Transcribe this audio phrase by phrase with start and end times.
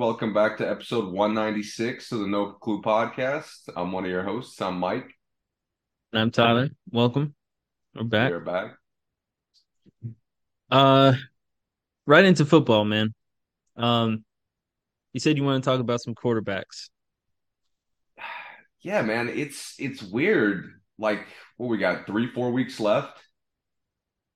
[0.00, 0.32] What's going on?
[0.32, 3.68] Welcome back to episode 196 of the No Clue podcast.
[3.76, 4.60] I'm one of your hosts.
[4.62, 5.12] I'm Mike.
[6.12, 6.70] And I'm Tyler.
[6.90, 7.34] Welcome.
[7.94, 8.30] We're back.
[8.30, 8.76] We're back.
[10.70, 11.12] Uh
[12.06, 13.12] right into football, man.
[13.76, 14.24] Um
[15.12, 16.88] you said you want to talk about some quarterbacks.
[18.82, 20.80] Yeah, man, it's it's weird.
[20.98, 21.26] Like
[21.58, 23.18] what we got, three, four weeks left.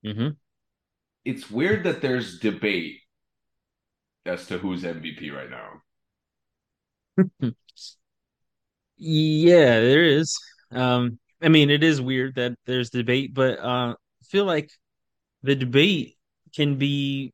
[0.05, 0.29] Mm-hmm.
[1.23, 2.99] It's weird that there's debate
[4.25, 5.81] as to who's MVP right now.
[8.97, 10.37] yeah, there is.
[10.71, 14.69] Um, I mean, it is weird that there's debate, but uh, I feel like
[15.43, 16.17] the debate
[16.55, 17.33] can be,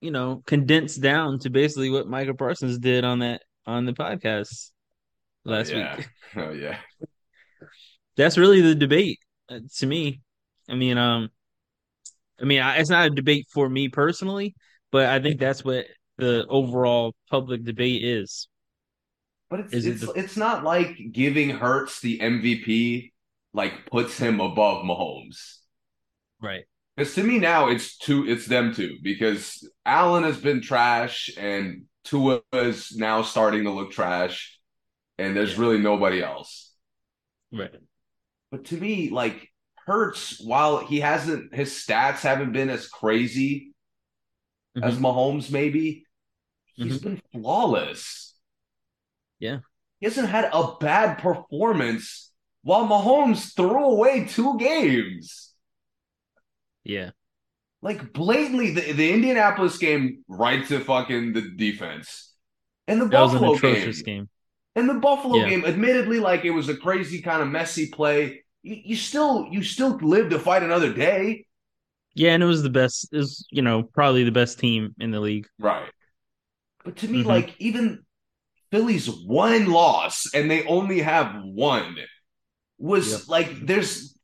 [0.00, 4.70] you know, condensed down to basically what Micah Parsons did on that on the podcast
[5.44, 5.96] last yeah.
[5.96, 6.08] week.
[6.36, 6.78] Oh yeah,
[8.16, 10.20] that's really the debate uh, to me.
[10.68, 11.28] I mean, um,
[12.40, 14.56] I mean, I, it's not a debate for me personally,
[14.94, 15.86] but I think that's what
[16.18, 18.46] the overall public debate is.
[19.50, 20.12] But it's is it's, it the...
[20.12, 23.10] it's not like giving Hurts the MVP
[23.52, 25.56] like puts him above Mahomes.
[26.40, 26.62] Right.
[26.96, 31.86] Because to me now it's two it's them two because Allen has been trash and
[32.04, 34.60] Tua is now starting to look trash
[35.18, 35.60] and there's yeah.
[35.60, 36.72] really nobody else.
[37.52, 37.74] Right.
[38.52, 39.50] But to me, like
[39.88, 43.73] Hurts, while he hasn't his stats haven't been as crazy
[44.76, 44.84] mm-hmm.
[44.84, 46.06] as Mahomes, maybe
[46.74, 47.08] he's mm-hmm.
[47.08, 48.34] been flawless.
[49.38, 49.58] Yeah.
[50.00, 52.30] He hasn't had a bad performance
[52.62, 55.52] while Mahomes threw away two games.
[56.82, 57.10] Yeah.
[57.82, 62.32] Like blatantly, the, the Indianapolis game right to fucking the defense.
[62.86, 63.92] And the that Buffalo game.
[64.04, 64.28] game.
[64.76, 65.50] And the Buffalo yeah.
[65.50, 68.44] game, admittedly, like it was a crazy kind of messy play.
[68.62, 71.46] You, you still you still live to fight another day.
[72.14, 73.08] Yeah, and it was the best.
[73.12, 75.48] Is you know probably the best team in the league.
[75.58, 75.90] Right.
[76.84, 77.28] But to me, mm-hmm.
[77.28, 78.04] like even
[78.70, 81.96] Philly's one loss, and they only have one,
[82.78, 83.20] was yep.
[83.28, 84.16] like there's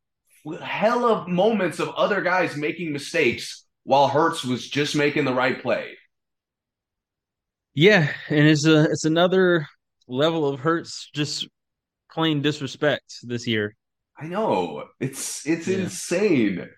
[0.46, 5.34] a hell of moments of other guys making mistakes while Hurts was just making the
[5.34, 5.96] right play.
[7.74, 9.66] Yeah, and it's a it's another
[10.06, 11.48] level of Hurts just
[12.12, 13.74] plain disrespect this year.
[14.18, 15.78] I know it's it's yeah.
[15.78, 16.68] insane.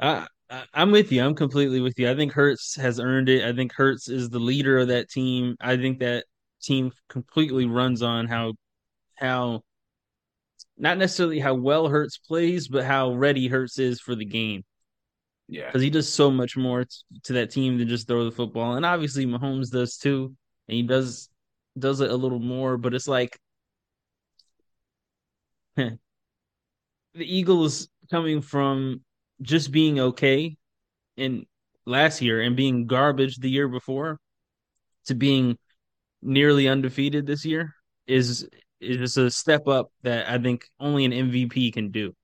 [0.00, 0.26] I,
[0.74, 1.22] I'm with you.
[1.22, 2.10] I'm completely with you.
[2.10, 3.44] I think Hurts has earned it.
[3.44, 5.56] I think Hurts is the leader of that team.
[5.60, 6.24] I think that
[6.62, 8.54] team completely runs on how
[9.16, 9.62] how
[10.76, 14.64] not necessarily how well Hurts plays, but how ready Hurts is for the game.
[15.48, 16.90] Yeah, because he does so much more t-
[17.24, 20.34] to that team than just throw the football, and obviously Mahomes does too,
[20.68, 21.28] and he does
[21.78, 22.76] does it a little more.
[22.76, 23.38] But it's like
[25.76, 25.98] the
[27.14, 29.02] Eagles coming from
[29.42, 30.56] just being okay
[31.16, 31.46] in
[31.86, 34.18] last year and being garbage the year before
[35.06, 35.58] to being
[36.22, 37.74] nearly undefeated this year
[38.06, 38.48] is
[38.80, 42.14] is a step up that I think only an MVP can do.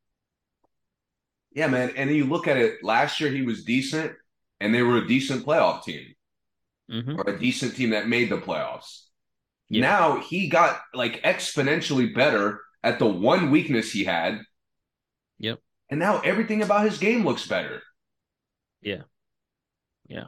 [1.52, 1.92] Yeah, man.
[1.96, 4.12] And you look at it last year, he was decent,
[4.60, 6.14] and they were a decent playoff team
[6.90, 7.18] mm-hmm.
[7.18, 9.02] or a decent team that made the playoffs.
[9.68, 9.82] Yeah.
[9.82, 14.40] Now he got like exponentially better at the one weakness he had.
[15.38, 15.60] Yep.
[15.88, 17.82] And now everything about his game looks better.
[18.80, 19.02] Yeah.
[20.08, 20.26] Yeah.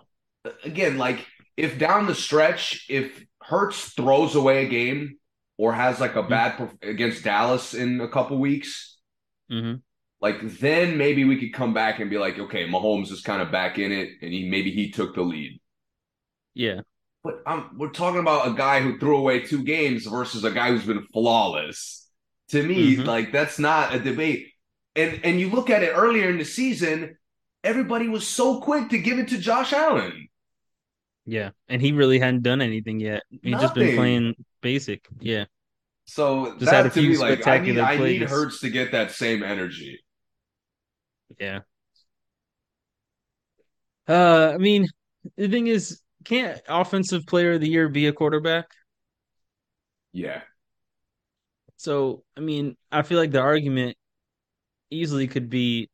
[0.64, 1.26] Again, like
[1.56, 5.18] if down the stretch, if Hurts throws away a game
[5.56, 6.28] or has like a mm-hmm.
[6.28, 8.98] bad against Dallas in a couple weeks,
[9.50, 9.76] mm-hmm.
[10.20, 13.50] like then maybe we could come back and be like, okay, Mahomes is kind of
[13.50, 15.60] back in it, and he maybe he took the lead.
[16.54, 16.82] Yeah.
[17.24, 20.70] But um, we're talking about a guy who threw away two games versus a guy
[20.70, 22.08] who's been flawless.
[22.50, 23.04] To me, mm-hmm.
[23.04, 24.52] like that's not a debate
[24.96, 27.16] and and you look at it earlier in the season,
[27.62, 30.28] everybody was so quick to give it to Josh Allen.
[31.26, 33.22] Yeah, and he really hadn't done anything yet.
[33.42, 35.06] He's just been playing basic.
[35.20, 35.44] Yeah.
[36.06, 39.42] So just that to me, like I need, I need Hurts to get that same
[39.42, 40.00] energy.
[41.38, 41.60] Yeah.
[44.08, 44.88] Uh, I mean,
[45.36, 48.70] the thing is, can't offensive player of the year be a quarterback?
[50.14, 50.40] Yeah.
[51.76, 53.98] So, I mean, I feel like the argument
[54.90, 55.88] easily could be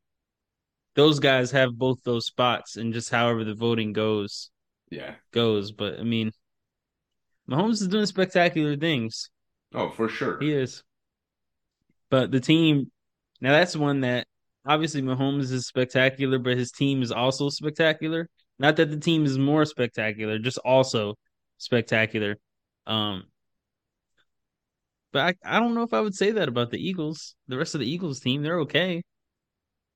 [0.95, 4.51] those guys have both those spots and just however the voting goes.
[4.91, 5.15] Yeah.
[5.33, 5.73] Goes.
[5.73, 6.33] But I mean
[7.51, 9.31] Mahomes is doing spectacular things.
[9.75, 10.39] Oh, for sure.
[10.41, 10.83] He is.
[12.11, 12.91] But the team
[13.41, 14.27] now that's one that
[14.65, 18.29] obviously Mahomes is spectacular, but his team is also spectacular.
[18.59, 21.17] Not that the team is more spectacular, just also
[21.59, 22.37] spectacular.
[22.87, 23.25] Um
[25.15, 27.37] but I, I don't know if I would say that about the Eagles.
[27.47, 29.01] The rest of the Eagles team, they're okay.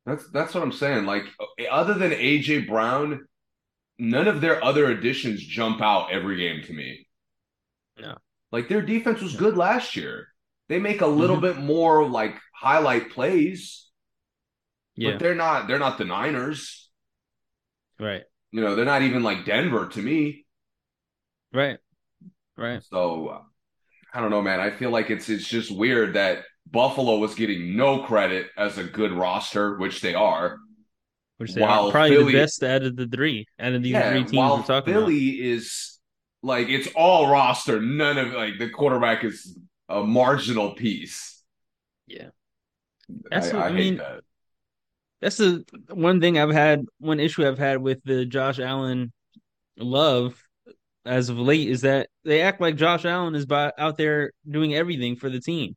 [0.07, 1.07] That's that's what I'm saying.
[1.07, 1.25] Like
[1.69, 3.27] other than AJ Brown,
[3.99, 7.09] none of their other additions jump out every game to me.
[8.01, 8.17] No.
[8.53, 10.29] Like their defense was good last year.
[10.69, 11.47] They make a little mm-hmm.
[11.47, 13.89] bit more like highlight plays.
[14.95, 15.11] Yeah.
[15.11, 16.89] But they're not they're not the Niners.
[17.99, 18.23] Right.
[18.53, 20.47] You know, they're not even like Denver to me.
[21.53, 21.79] Right.
[22.57, 22.85] Right.
[22.85, 23.43] So
[24.13, 24.61] I don't know, man.
[24.61, 28.85] I feel like it's it's just weird that Buffalo was getting no credit as a
[28.85, 30.59] good roster, which they are.
[31.37, 33.93] Which they while are probably Philly, the best out of the three, out of these
[33.93, 35.47] yeah, three teams while we're talking Philly about.
[35.47, 35.99] is
[36.43, 37.81] like it's all roster.
[37.81, 39.57] None of like the quarterback is
[39.89, 41.43] a marginal piece.
[42.07, 42.29] Yeah,
[43.31, 43.97] that's I, what, I, I mean.
[43.99, 44.21] That.
[45.21, 46.85] That's the one thing I've had.
[46.99, 49.13] One issue I've had with the Josh Allen
[49.77, 50.43] love
[51.05, 54.75] as of late is that they act like Josh Allen is by, out there doing
[54.75, 55.75] everything for the team.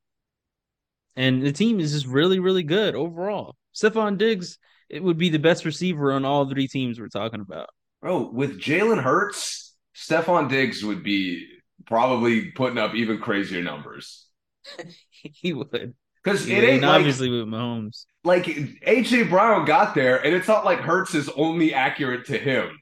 [1.16, 3.56] And the team is just really, really good overall.
[3.76, 4.58] Stefon Diggs,
[4.90, 7.70] it would be the best receiver on all three teams we're talking about.
[8.02, 11.48] Bro, with Jalen Hurts, Stefon Diggs would be
[11.86, 14.28] probably putting up even crazier numbers.
[15.12, 15.94] he would.
[16.24, 18.06] Because it ain't like, obviously with Mahomes.
[18.24, 22.80] Like AJ Brown got there, and it's not like Hurts is only accurate to him.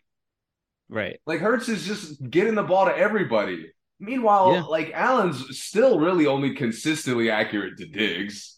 [0.89, 1.19] Right.
[1.25, 3.71] Like Hurts is just getting the ball to everybody.
[4.00, 4.63] Meanwhile, yeah.
[4.63, 8.57] like Allen's still really only consistently accurate to Diggs.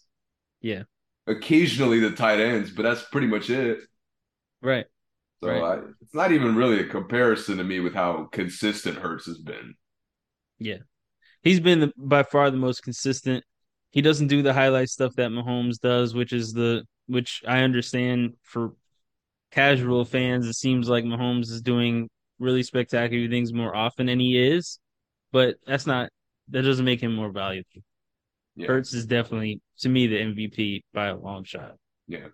[0.60, 0.84] Yeah.
[1.26, 3.78] Occasionally the tight ends, but that's pretty much it.
[4.62, 4.86] Right.
[5.42, 5.62] So right.
[5.62, 9.74] I, it's not even really a comparison to me with how consistent Hurts has been.
[10.58, 10.78] Yeah.
[11.42, 13.44] He's been the, by far the most consistent.
[13.90, 18.34] He doesn't do the highlight stuff that Mahomes does, which is the which I understand
[18.42, 18.74] for
[19.50, 20.46] casual fans.
[20.46, 22.08] It seems like Mahomes is doing
[22.42, 24.78] really spectacular things more often than he is,
[25.30, 26.10] but that's not
[26.48, 27.68] that doesn't make him more valuable.
[28.56, 28.66] Yeah.
[28.66, 31.76] Hurts is definitely to me the MVP by a long shot.
[32.06, 32.28] Yeah.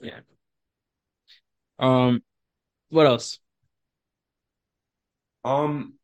[0.00, 0.20] Yeah.
[1.78, 2.22] Um
[2.88, 3.40] what else?
[5.44, 5.94] Um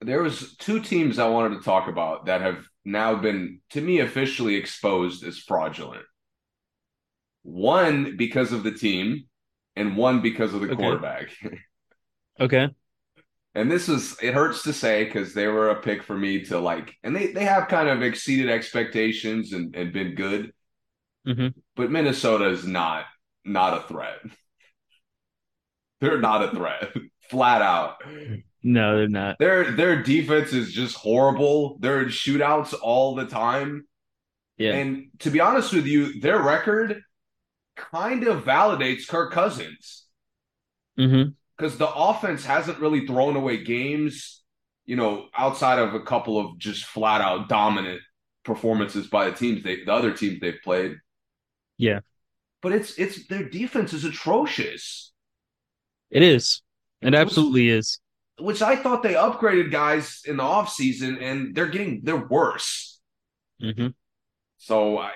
[0.00, 4.00] there was two teams I wanted to talk about that have now been to me
[4.00, 6.04] officially exposed as fraudulent.
[7.42, 9.24] One because of the team
[9.76, 10.76] and one because of the okay.
[10.76, 11.28] quarterback.
[12.40, 12.68] Okay.
[13.54, 16.58] And this is it hurts to say because they were a pick for me to
[16.58, 20.52] like, and they they have kind of exceeded expectations and, and been good.
[21.26, 21.48] Mm-hmm.
[21.76, 23.04] But Minnesota is not
[23.44, 24.18] not a threat.
[26.00, 26.92] They're not a threat,
[27.30, 28.02] flat out.
[28.64, 29.38] No, they're not.
[29.38, 31.78] Their their defense is just horrible.
[31.78, 33.86] They're in shootouts all the time.
[34.56, 34.72] Yeah.
[34.72, 37.02] And to be honest with you, their record
[37.76, 40.06] kind of validates Kirk Cousins.
[40.98, 41.30] Mm-hmm
[41.62, 44.42] because the offense hasn't really thrown away games,
[44.84, 48.00] you know, outside of a couple of just flat out dominant
[48.44, 50.96] performances by the teams they the other teams they've played.
[51.78, 52.00] Yeah.
[52.62, 55.12] But it's it's their defense is atrocious.
[56.10, 56.62] It is.
[57.00, 58.00] It absolutely is.
[58.40, 63.00] Which I thought they upgraded guys in the offseason and they're getting they're worse.
[63.62, 63.88] Mm-hmm.
[64.58, 65.12] So I,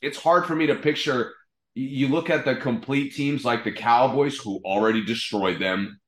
[0.00, 1.34] it's hard for me to picture
[1.74, 6.00] you look at the complete teams like the Cowboys, who already destroyed them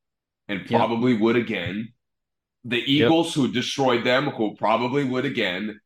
[0.48, 1.20] and probably yep.
[1.20, 1.92] would again.
[2.64, 3.34] The Eagles, yep.
[3.34, 5.80] who destroyed them, who probably would again.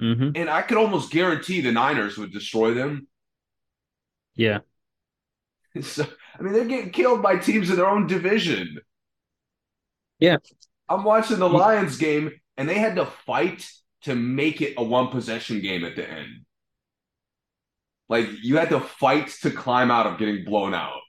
[0.00, 0.30] Mm-hmm.
[0.34, 3.06] And I could almost guarantee the Niners would destroy them.
[4.34, 4.60] Yeah.
[5.82, 6.04] So,
[6.36, 8.80] I mean, they're getting killed by teams in their own division.
[10.18, 10.38] Yeah.
[10.88, 13.70] I'm watching the Lions game, and they had to fight
[14.02, 16.44] to make it a one possession game at the end.
[18.10, 21.00] Like you had to fight to climb out of getting blown out.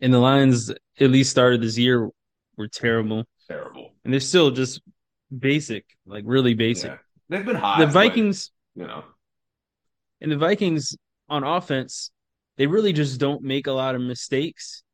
[0.00, 2.08] And the Lions, at least started this year,
[2.56, 3.24] were terrible.
[3.48, 3.92] Terrible.
[4.04, 4.80] And they're still just
[5.36, 6.92] basic, like really basic.
[6.92, 6.98] Yeah.
[7.28, 7.80] They've been hot.
[7.80, 9.04] The Vikings, but, you know,
[10.20, 10.96] and the Vikings
[11.28, 12.10] on offense,
[12.56, 14.84] they really just don't make a lot of mistakes,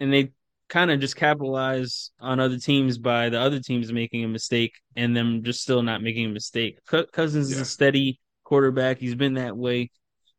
[0.00, 0.32] and they
[0.68, 5.16] kind of just capitalize on other teams by the other teams making a mistake and
[5.16, 6.78] them just still not making a mistake.
[6.86, 7.56] Cousins yeah.
[7.56, 8.98] is a steady quarterback.
[8.98, 9.90] He's been that way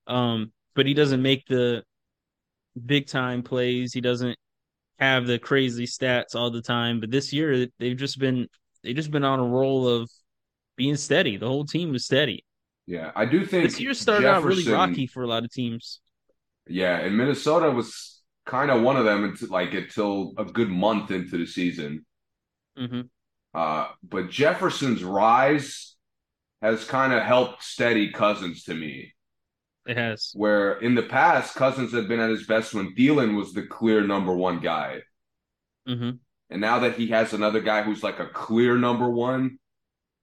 [0.08, 1.84] um, but he doesn't make the
[2.86, 3.94] big time plays.
[3.94, 4.38] He doesn't
[5.00, 7.00] have the crazy stats all the time.
[7.00, 8.48] But this year they've just been
[8.84, 10.10] they've just been on a roll of
[10.76, 11.38] being steady.
[11.38, 12.46] The whole team was steady.
[12.88, 15.52] Yeah, I do think this year started Jefferson, out really rocky for a lot of
[15.52, 16.02] teams.
[16.68, 21.10] Yeah, and Minnesota was kind of one of them until like until a good month
[21.12, 22.06] into the season.
[22.78, 23.02] Mm-hmm.
[23.54, 25.96] Uh, but Jefferson's rise
[26.62, 29.15] has kind of helped steady Cousins to me.
[29.86, 30.32] It has.
[30.34, 34.02] Where in the past, Cousins had been at his best when Thielen was the clear
[34.02, 35.02] number one guy.
[35.88, 36.12] Mm-hmm.
[36.50, 39.60] And now that he has another guy who's like a clear number one,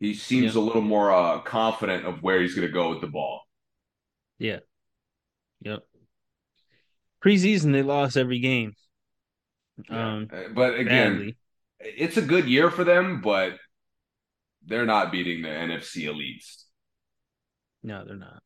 [0.01, 0.61] he seems yeah.
[0.61, 3.43] a little more uh, confident of where he's going to go with the ball.
[4.39, 4.61] Yeah.
[5.61, 5.85] Yep.
[7.25, 8.75] Preseason, they lost every game.
[9.89, 11.37] Um, uh, but again, badly.
[11.81, 13.59] it's a good year for them, but
[14.67, 16.65] they're not beating the NFC elites.
[17.83, 18.43] No, they're not.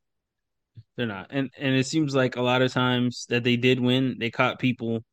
[0.97, 1.27] They're not.
[1.29, 4.59] And and it seems like a lot of times that they did win, they caught
[4.59, 5.03] people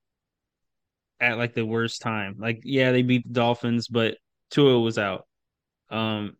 [1.20, 2.36] at like the worst time.
[2.38, 4.16] Like, yeah, they beat the Dolphins, but
[4.50, 5.26] Tua was out.
[5.90, 6.36] Um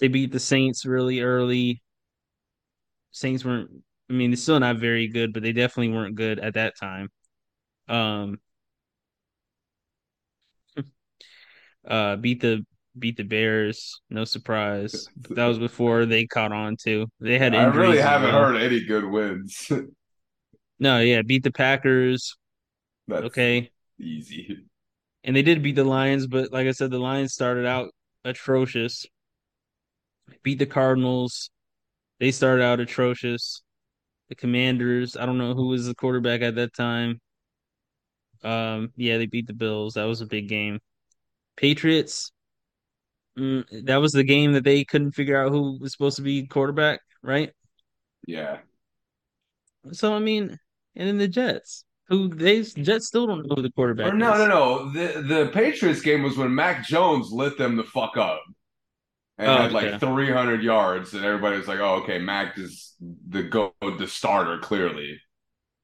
[0.00, 1.82] they beat the Saints really early.
[3.10, 3.70] Saints weren't
[4.10, 7.10] I mean, they're still not very good, but they definitely weren't good at that time.
[7.88, 8.40] Um
[11.88, 12.64] uh beat the
[12.98, 15.06] beat the Bears, no surprise.
[15.16, 17.06] But that was before they caught on too.
[17.20, 19.70] They had I really haven't heard any good wins.
[20.78, 22.36] no, yeah, beat the Packers.
[23.06, 23.70] That's okay.
[23.98, 24.64] Easy.
[25.24, 27.90] And they did beat the Lions, but like I said, the Lions started out
[28.24, 29.06] atrocious.
[30.42, 31.50] Beat the Cardinals.
[32.20, 33.62] They started out atrocious.
[34.28, 37.20] The Commanders, I don't know who was the quarterback at that time.
[38.44, 39.94] Um, yeah, they beat the Bills.
[39.94, 40.80] That was a big game.
[41.56, 42.30] Patriots,
[43.38, 46.46] mm, that was the game that they couldn't figure out who was supposed to be
[46.46, 47.52] quarterback, right?
[48.26, 48.58] Yeah.
[49.92, 50.58] So I mean,
[50.96, 54.12] and then the Jets, who they Jets still don't know who the quarterback.
[54.12, 54.38] Or no, is.
[54.40, 54.90] no, no.
[54.90, 58.42] The the Patriots game was when Mac Jones lit them the fuck up
[59.38, 59.98] and oh, had like okay.
[59.98, 65.20] 300 yards, and everybody was like, "Oh, okay, Mac is the go the starter clearly."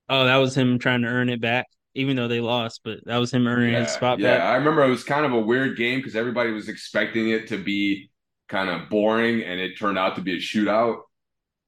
[0.08, 3.18] Oh, that was him trying to earn it back even though they lost, but that
[3.18, 4.38] was him earning yeah, his spot yeah.
[4.38, 4.46] back.
[4.46, 7.56] I remember it was kind of a weird game because everybody was expecting it to
[7.56, 8.10] be
[8.48, 11.02] kind of boring, and it turned out to be a shootout.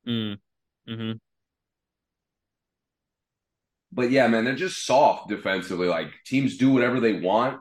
[0.06, 0.38] Mm.
[0.86, 1.12] hmm
[3.92, 5.88] But yeah, man, they're just soft defensively.
[5.88, 7.60] Like teams do whatever they want,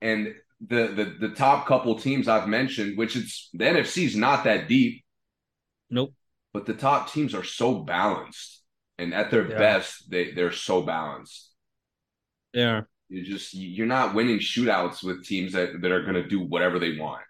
[0.00, 0.34] and
[0.66, 5.04] the the the top couple teams I've mentioned, which it's the NFC's not that deep.
[5.90, 6.14] Nope.
[6.54, 8.62] But the top teams are so balanced,
[8.98, 9.58] and at their yeah.
[9.58, 11.51] best, they they're so balanced.
[12.52, 12.82] Yeah.
[13.08, 16.78] You just you're not winning shootouts with teams that, that are going to do whatever
[16.78, 17.22] they want.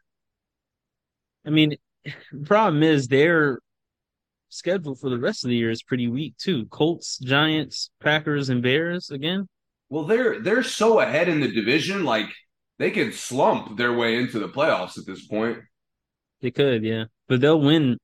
[1.44, 2.12] I mean, the
[2.44, 3.58] problem is their
[4.48, 6.66] schedule for the rest of the year is pretty weak too.
[6.66, 9.48] Colts, Giants, Packers, and Bears again.
[9.88, 12.28] Well, they're they're so ahead in the division, like
[12.78, 15.58] they could slump their way into the playoffs at this point.
[16.40, 17.98] They could, yeah, but they'll win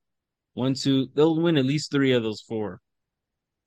[0.53, 1.07] one, two.
[1.13, 2.79] They'll win at least three of those four.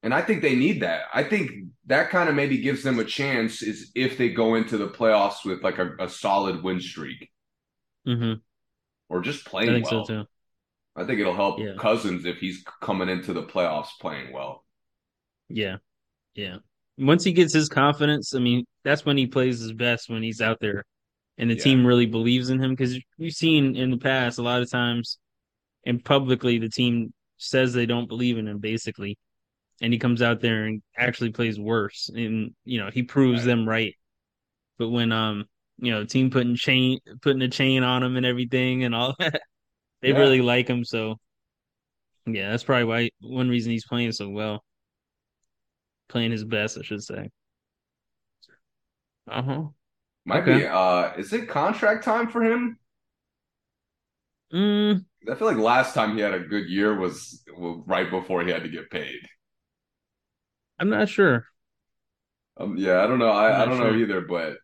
[0.02, 1.02] And I think they need that.
[1.14, 1.52] I think
[1.87, 5.44] that kind of maybe gives them a chance is if they go into the playoffs
[5.44, 7.30] with like a, a solid win streak.
[8.06, 8.35] Mm-hmm.
[9.09, 10.04] Or just playing I well.
[10.04, 10.25] So
[10.97, 11.75] I think it'll help yeah.
[11.78, 14.64] Cousins if he's coming into the playoffs playing well.
[15.49, 15.76] Yeah.
[16.35, 16.56] Yeah.
[16.99, 20.40] Once he gets his confidence, I mean, that's when he plays his best when he's
[20.40, 20.85] out there
[21.38, 21.62] and the yeah.
[21.62, 22.71] team really believes in him.
[22.71, 25.18] Because we've seen in the past a lot of times
[25.87, 29.18] and publicly the team says they don't believe in him basically
[29.81, 33.47] and he comes out there and actually plays worse and you know he proves right.
[33.47, 33.95] them right
[34.79, 35.45] but when um
[35.79, 39.43] you know team putting chain putting a chain on him and everything and all that
[40.00, 40.19] they yeah.
[40.19, 41.17] really like him so
[42.26, 44.64] yeah that's probably why one reason he's playing so well
[46.09, 47.29] playing his best i should say
[49.31, 49.64] uh-huh
[50.25, 50.59] might okay.
[50.59, 52.79] be uh is it contract time for him
[54.52, 55.05] mm.
[55.31, 57.43] i feel like last time he had a good year was
[57.87, 59.21] right before he had to get paid
[60.83, 61.47] I'm not sure.
[62.57, 63.31] Um, yeah, I don't know.
[63.31, 63.93] I, I don't sure.
[63.93, 64.57] know either, but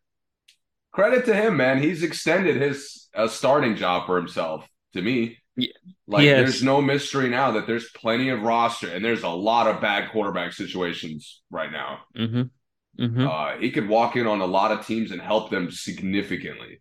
[0.91, 1.81] credit to him, man.
[1.81, 4.67] He's extended his uh, starting job for himself.
[4.95, 5.69] To me, yeah.
[6.09, 6.39] like yes.
[6.39, 10.11] there's no mystery now that there's plenty of roster, and there's a lot of bad
[10.11, 12.01] quarterback situations right now.
[12.17, 13.05] Mm-hmm.
[13.05, 13.29] Mm-hmm.
[13.29, 16.81] Uh, he could walk in on a lot of teams and help them significantly.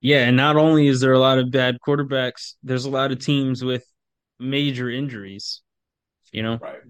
[0.00, 3.18] Yeah, and not only is there a lot of bad quarterbacks, there's a lot of
[3.18, 3.84] teams with
[4.38, 5.60] major injuries.
[6.30, 6.82] You know, right?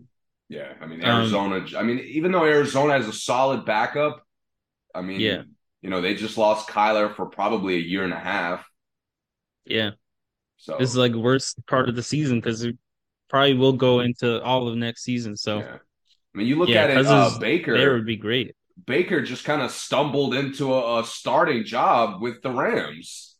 [0.49, 1.57] Yeah, I mean um, Arizona.
[1.57, 4.25] Um, I mean, even though Arizona has a solid backup,
[4.95, 5.43] I mean, yeah,
[5.83, 8.65] you know, they just lost Kyler for probably a year and a half.
[9.65, 9.91] Yeah.
[10.57, 12.77] So this is like worst part of the season because it
[13.29, 15.37] probably will go into all of next season.
[15.37, 15.75] So, yeah.
[15.75, 17.77] I mean, you look yeah, at it, uh, Baker.
[17.77, 18.55] There would be great.
[18.85, 23.37] Baker just kind of stumbled into a, a starting job with the Rams.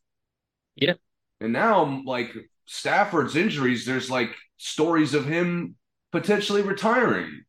[0.77, 0.95] Yeah.
[1.41, 2.35] And now, like
[2.67, 5.77] Stafford's injuries, there's like stories of him
[6.21, 7.45] potentially retiring.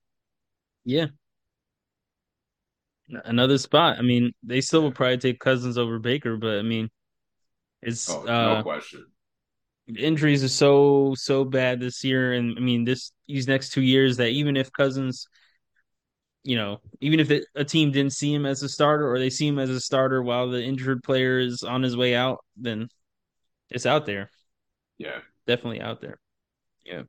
[0.83, 1.07] Yeah.
[3.23, 3.97] Another spot.
[3.97, 6.89] I mean, they still will probably take Cousins over Baker, but I mean,
[7.81, 9.05] it's oh, no uh, question.
[9.97, 14.17] Injuries are so so bad this year, and I mean this these next two years
[14.17, 15.29] that even if Cousins,
[16.43, 19.47] you know, even if a team didn't see him as a starter or they see
[19.47, 22.89] him as a starter while the injured player is on his way out, then
[23.69, 24.29] it's out there.
[24.97, 26.19] Yeah, definitely out there.
[26.85, 27.03] Yeah.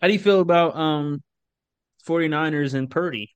[0.00, 1.22] How do you feel about um
[2.06, 3.34] 49ers and Purdy?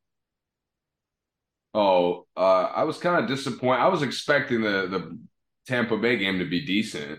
[1.75, 2.40] Oh, uh,
[2.75, 3.80] I was kind of disappointed.
[3.80, 5.18] I was expecting the the
[5.66, 7.18] Tampa Bay game to be decent.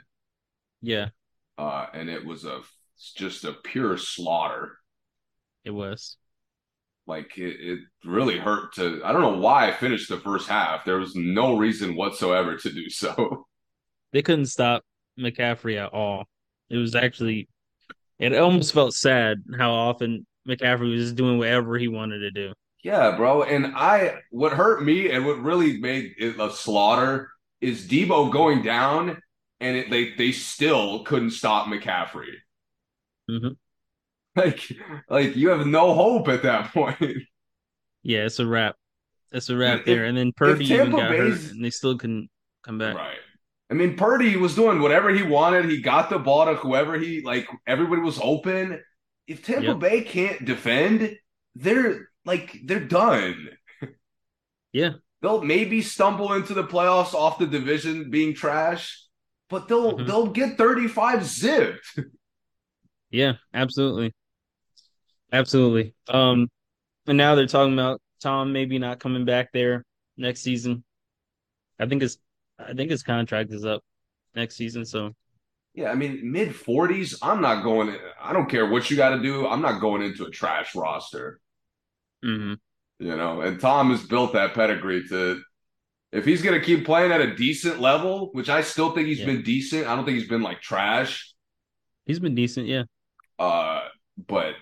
[0.81, 1.09] Yeah.
[1.57, 2.61] Uh, and it was a
[3.15, 4.77] just a pure slaughter.
[5.65, 6.17] It was.
[7.07, 9.01] Like it, it really hurt to.
[9.03, 10.85] I don't know why I finished the first half.
[10.85, 13.45] There was no reason whatsoever to do so.
[14.11, 14.83] They couldn't stop
[15.19, 16.27] McCaffrey at all.
[16.69, 17.47] It was actually,
[18.19, 22.53] it almost felt sad how often McCaffrey was just doing whatever he wanted to do.
[22.84, 23.43] Yeah, bro.
[23.43, 28.62] And I, what hurt me and what really made it a slaughter is Debo going
[28.62, 29.17] down,
[29.60, 32.34] and it, they they still couldn't stop McCaffrey.
[33.29, 33.50] Mm-hmm.
[34.38, 34.69] Like,
[35.10, 37.00] like you have no hope at that point.
[38.03, 38.75] Yeah, it's a wrap.
[39.31, 40.03] It's a wrap if, there.
[40.03, 42.29] And then Purdy even got Bay's, hurt, and they still couldn't
[42.62, 42.98] come back.
[42.98, 43.15] Right.
[43.69, 45.65] I mean, Purdy was doing whatever he wanted.
[45.65, 47.48] He got the ball to whoever he like.
[47.65, 48.81] Everybody was open.
[49.27, 49.79] If Tampa yep.
[49.79, 51.17] Bay can't defend,
[51.55, 53.50] they're like they're done.
[54.72, 59.03] Yeah, they'll maybe stumble into the playoffs off the division being trash,
[59.50, 60.05] but they'll mm-hmm.
[60.05, 62.00] they'll get thirty five zipped.
[63.12, 64.13] Yeah, absolutely,
[65.31, 65.93] absolutely.
[66.10, 66.50] Um,
[67.07, 69.86] and now they're talking about Tom maybe not coming back there
[70.17, 70.84] next season.
[71.79, 72.17] I think his
[72.59, 73.83] I think his contract is up
[74.35, 74.85] next season.
[74.85, 75.13] So
[75.74, 77.17] yeah, I mean mid forties.
[77.21, 77.95] I'm not going.
[78.21, 79.47] I don't care what you got to do.
[79.47, 81.39] I'm not going into a trash roster.
[82.23, 82.53] Mm-hmm.
[83.06, 85.41] You know, and Tom has built that pedigree to.
[86.12, 89.19] If he's going to keep playing at a decent level, which I still think he's
[89.19, 89.25] yeah.
[89.25, 91.34] been decent, I don't think he's been like trash.
[92.06, 92.84] He's been decent, yeah.
[93.38, 93.82] Uh,
[94.27, 94.53] but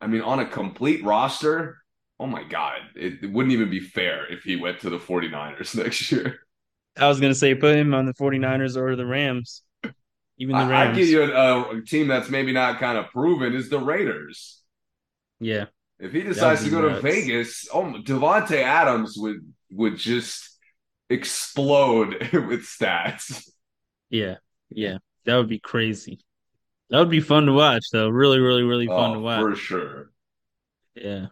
[0.00, 1.78] I mean, on a complete roster,
[2.18, 5.74] oh my god, it, it wouldn't even be fair if he went to the 49ers
[5.82, 6.40] next year.
[7.00, 9.62] I was going to say put him on the 49ers or the Rams.
[10.38, 10.72] Even the Rams.
[10.72, 13.78] I, I give you a, a, team that's maybe not kind of proven is the
[13.78, 14.60] Raiders.
[15.38, 15.66] Yeah.
[15.98, 16.96] If he decides to go nuts.
[16.96, 20.56] to Vegas, oh, Davante Adams would would just
[21.10, 23.48] explode with stats.
[24.08, 24.36] Yeah,
[24.70, 26.20] yeah, that would be crazy.
[26.88, 28.08] That would be fun to watch, though.
[28.08, 30.10] Really, really, really fun oh, to watch for sure.
[30.94, 31.26] Yeah.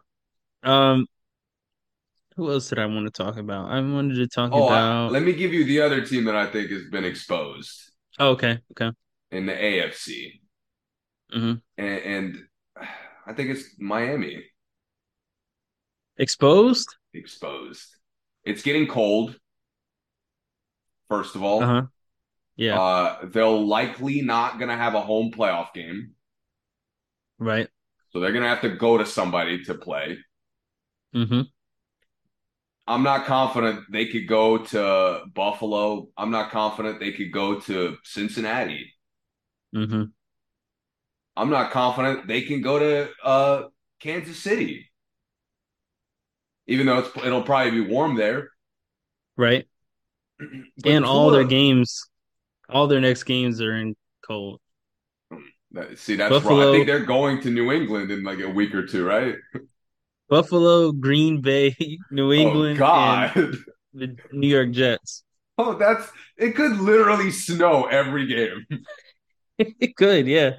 [0.63, 1.07] Um.
[2.39, 3.69] Who else did I want to talk about?
[3.69, 5.09] I wanted to talk oh, about.
[5.09, 7.91] I, let me give you the other team that I think has been exposed.
[8.21, 8.61] Oh, okay.
[8.71, 8.93] Okay.
[9.33, 10.39] In the AFC.
[11.35, 11.55] Mm-hmm.
[11.79, 12.39] And, and
[13.27, 14.45] I think it's Miami.
[16.17, 16.95] Exposed?
[17.13, 17.97] Exposed.
[18.45, 19.37] It's getting cold.
[21.09, 21.65] First of all.
[21.65, 21.87] Uh-huh.
[22.55, 22.81] Yeah.
[22.81, 26.13] Uh, they'll likely not gonna have a home playoff game.
[27.41, 27.67] Right.
[28.13, 30.19] So they're gonna have to go to somebody to play.
[31.17, 31.41] Mm-hmm.
[32.89, 36.09] I'm not confident they could go to Buffalo.
[36.17, 38.93] I'm not confident they could go to Cincinnati.
[39.75, 40.05] Mm-hmm.
[41.37, 43.63] I'm not confident they can go to uh,
[44.01, 44.89] Kansas City
[46.69, 48.51] even though it's it'll probably be warm there.
[49.37, 49.67] Right.
[50.85, 52.09] and all their games,
[52.69, 54.61] all their next games are in cold.
[55.97, 56.69] See, that's Buffalo, wrong.
[56.69, 59.35] I think they're going to New England in like a week or two, right?
[60.29, 61.77] Buffalo, Green Bay,
[62.11, 63.33] New oh, England, oh, God.
[63.95, 65.25] the New York Jets.
[65.57, 66.55] Oh, that's it.
[66.55, 68.67] Could literally snow every game.
[69.59, 70.53] it could, yeah.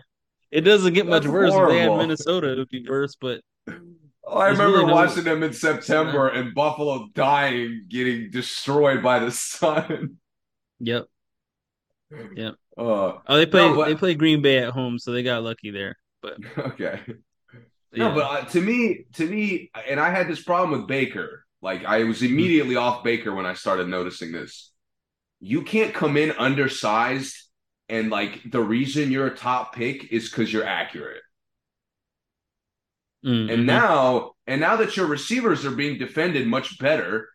[0.52, 1.52] It doesn't get that's much worse.
[1.52, 1.74] Horrible.
[1.74, 3.16] If they had Minnesota, it would be worse.
[3.16, 3.42] But
[4.32, 5.34] Oh, I remember really watching no...
[5.34, 10.18] them in September and Buffalo dying, getting destroyed by the sun.
[10.80, 11.06] Yep.
[12.36, 12.56] Yep.
[12.78, 13.88] Uh, oh, they play no, but...
[13.88, 15.98] they play Green Bay at home, so they got lucky there.
[16.22, 17.00] But okay.
[17.92, 18.10] Yeah.
[18.10, 21.46] No, but uh, to me, to me, and I had this problem with Baker.
[21.62, 24.72] Like I was immediately off Baker when I started noticing this.
[25.40, 27.36] You can't come in undersized,
[27.88, 31.22] and like the reason you're a top pick is because you're accurate.
[33.26, 33.54] Mm-hmm.
[33.54, 37.28] And now, and now that your receivers are being defended much better,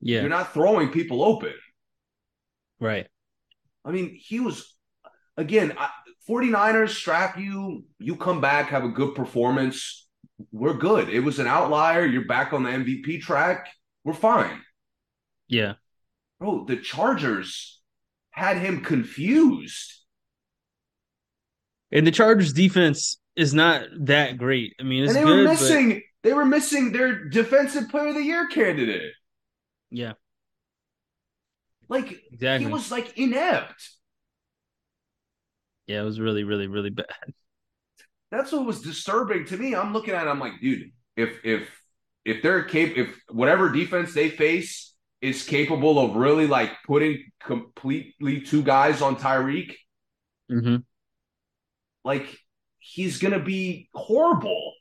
[0.00, 1.54] yeah, you're not throwing people open.
[2.80, 3.06] Right.
[3.84, 4.72] I mean, he was
[5.36, 5.76] again,
[6.28, 10.08] 49ers strap you, you come back, have a good performance.
[10.50, 11.08] We're good.
[11.08, 12.04] It was an outlier.
[12.04, 13.68] You're back on the MVP track.
[14.04, 14.60] We're fine.
[15.48, 15.74] Yeah.
[16.38, 17.80] Bro, the Chargers
[18.30, 20.00] had him confused.
[21.92, 24.74] And the Chargers defense is not that great.
[24.80, 25.90] I mean, and they good, were missing.
[25.90, 26.02] But...
[26.22, 29.12] They were missing their defensive player of the year candidate.
[29.90, 30.12] Yeah,
[31.88, 32.66] like exactly.
[32.66, 33.90] he was like inept.
[35.86, 37.06] Yeah, it was really, really, really bad.
[38.30, 39.74] That's what was disturbing to me.
[39.74, 40.26] I'm looking at.
[40.26, 41.68] It, I'm like, dude, if if
[42.24, 48.40] if they're cap, if whatever defense they face is capable of really like putting completely
[48.40, 49.72] two guys on Tyreek,
[50.50, 50.76] mm-hmm.
[52.04, 52.38] like
[52.78, 54.72] he's gonna be horrible.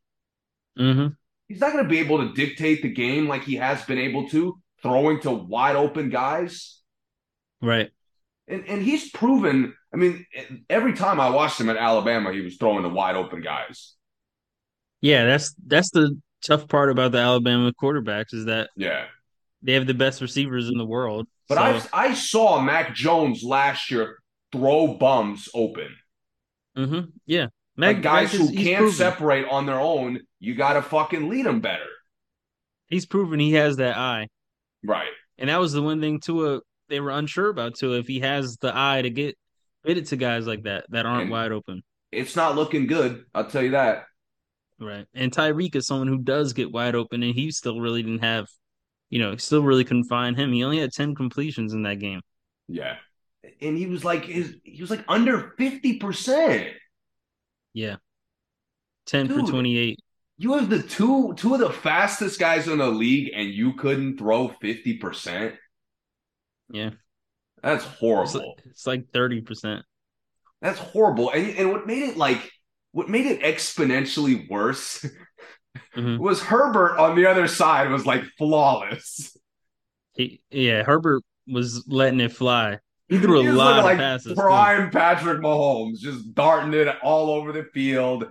[0.80, 1.08] Mm-hmm.
[1.50, 4.30] he's not going to be able to dictate the game like he has been able
[4.30, 6.80] to, throwing to wide open guys.
[7.62, 7.92] Right.
[8.52, 9.74] And and he's proven.
[9.94, 10.26] I mean,
[10.70, 13.96] every time I watched him at Alabama, he was throwing to wide open guys.
[15.00, 19.06] Yeah, that's that's the tough part about the Alabama quarterbacks is that yeah
[19.62, 21.28] they have the best receivers in the world.
[21.48, 21.90] But so.
[21.94, 24.18] I I saw Mac Jones last year
[24.52, 25.96] throw bums open.
[26.78, 27.10] Mm-hmm.
[27.26, 28.96] Yeah, Mac, like guys Mac is, who can't proven.
[28.96, 30.20] separate on their own.
[30.40, 31.88] You got to fucking lead them better.
[32.88, 34.28] He's proven he has that eye.
[34.84, 35.12] Right.
[35.38, 38.58] And that was the one thing Tua they were unsure about Tua if he has
[38.58, 39.38] the eye to get
[39.84, 41.84] fit it to guys like that that aren't and wide open.
[42.12, 43.26] It's not looking good.
[43.34, 44.04] I'll tell you that.
[44.80, 45.06] Right.
[45.14, 48.48] And Tyreek is someone who does get wide open, and he still really didn't have,
[49.10, 50.52] you know, still really couldn't find him.
[50.52, 52.22] He only had 10 completions in that game.
[52.68, 52.96] Yeah.
[53.62, 56.72] And he was like his he was like under 50%.
[57.74, 57.96] Yeah.
[59.08, 60.00] 10 Dude, for 28.
[60.38, 64.18] You have the two two of the fastest guys in the league and you couldn't
[64.18, 65.56] throw 50%.
[66.72, 66.92] Yeah.
[67.62, 68.56] That's horrible.
[68.66, 69.82] It's like, like 30%.
[70.62, 71.32] That's horrible.
[71.32, 72.52] And and what made it like
[72.92, 75.06] what made it exponentially worse
[75.96, 76.18] mm-hmm.
[76.18, 79.36] was Herbert on the other side was like flawless.
[80.14, 82.80] He, yeah, Herbert was letting it fly.
[83.08, 84.34] He threw a lot of like passes.
[84.34, 84.98] Prime too.
[84.98, 88.26] Patrick Mahomes, just darting it all over the field,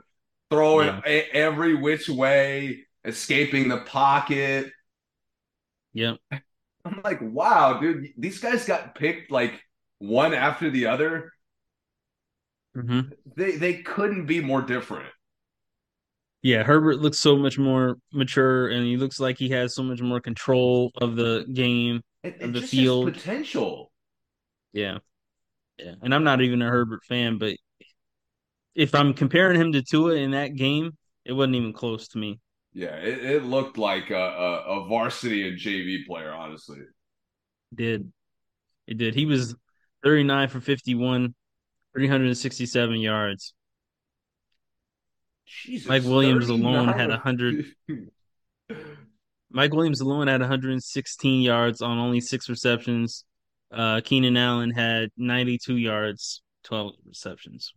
[0.50, 1.00] throwing yeah.
[1.05, 4.70] a- every which way, escaping the pocket.
[5.92, 6.18] Yep.
[6.84, 9.60] I'm like, wow, dude, these guys got picked like
[9.98, 11.32] one after the other.
[12.76, 13.12] Mm-hmm.
[13.36, 15.08] They they couldn't be more different.
[16.42, 20.00] Yeah, Herbert looks so much more mature, and he looks like he has so much
[20.00, 23.90] more control of the game, of the field, potential.
[24.72, 24.98] Yeah,
[25.78, 27.56] yeah, and I'm not even a Herbert fan, but
[28.74, 32.38] if I'm comparing him to Tua in that game, it wasn't even close to me.
[32.72, 36.78] Yeah, it, it looked like a, a, a, varsity and JV player, honestly.
[36.78, 38.12] It did
[38.87, 39.14] it did?
[39.14, 39.54] He was
[40.04, 41.35] 39 for 51,
[41.94, 43.54] 367 yards.
[45.46, 47.66] Jesus, Mike Williams alone had 100.
[49.50, 53.24] Mike Williams alone had 116 yards on only six receptions.
[53.72, 57.72] Uh, Keenan Allen had 92 yards, 12 receptions.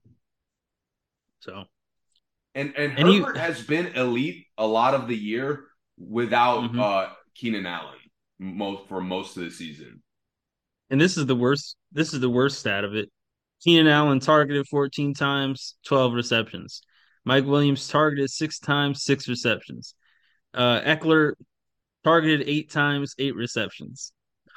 [1.40, 1.64] So,
[2.56, 5.66] and and, and Herbert he, has been elite a lot of the year
[5.98, 6.80] without mm-hmm.
[6.80, 7.98] uh, Keenan Allen
[8.40, 10.02] most for most of the season.
[10.90, 11.76] And this is the worst.
[11.92, 13.10] This is the worst stat of it.
[13.64, 16.82] Keenan Allen targeted 14 times, 12 receptions.
[17.26, 19.96] Mike Williams targeted six times, six receptions.
[20.54, 21.34] Uh, Ekeler
[22.04, 24.12] targeted eight times, eight receptions.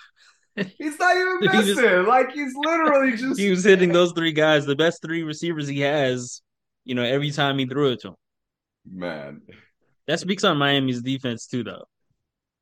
[0.56, 1.76] He's not even missing.
[1.76, 5.68] Just, like he's literally just he was hitting those three guys, the best three receivers
[5.68, 6.40] he has.
[6.86, 8.14] You know, every time he threw it to him.
[8.90, 9.42] Man,
[10.06, 11.84] that speaks on Miami's defense too, though.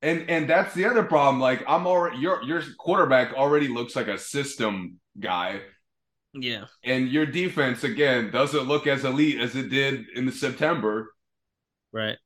[0.03, 1.41] And and that's the other problem.
[1.41, 5.61] Like I'm already your your quarterback already looks like a system guy
[6.35, 6.65] yeah.
[6.83, 11.15] And your defense again doesn't look as elite as it did in the September.
[11.93, 12.17] Right.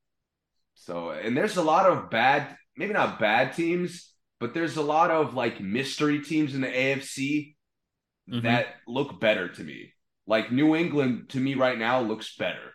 [0.74, 5.10] So, and there's a lot of bad, maybe not bad teams, but there's a lot
[5.10, 7.56] of like mystery teams in the AFC
[8.30, 8.40] mm-hmm.
[8.46, 9.92] that look better to me.
[10.28, 12.74] Like New England to me right now looks better.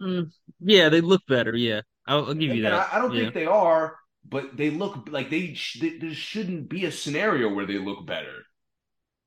[0.00, 1.56] Mm, yeah, they look better.
[1.56, 2.92] Yeah, I'll, I'll give you that.
[2.92, 3.22] I, I don't yeah.
[3.22, 3.96] think they are,
[4.28, 5.96] but they look like they, they.
[5.96, 8.44] There shouldn't be a scenario where they look better.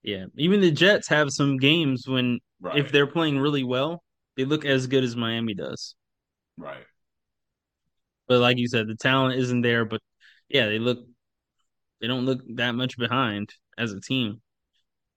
[0.04, 2.78] Yeah, even the Jets have some games when right.
[2.78, 4.04] if they're playing really well,
[4.38, 5.96] they look as good as Miami does.
[6.58, 6.86] Right.
[8.28, 9.84] But like you said, the talent isn't there.
[9.84, 10.02] But
[10.48, 11.00] yeah, they look
[12.02, 13.50] they don't look that much behind
[13.80, 14.43] as a team.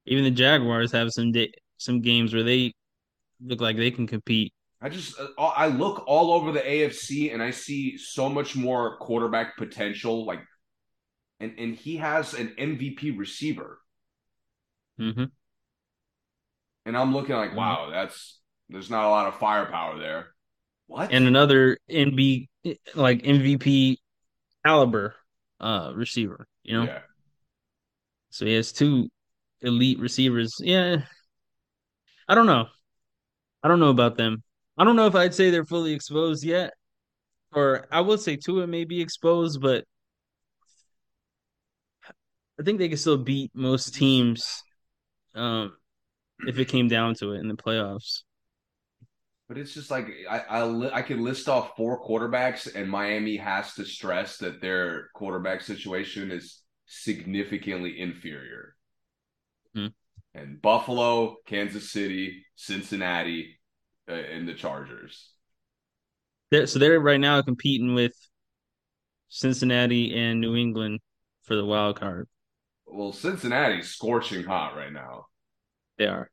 [0.06, 2.72] Even the Jaguars have some day, some games where they
[3.44, 4.52] look like they can compete.
[4.80, 8.98] I just uh, I look all over the AFC and I see so much more
[8.98, 10.24] quarterback potential.
[10.24, 10.40] Like,
[11.40, 13.78] and and he has an MVP receiver.
[15.00, 15.24] Mm-hmm.
[16.84, 17.58] And I'm looking like, mm-hmm.
[17.58, 18.38] wow, that's
[18.68, 20.28] there's not a lot of firepower there.
[20.86, 21.10] What?
[21.12, 22.48] And another NB
[22.94, 23.96] like MVP
[24.64, 25.14] caliber
[25.60, 26.84] uh receiver, you know?
[26.84, 27.00] Yeah.
[28.30, 29.08] So he has two
[29.66, 30.54] elite receivers.
[30.60, 30.98] Yeah.
[32.28, 32.66] I don't know.
[33.62, 34.42] I don't know about them.
[34.78, 36.72] I don't know if I'd say they're fully exposed yet.
[37.52, 39.84] Or I would say Tua may be exposed, but
[42.58, 44.62] I think they can still beat most teams
[45.34, 45.76] um,
[46.46, 48.22] if it came down to it in the playoffs.
[49.48, 53.74] But it's just like I I, I could list off four quarterbacks, and Miami has
[53.74, 58.75] to stress that their quarterback situation is significantly inferior.
[59.76, 59.86] Hmm
[60.34, 63.58] And Buffalo, Kansas City, Cincinnati,
[64.08, 65.30] uh, and the Chargers.
[66.50, 68.14] They're, so they're right now competing with
[69.28, 71.00] Cincinnati and New England
[71.42, 72.28] for the wild card.
[72.86, 75.26] Well, Cincinnati's scorching hot right now.
[75.98, 76.30] They are.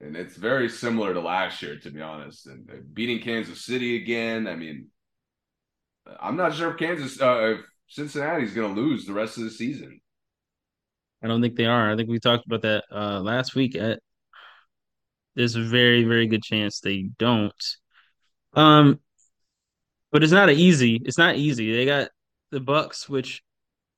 [0.00, 2.46] And it's very similar to last year, to be honest.
[2.46, 4.46] And beating Kansas City again.
[4.46, 4.88] I mean,
[6.20, 9.50] I'm not sure if Kansas, uh, if Cincinnati's going to lose the rest of the
[9.50, 10.00] season.
[11.22, 11.90] I don't think they are.
[11.90, 13.74] I think we talked about that uh, last week.
[13.74, 14.00] At,
[15.34, 17.52] there's a very, very good chance they don't.
[18.54, 19.00] Um,
[20.10, 21.00] but it's not easy.
[21.04, 21.74] It's not easy.
[21.74, 22.08] They got
[22.50, 23.42] the Bucks, which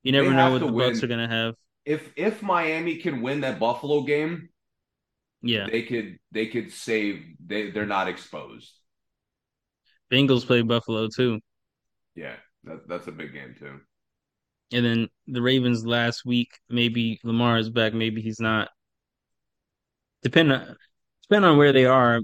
[0.03, 0.91] you never know what the win.
[0.91, 1.55] Bucks are going to have.
[1.85, 4.49] If if Miami can win that Buffalo game,
[5.43, 7.23] yeah, they could they could save.
[7.45, 8.73] They they're not exposed.
[10.13, 11.41] Bengals play Buffalo too.
[12.15, 13.81] Yeah, that, that's a big game too.
[14.73, 18.69] And then the Ravens last week, maybe Lamar is back, maybe he's not.
[20.23, 20.77] Depend on
[21.29, 22.21] depend on where they are.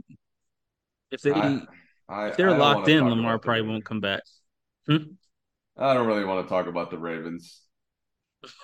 [1.10, 1.60] If they I,
[2.08, 4.22] I, if they're I locked in, Lamar probably won't come back.
[4.86, 4.96] Hmm?
[5.76, 7.60] I don't really want to talk about the Ravens.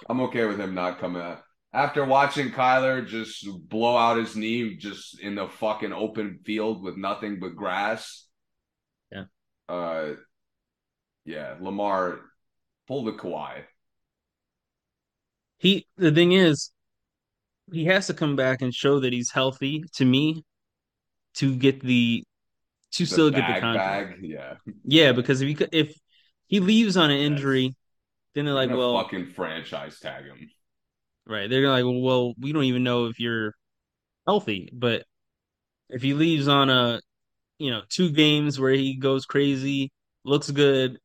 [0.09, 1.43] I'm okay with him not coming out.
[1.73, 6.97] After watching Kyler just blow out his knee just in the fucking open field with
[6.97, 8.27] nothing but grass.
[9.11, 9.25] Yeah.
[9.69, 10.13] Uh
[11.25, 12.21] yeah, Lamar
[12.87, 13.63] pull the Kawhi.
[15.63, 16.73] He the thing is,
[17.71, 20.43] he has to come back and show that he's healthy to me
[21.35, 22.25] to get the
[22.91, 24.21] to the still bag, get the contract.
[24.21, 24.55] Bag, yeah.
[24.85, 25.95] Yeah, because if he if
[26.49, 27.75] he leaves on an injury, yes.
[28.35, 30.51] then they're like, they're well, fucking franchise tag him.
[31.29, 31.49] Right.
[31.49, 33.55] They're like, well, we don't even know if you're
[34.27, 35.05] healthy, but
[35.89, 37.01] if he leaves on a,
[37.59, 39.93] you know, two games where he goes crazy,
[40.25, 40.99] looks good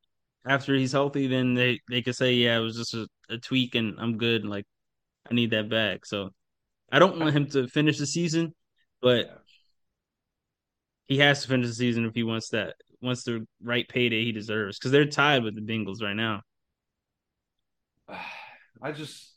[0.47, 3.75] after he's healthy, then they they could say, yeah, it was just a, a tweak
[3.75, 4.41] and I'm good.
[4.41, 4.65] And like,
[5.29, 6.05] I need that back.
[6.05, 6.29] So
[6.91, 8.53] I don't want him to finish the season,
[9.01, 9.43] but
[11.07, 14.31] he has to finish the season if he wants that wants the right payday he
[14.31, 16.41] deserves because they're tied with the Bengals right now.
[18.81, 19.33] I just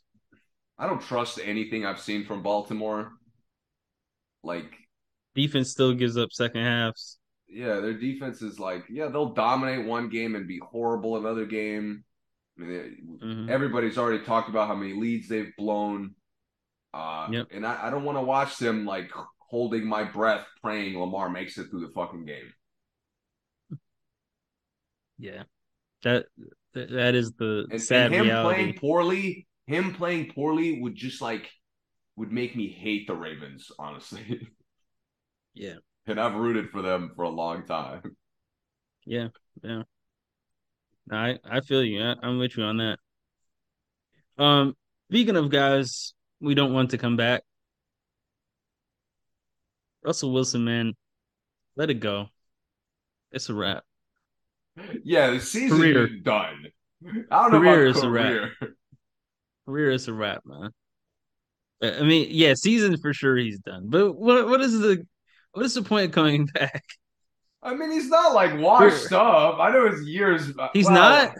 [0.77, 3.11] I don't trust anything I've seen from Baltimore.
[4.43, 4.71] Like
[5.35, 7.17] defense still gives up second halves.
[7.51, 12.05] Yeah, their defense is like, yeah, they'll dominate one game and be horrible another game.
[12.57, 13.49] I mean, mm-hmm.
[13.49, 16.15] everybody's already talked about how many leads they've blown.
[16.93, 17.47] Uh, yep.
[17.51, 21.57] And I, I don't want to watch them like holding my breath, praying Lamar makes
[21.57, 22.53] it through the fucking game.
[25.17, 25.43] Yeah,
[26.03, 26.25] that
[26.73, 28.55] that is the and, sad and him reality.
[28.55, 29.47] playing poorly.
[29.67, 31.49] Him playing poorly would just like
[32.15, 34.47] would make me hate the Ravens, honestly.
[35.53, 35.75] Yeah,
[36.07, 38.01] and I've rooted for them for a long time.
[39.05, 39.29] Yeah,
[39.63, 39.83] yeah.
[41.11, 42.01] I I feel you.
[42.01, 42.97] I, I'm with you on that.
[44.37, 44.75] Um,
[45.09, 47.43] speaking of guys, we don't want to come back.
[50.03, 50.93] Russell Wilson, man,
[51.75, 52.27] let it go.
[53.31, 53.83] It's a wrap.
[55.03, 56.07] Yeah, the season career.
[56.07, 56.67] is done.
[57.29, 58.43] I don't career know about is career.
[58.43, 58.71] A wrap.
[59.65, 60.71] Career is a wrap, man.
[61.83, 63.85] I mean, yeah, season for sure he's done.
[63.89, 65.05] But what what is the
[65.53, 66.83] what is the point of coming back?
[67.63, 69.59] I mean, he's not like washed up.
[69.59, 70.51] I know his years.
[70.73, 71.35] He's not.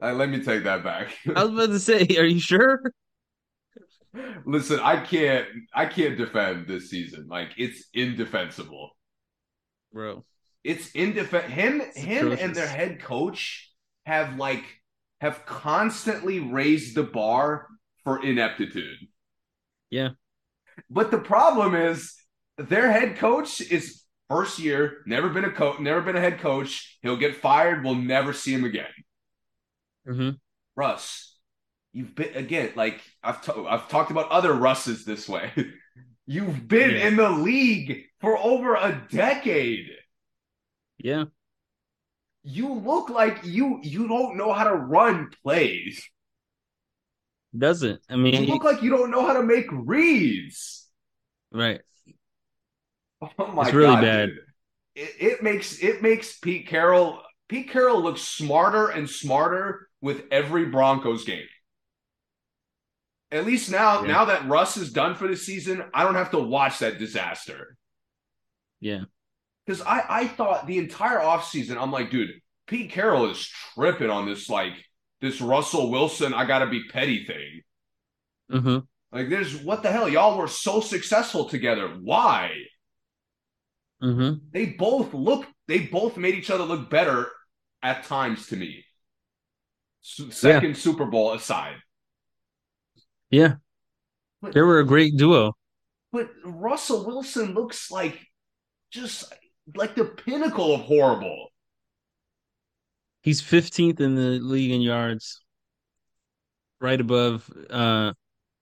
[0.00, 1.08] Uh, let me take that back.
[1.34, 2.82] I was about to say, are you sure?
[4.44, 5.46] Listen, I can't.
[5.74, 7.26] I can't defend this season.
[7.28, 8.90] Like it's indefensible,
[9.92, 10.24] bro.
[10.64, 11.54] It's indefensible.
[11.54, 12.44] Him, it's him, atrocious.
[12.44, 13.70] and their head coach
[14.04, 14.64] have like
[15.20, 17.66] have constantly raised the bar
[18.04, 18.98] for ineptitude.
[19.90, 20.10] Yeah,
[20.88, 22.14] but the problem is
[22.58, 26.98] their head coach is first year, never been a coach, never been a head coach.
[27.02, 27.84] He'll get fired.
[27.84, 28.86] We'll never see him again.
[30.08, 30.30] Mm-hmm.
[30.76, 31.36] Russ,
[31.92, 35.52] you've been again like I've t- I've talked about other Russes this way.
[36.26, 37.08] you've been yeah.
[37.08, 39.90] in the league for over a decade.
[40.98, 41.24] Yeah.
[42.42, 46.08] You look like you you don't know how to run plays.
[47.56, 48.00] Doesn't.
[48.08, 50.86] I mean, you look like you don't know how to make reads.
[51.50, 51.80] Right.
[53.38, 54.28] Oh my it's really God, bad.
[54.94, 60.66] It, it makes it makes Pete Carroll Pete Carroll looks smarter and smarter with every
[60.66, 61.46] Broncos game.
[63.30, 64.08] At least now, yeah.
[64.08, 67.76] now that Russ is done for the season, I don't have to watch that disaster.
[68.80, 69.04] Yeah.
[69.64, 72.30] Because I, I thought the entire offseason, I'm like, dude,
[72.68, 74.74] Pete Carroll is tripping on this, like,
[75.20, 77.62] this Russell Wilson, I gotta be petty thing.
[78.52, 78.78] Mm-hmm.
[79.10, 80.08] Like, there's what the hell?
[80.08, 81.88] Y'all were so successful together.
[81.88, 82.52] Why?
[84.02, 84.38] Mm-hmm.
[84.52, 85.46] They both look.
[85.68, 87.30] They both made each other look better
[87.82, 88.84] at times to me.
[90.02, 90.74] Second yeah.
[90.74, 91.76] Super Bowl aside.
[93.30, 93.54] Yeah,
[94.40, 95.56] but, they were a great duo.
[96.12, 98.18] But Russell Wilson looks like
[98.90, 99.32] just
[99.74, 101.48] like the pinnacle of horrible.
[103.22, 105.40] He's 15th in the league in yards,
[106.80, 108.12] right above uh,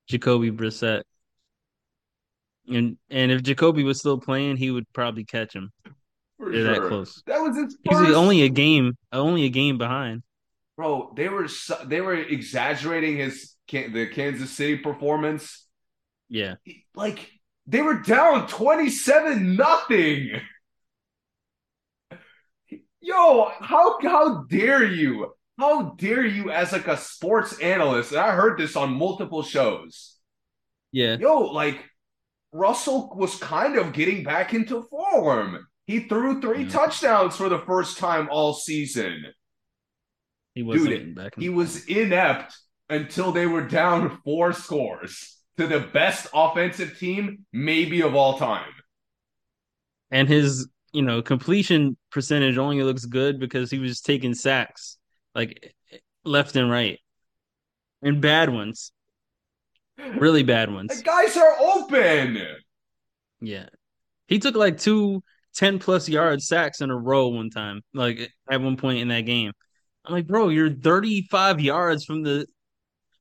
[0.09, 1.03] Jacoby Brissett.
[2.69, 5.71] And and if Jacoby was still playing, he would probably catch him.
[6.39, 6.75] For They're sure.
[6.75, 7.23] that close.
[7.27, 10.23] That was his He's only a game, only a game behind.
[10.77, 11.49] Bro, they were
[11.87, 15.67] they were exaggerating his the Kansas City performance.
[16.29, 16.55] Yeah,
[16.95, 17.31] Like
[17.67, 20.41] they were down twenty seven nothing.
[23.01, 25.35] Yo, how how dare you?
[25.59, 28.11] How dare you as like a sports analyst?
[28.13, 30.17] And I heard this on multiple shows.
[30.93, 31.85] yeah, Yo, like
[32.55, 35.67] Russell was kind of getting back into form.
[35.87, 36.69] He threw three Yeah.
[36.71, 39.27] touchdowns for the first time all season.
[40.55, 41.35] he wasn't Dude, getting back.
[41.39, 42.57] He was inept
[42.89, 48.71] until they were down four scores to the best offensive team, maybe of all time.
[50.13, 54.97] and his you know completion percentage only looks good because he was taking sacks
[55.35, 55.75] like
[56.25, 57.01] left and right,
[58.03, 58.93] and bad ones,
[60.17, 60.97] really bad ones.
[60.97, 62.39] The guys are open.
[63.41, 63.67] Yeah,
[64.29, 65.23] he took like two
[65.55, 69.23] 10 plus yard sacks in a row one time, like at one point in that
[69.23, 69.53] game.
[70.05, 72.47] I'm like, bro, you're 35 yards from the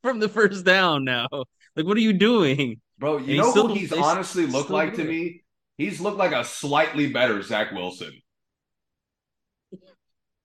[0.01, 1.27] from the first down now.
[1.75, 2.79] Like, what are you doing?
[2.99, 5.43] Bro, And you he know still- who he's honestly looked like to me?
[5.77, 8.11] He's looked like a slightly better Zach Wilson.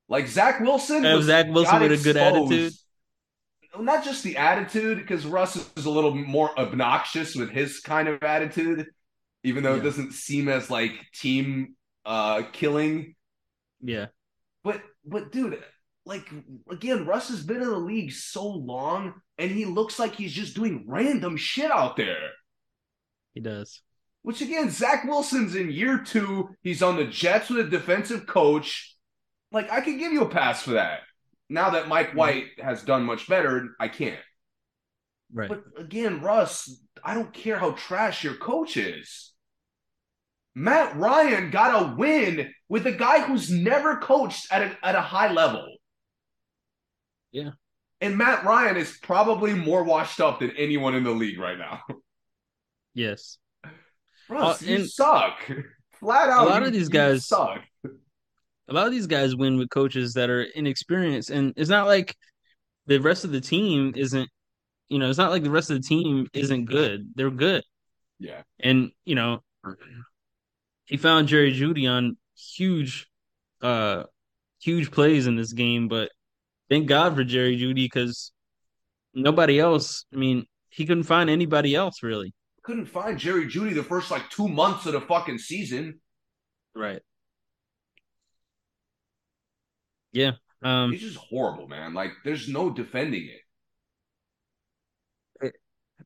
[0.08, 2.72] Like Zach Wilson, was, Zach Wilson with a good attitude?
[3.78, 8.22] Not just the attitude, because Russ is a little more obnoxious with his kind of
[8.22, 8.86] attitude,
[9.44, 13.14] even though it doesn't seem as like team uh killing.
[13.80, 14.06] Yeah,
[14.64, 15.62] But but dude,
[16.04, 16.28] like
[16.70, 20.54] again, Russ has been in the league so long, and he looks like he's just
[20.56, 22.30] doing random shit out there.
[23.34, 23.82] he does.
[24.22, 26.50] Which again, Zach Wilson's in year two.
[26.62, 28.94] He's on the Jets with a defensive coach.
[29.52, 31.00] Like I could give you a pass for that.
[31.48, 34.20] Now that Mike White has done much better, I can't.
[35.32, 35.48] Right.
[35.48, 39.32] But again, Russ, I don't care how trash your coach is.
[40.54, 45.00] Matt Ryan got a win with a guy who's never coached at a, at a
[45.00, 45.66] high level.
[47.32, 47.50] Yeah.
[48.00, 51.82] And Matt Ryan is probably more washed up than anyone in the league right now.
[52.94, 53.38] yes.
[54.28, 55.38] Russ, Uh, you suck.
[56.00, 56.46] Flat out.
[56.46, 57.60] A lot of these guys- suck.
[58.68, 62.14] A lot of these guys win with coaches that are inexperienced, and it's not like
[62.86, 64.28] the rest of the team isn't.
[64.88, 67.10] You know, it's not like the rest of the team isn't good.
[67.14, 67.62] They're good.
[68.18, 68.42] Yeah.
[68.58, 69.42] And, you know,
[70.86, 72.16] he found Jerry Jeudy on
[72.56, 73.06] huge
[73.60, 74.04] uh
[74.60, 76.10] huge plays in this game, but
[76.68, 78.32] thank God for Jerry Jeudy because
[79.14, 82.34] nobody else, I mean, he couldn't find anybody else really.
[82.62, 86.00] Couldn't find Jerry Jeudy the first like two months of the fucking season.
[86.74, 87.02] Right.
[90.18, 90.32] Yeah.
[90.62, 91.94] Um He's just horrible, man.
[91.94, 93.28] Like there's no defending
[95.42, 95.54] it.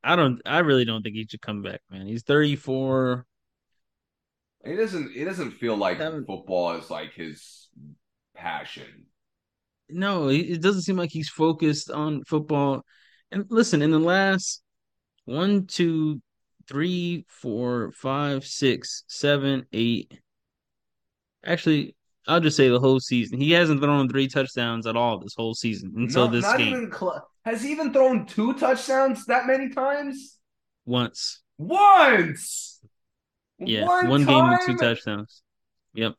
[0.04, 2.06] I don't I really don't think he should come back, man.
[2.06, 3.26] He's 34.
[4.64, 5.16] It doesn't.
[5.16, 7.68] It doesn't feel like football is like his
[8.34, 9.06] passion.
[9.88, 12.84] No, it doesn't seem like he's focused on football.
[13.30, 14.62] And listen, in the last
[15.24, 16.22] one, two,
[16.68, 20.20] three, four, five, six, seven, eight.
[21.44, 21.96] Actually,
[22.28, 23.40] I'll just say the whole season.
[23.40, 26.68] He hasn't thrown three touchdowns at all this whole season until not, this not game
[26.76, 30.38] even cl- has he even thrown two touchdowns that many times?
[30.84, 31.40] once.
[31.58, 32.80] Once.
[33.58, 35.42] Yeah, one, one, game with two touchdowns.
[35.94, 36.14] Yep.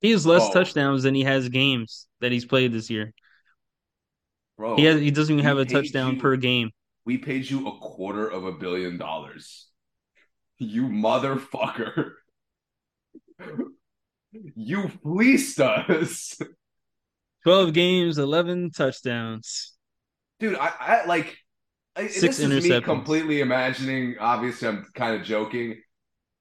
[0.00, 0.52] He has less Oh.
[0.52, 3.12] touchdowns than he has games that he's played this year.
[4.56, 6.70] Bro, He has, he doesn't even have a touchdown you- per game.
[7.04, 9.66] we paid you a quarter of a billion dollars.
[10.58, 12.12] You motherfucker.
[14.54, 16.38] you fleeced us.
[17.44, 19.72] 12 games, 11 touchdowns.
[20.40, 21.36] Dude, I, I like
[21.96, 24.16] I, Six this is me completely imagining.
[24.20, 25.80] Obviously, I'm kind of joking,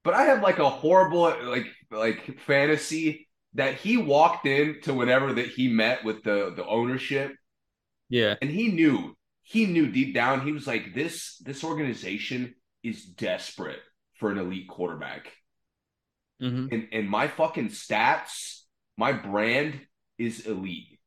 [0.04, 5.34] but I have like a horrible like like fantasy that he walked in to whenever
[5.34, 7.34] that he met with the the ownership,
[8.10, 8.36] Yeah.
[8.42, 13.80] and he knew he knew deep down he was like this this organization is desperate
[14.20, 15.32] for an elite quarterback,
[16.40, 18.62] hmm and and my fucking stats,
[18.98, 19.80] my brand
[20.18, 21.00] is elite.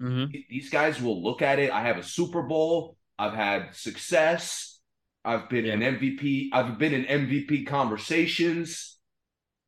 [0.00, 1.70] hmm these guys will look at it.
[1.70, 2.96] I have a Super Bowl.
[3.18, 4.78] I've had success.
[5.24, 6.50] I've been an MVP.
[6.52, 8.98] I've been in MVP conversations.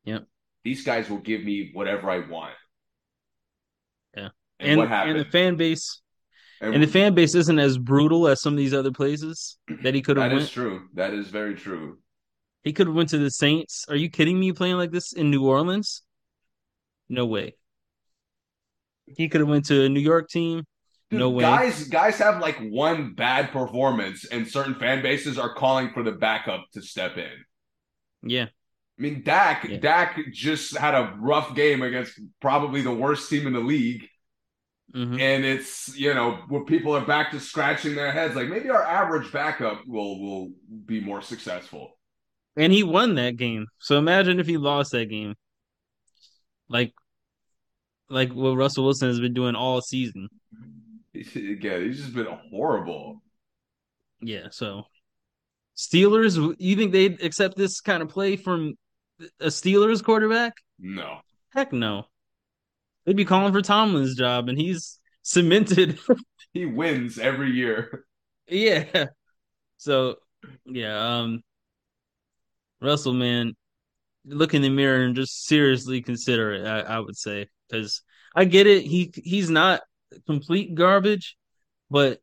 [0.05, 0.25] Yep.
[0.63, 2.53] These guys will give me whatever I want.
[4.15, 4.29] Yeah.
[4.59, 5.17] And, And, what happened?
[5.17, 6.01] and the fan base
[6.61, 9.95] And and the fan base isn't as brutal as some of these other places that
[9.95, 10.51] he could have that is went.
[10.51, 10.87] true.
[10.93, 11.97] That is very true.
[12.63, 13.85] He could have went to the Saints.
[13.89, 16.03] Are you kidding me playing like this in New Orleans?
[17.07, 17.55] No way.
[19.05, 20.65] He could have went to a New York team.
[21.09, 21.41] Dude, no way.
[21.43, 26.11] Guys, guys have like one bad performance, and certain fan bases are calling for the
[26.11, 27.31] backup to step in.
[28.21, 28.45] Yeah.
[28.45, 29.77] I mean, Dak, Yeah.
[29.77, 34.07] Dak just had a rough game against probably the worst team in the league.
[34.93, 35.19] Mhm.
[35.19, 38.35] And it's, you know, where people are back to scratching their heads.
[38.35, 40.51] Like maybe our average backup will will
[40.85, 41.98] be more successful.
[42.59, 43.67] And he won that game.
[43.79, 45.35] So imagine if he lost that game.
[46.67, 46.93] Like
[48.09, 50.27] like what Russell Wilson has been doing all season.
[51.15, 53.21] Again, he's just been horrible.
[54.21, 54.83] Yeah, so
[55.77, 58.73] Steelers, you think they'd accept this kind of play from
[59.39, 60.53] a Steelers quarterback?
[60.77, 61.19] No.
[61.53, 62.07] Heck no.
[63.05, 65.97] They'd be calling for Tomlin's job, and he's cemented.
[66.51, 68.05] He wins every year.
[68.47, 69.05] yeah.
[69.77, 70.15] So,
[70.65, 71.43] yeah, um,
[72.81, 73.53] Russell, man,
[74.25, 76.65] look in the mirror and just seriously consider it.
[76.65, 78.01] I, I would say because
[78.35, 78.83] I get it.
[78.83, 79.81] He he's not
[80.27, 81.37] complete garbage,
[81.89, 82.19] but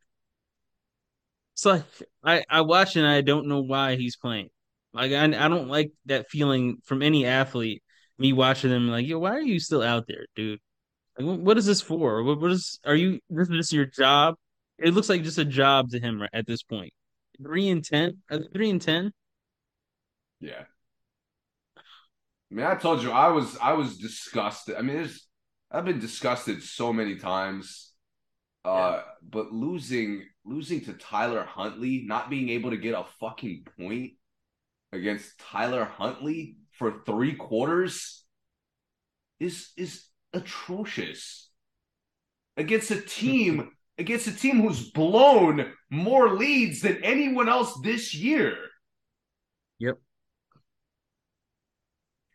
[1.55, 1.85] it's like
[2.25, 4.49] I I watch and I don't know why he's playing.
[4.93, 7.83] Like I I don't like that feeling from any athlete.
[8.19, 10.59] Me watching them like, yo, why are you still out there, dude?
[11.19, 12.23] Like, what, is this for?
[12.23, 12.79] What, what is?
[12.85, 13.21] Are you?
[13.29, 14.37] This is your job?
[14.79, 16.93] It looks like just a job to him right at this point.
[17.43, 18.23] Three and ten.
[18.55, 19.13] Three and ten?
[20.41, 20.65] Yeah.
[22.51, 24.77] I mean, I told you I was I was disgusted.
[24.77, 25.27] I mean, there's
[25.71, 27.93] I've been disgusted so many times.
[28.65, 34.13] Uh, but losing losing to Tyler Huntley, not being able to get a fucking point
[34.93, 38.25] against Tyler Huntley for three quarters
[39.39, 41.51] is is atrocious.
[42.57, 48.57] Against a team against a team who's blown more leads than anyone else this year.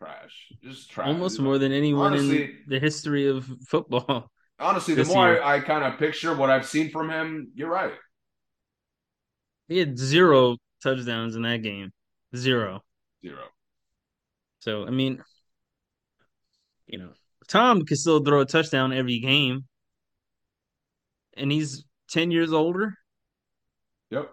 [0.02, 0.52] Trash.
[0.64, 1.08] Just trash.
[1.08, 4.32] Almost more than anyone Honestly- in the history of football.
[4.60, 5.43] Honestly, the more year.
[5.43, 7.93] I, I kind of picture what I've seen from him, you're right.
[9.68, 11.91] He had zero touchdowns in that game.
[12.36, 12.82] Zero.
[13.24, 13.43] Zero.
[14.60, 15.24] So I mean,
[16.88, 17.10] you know,
[17.47, 19.66] Tom can still throw a touchdown every game,
[21.36, 22.95] and he's ten years older.
[24.10, 24.32] Yep.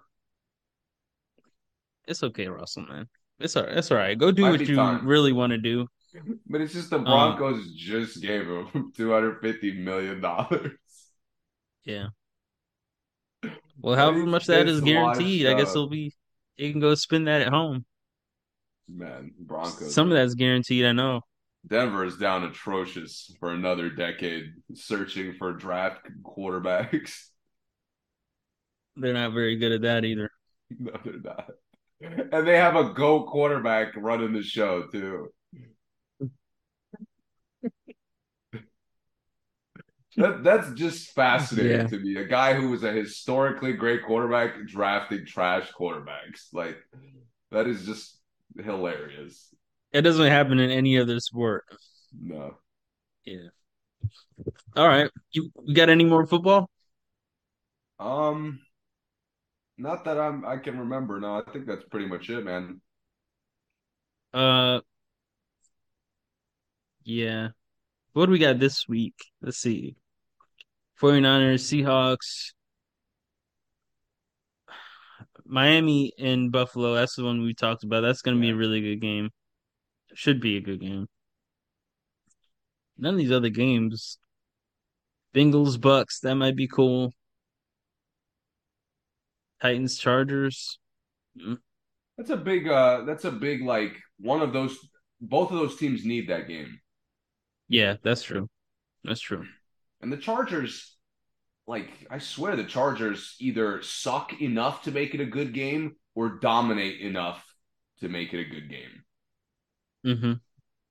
[2.06, 3.08] It's okay, Russell, man.
[3.40, 3.76] It's all right.
[3.78, 4.18] It's all right.
[4.18, 5.06] Go do Might what you time.
[5.06, 5.86] really want to do.
[6.48, 10.72] But it's just the Um, Broncos just gave him two hundred fifty million dollars.
[11.84, 12.08] Yeah.
[13.80, 16.14] Well, however much that is guaranteed, I guess he'll be.
[16.56, 17.84] He can go spend that at home.
[18.88, 19.94] Man, Broncos.
[19.94, 20.84] Some of that's guaranteed.
[20.86, 21.20] I know.
[21.66, 27.26] Denver is down atrocious for another decade, searching for draft quarterbacks.
[28.96, 30.30] They're not very good at that either.
[30.78, 31.50] no, they're not.
[32.00, 35.32] And they have a go quarterback running the show too.
[40.16, 41.86] That, that's just fascinating Yeah.
[41.86, 42.16] to me.
[42.16, 46.52] A guy who was a historically great quarterback drafting trash quarterbacks.
[46.52, 46.76] Like
[47.52, 48.18] that is just
[48.56, 49.54] hilarious.
[49.92, 51.66] It doesn't happen in any other sport.
[52.20, 52.56] No.
[53.24, 53.48] Yeah.
[54.76, 55.10] All right.
[55.30, 56.68] You, you got any more football?
[58.00, 58.60] Um
[59.78, 61.20] not that I'm I can remember.
[61.20, 62.80] No, I think that's pretty much it, man.
[64.34, 64.80] Uh,
[67.04, 67.48] yeah.
[68.12, 69.14] What do we got this week?
[69.40, 69.96] Let's see.
[71.00, 72.52] 49ers, Seahawks,
[75.46, 76.94] Miami and Buffalo.
[76.94, 78.02] That's the one we talked about.
[78.02, 79.30] That's going to be a really good game.
[80.14, 81.06] Should be a good game.
[82.98, 84.18] None of these other games.
[85.34, 87.14] Bengals, Bucks, that might be cool.
[89.60, 90.78] Titans, Chargers.
[92.16, 94.76] That's a big uh that's a big like one of those
[95.20, 96.80] both of those teams need that game.
[97.68, 98.48] Yeah, that's true.
[99.04, 99.46] That's true.
[100.00, 100.96] And the Chargers,
[101.66, 106.38] like, I swear the Chargers either suck enough to make it a good game or
[106.40, 107.44] dominate enough
[108.00, 109.04] to make it a good game.
[110.04, 110.40] hmm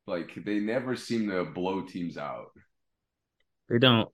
[0.07, 2.49] Like, they never seem to blow teams out.
[3.70, 4.09] They don't.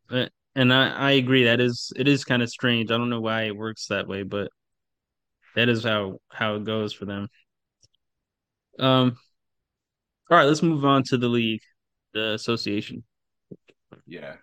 [0.55, 2.91] And I, I agree that is it is kind of strange.
[2.91, 4.51] I don't know why it works that way, but
[5.55, 7.27] that is how how it goes for them.
[8.79, 9.17] Um
[10.29, 11.61] all right, let's move on to the league,
[12.13, 13.03] the association.
[14.05, 14.35] Yeah.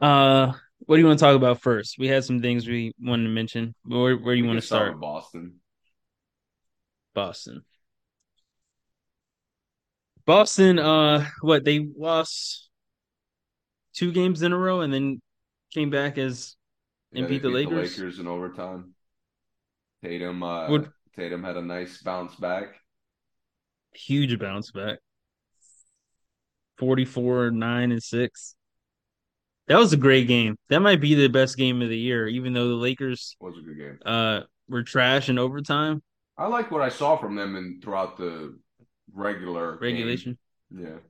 [0.00, 1.96] Uh what do you want to talk about first?
[1.98, 3.74] We had some things we wanted to mention.
[3.84, 4.92] Where where do you We want to start?
[4.94, 5.60] with Boston.
[7.14, 7.64] Boston.
[10.24, 12.67] Boston, uh what they lost
[13.98, 15.20] two games in a row and then
[15.74, 16.54] came back as
[17.12, 17.98] and Yeah, beat the Lakers.
[17.98, 18.94] Lakers in overtime.
[20.04, 22.76] Tatum uh Would- Tatum had a nice bounce back.
[23.92, 24.98] huge bounce back.
[26.76, 28.54] 44, 9, and 6.
[29.66, 30.56] That was a great game.
[30.68, 33.62] That might be the best game of the year, even though the Lakers was a
[33.62, 33.98] good game.
[34.06, 36.02] Uh, were trash in overtime.
[36.36, 38.56] I like what I saw from them in throughout the
[39.12, 40.38] regular regulation.
[40.72, 41.00] Game.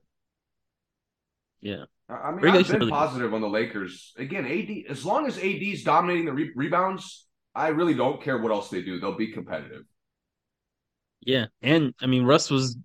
[1.61, 1.77] Yeah.
[1.77, 1.83] Yeah.
[2.09, 4.13] I mean, I've been positive on the Lakers.
[4.17, 8.51] Again, AD, as long as AD's dominating the re- rebounds, I really don't care what
[8.51, 8.99] else they do.
[8.99, 9.83] They'll be competitive.
[11.21, 11.47] Yeah.
[11.61, 12.77] And I mean, Russ was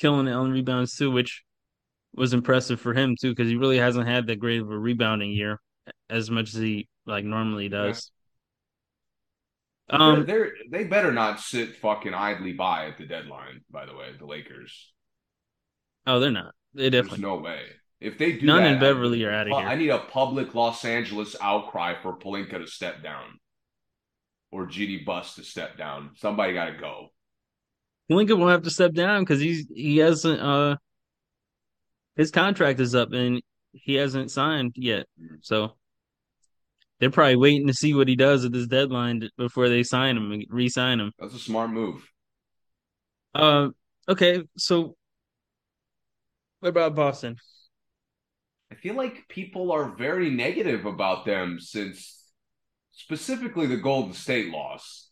[0.00, 1.44] killing it on rebounds too, which
[2.14, 5.30] was impressive for him too, because he really hasn't had that great of a rebounding
[5.30, 5.60] year
[6.10, 8.10] as much as he like normally does.
[8.10, 8.14] Yeah.
[9.90, 13.62] Um, they're, they're, they better not sit fucking idly by at the deadline.
[13.70, 14.92] By the way, the Lakers.
[16.06, 16.54] Oh, they're not.
[16.74, 17.22] They definitely.
[17.22, 17.62] There's no way.
[18.00, 19.66] If they do none that, in Beverly are out of here.
[19.66, 23.40] I need a public Los Angeles outcry for Pelinka to step down,
[24.52, 26.10] or GD Bus to step down.
[26.16, 27.08] Somebody got to go.
[28.10, 30.76] Pelinka will have to step down because he's he hasn't uh
[32.16, 33.42] his contract is up and
[33.72, 35.06] he hasn't signed yet.
[35.20, 35.38] Mm.
[35.42, 35.72] So
[37.00, 40.32] they're probably waiting to see what he does at this deadline before they sign him
[40.32, 41.12] and re-sign him.
[41.18, 42.08] That's a smart move.
[43.34, 43.68] Uh,
[44.08, 44.42] okay.
[44.56, 44.96] So
[46.60, 47.36] what about Boston?
[48.70, 52.24] I feel like people are very negative about them since
[52.92, 55.08] specifically the Golden State loss.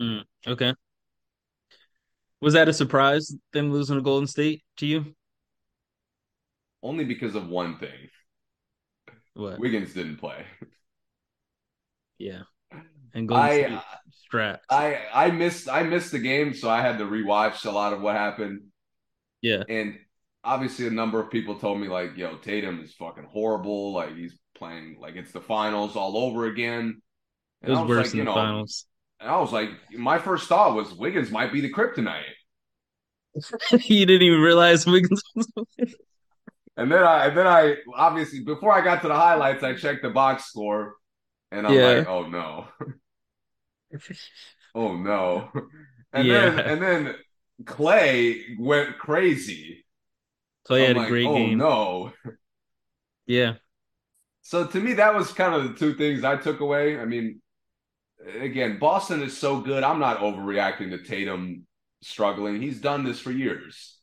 [0.00, 0.74] Mm, okay.
[2.40, 5.14] Was that a surprise, them losing to Golden State to you?
[6.82, 8.08] Only because of one thing.
[9.34, 9.58] What?
[9.58, 10.44] Wiggins didn't play.
[12.18, 12.42] Yeah.
[13.14, 13.78] And Golden I, State
[14.10, 14.66] strapped.
[14.70, 18.00] I I missed I missed the game, so I had to rewatch a lot of
[18.00, 18.60] what happened.
[19.40, 19.62] Yeah.
[19.68, 19.98] And
[20.46, 23.92] obviously a number of people told me like, yo, Tatum is fucking horrible.
[23.92, 27.02] Like he's playing like it's the finals all over again.
[27.62, 28.86] And it was, was worse like, than the know, finals.
[29.20, 32.22] And I was like, my first thought was Wiggins might be the kryptonite.
[33.72, 35.48] you didn't even realize Wiggins was
[36.78, 40.02] And then I and then I obviously before I got to the highlights, I checked
[40.02, 40.94] the box score
[41.50, 41.88] and I'm yeah.
[41.88, 42.68] like, oh no.
[44.74, 45.50] oh no.
[46.12, 46.48] And yeah.
[46.48, 47.14] then and then
[47.66, 49.84] Clay went crazy.
[50.66, 51.58] Clay I'm had like, a great oh, game.
[51.58, 52.12] No.
[53.26, 53.54] Yeah.
[54.42, 56.98] So to me, that was kind of the two things I took away.
[56.98, 57.40] I mean,
[58.40, 59.82] again, Boston is so good.
[59.82, 61.66] I'm not overreacting to Tatum
[62.02, 62.60] struggling.
[62.60, 63.98] He's done this for years.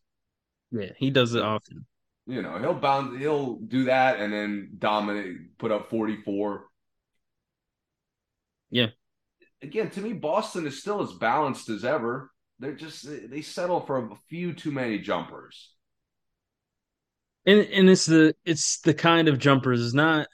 [0.71, 1.85] Yeah, he does it often.
[2.25, 6.65] You know, he'll bounce, he'll do that and then dominate, put up 44.
[8.69, 8.87] Yeah.
[9.61, 12.31] Again, to me, Boston is still as balanced as ever.
[12.59, 15.73] They're just they settle for a few too many jumpers
[17.45, 19.79] and and it's the it's the kind of jumpers.
[19.79, 20.27] Is not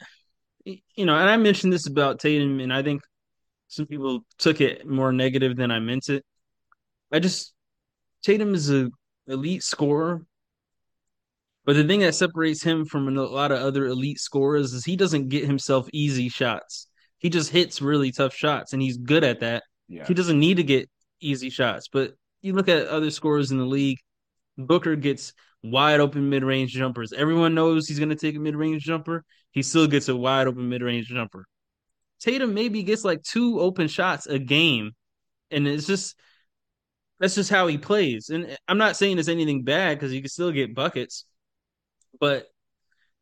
[0.65, 3.01] you know and i mentioned this about tatum and i think
[3.69, 6.23] some people took it more negative than i meant it.
[7.11, 7.53] I just
[8.23, 8.89] tatum is a
[9.27, 10.25] elite scorer.
[11.65, 14.95] But the thing that separates him from a lot of other elite scorers is he
[14.95, 16.87] doesn't get himself easy shots.
[17.19, 19.63] He just hits really tough shots and he's good at that.
[19.87, 20.05] Yeah.
[20.07, 20.89] he doesn't need to get
[21.19, 21.87] easy shots.
[21.91, 23.99] But you look at other scorers in the league
[24.57, 25.33] booker gets
[25.63, 27.13] wide open mid range jumpers.
[27.13, 29.23] Everyone knows he's going to take a mid range jumper.
[29.51, 31.45] He still gets a wide open mid range jumper.
[32.19, 34.91] Tatum maybe gets like two open shots a game,
[35.51, 36.15] and it's just
[37.19, 38.29] that's just how he plays.
[38.29, 41.25] And I'm not saying it's anything bad because he can still get buckets,
[42.19, 42.47] but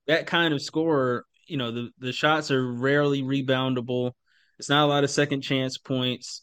[0.07, 4.13] that kind of scorer, you know, the the shots are rarely reboundable.
[4.59, 6.41] It's not a lot of second chance points.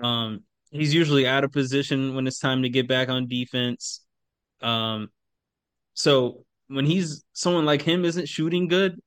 [0.00, 4.04] Um, he's usually out of position when it's time to get back on defense.
[4.60, 5.08] Um,
[5.96, 9.00] so when he's someone like him isn't shooting good,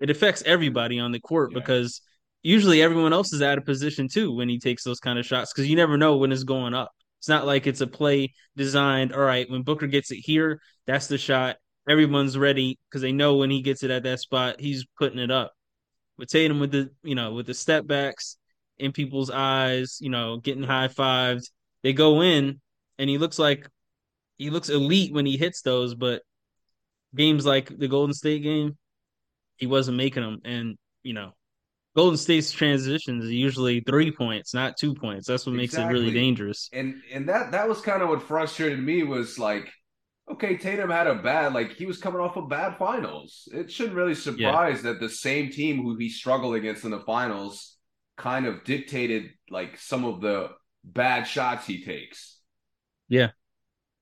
[0.00, 1.60] it affects everybody on the court yeah.
[1.60, 2.02] because
[2.42, 5.52] usually everyone else is out of position too when he takes those kind of shots
[5.52, 6.90] because you never know when it's going up.
[7.18, 9.12] It's not like it's a play designed.
[9.12, 11.56] All right, when Booker gets it here, that's the shot.
[11.88, 15.30] Everyone's ready because they know when he gets it at that spot, he's putting it
[15.30, 15.52] up.
[16.18, 18.38] With Tatum, with the you know with the step backs
[18.76, 22.60] in people's eyes, you know, getting high fives, they go in,
[22.98, 23.68] and he looks like
[24.38, 26.22] he looks elite when he hits those, but
[27.14, 28.76] games like the Golden State game,
[29.56, 30.40] he wasn't making them.
[30.44, 31.32] And you know,
[31.96, 35.26] Golden State's transitions are usually three points, not two points.
[35.26, 36.68] That's what makes it really dangerous.
[36.72, 39.72] And and that that was kind of what frustrated me was like,
[40.30, 43.48] okay, Tatum had a bad like he was coming off of bad finals.
[43.52, 44.92] It shouldn't really surprise yeah.
[44.92, 47.76] that the same team who he struggled against in the finals
[48.16, 50.50] kind of dictated like some of the
[50.84, 52.38] bad shots he takes.
[53.08, 53.30] Yeah.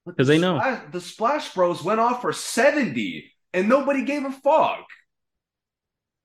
[0.07, 4.33] Because they know splash, the Splash Bros went off for seventy, and nobody gave a
[4.33, 4.85] fuck.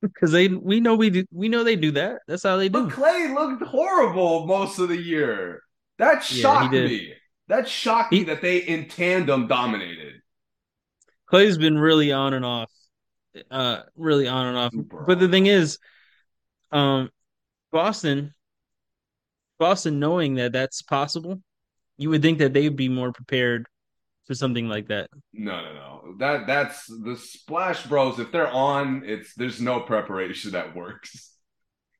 [0.01, 2.21] Because they, we know we do, we know they do that.
[2.27, 2.83] That's how they do.
[2.83, 5.61] But Clay looked horrible most of the year.
[5.97, 7.13] That shocked yeah, me.
[7.47, 10.21] That shocked he, me that they in tandem dominated.
[11.27, 12.71] Clay's been really on and off
[13.51, 14.73] uh, really on and off.
[14.73, 15.79] Super but the thing is,
[16.71, 17.09] um,
[17.71, 18.33] Boston,
[19.57, 21.41] Boston, knowing that that's possible,
[21.99, 23.67] you would think that they'd be more prepared
[24.25, 25.09] for something like that.
[25.33, 26.15] No, no, no.
[26.19, 28.19] That that's the Splash Bros.
[28.19, 31.33] If they're on, it's there's no preparation that works.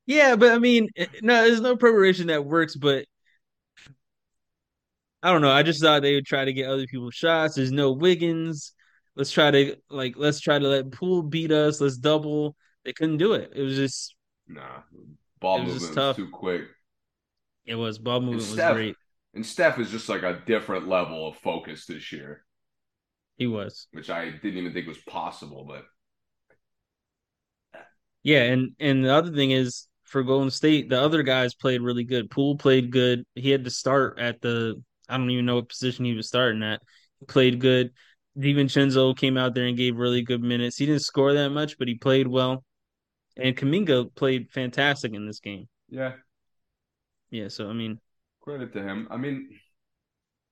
[0.06, 2.74] Yeah, but I mean, eh, no, there's no preparation that works.
[2.76, 3.06] But
[5.22, 5.50] I don't know.
[5.50, 7.54] I just thought they would try to get other people shots.
[7.54, 8.72] There's no Wiggins.
[9.16, 11.80] Let's try to like let's try to let Poole beat us.
[11.80, 12.56] Let's double.
[12.84, 13.52] They couldn't do it.
[13.54, 14.14] It was just
[14.48, 14.82] Nah,
[15.40, 16.16] ball was movement was tough.
[16.16, 16.62] too quick.
[17.66, 18.96] It was ball movement was great.
[19.34, 22.44] And Steph is just like a different level of focus this year,
[23.36, 23.86] He was.
[23.92, 25.64] which I didn't even think was possible.
[25.66, 25.84] But
[28.22, 32.04] Yeah, and and the other thing is for Golden State, the other guys played really
[32.04, 32.30] good.
[32.30, 33.24] Poole played good.
[33.34, 36.62] He had to start at the I don't even know what position he was starting
[36.62, 36.82] at.
[37.20, 37.92] He played good.
[38.38, 40.76] DiVincenzo came out there and gave really good minutes.
[40.76, 42.64] He didn't score that much, but he played well.
[43.36, 45.68] And Kuminga played fantastic in this game.
[45.88, 46.14] yeah,
[47.30, 48.00] Yeah, so I mean,
[48.40, 49.08] credit to him.
[49.10, 49.50] I mean,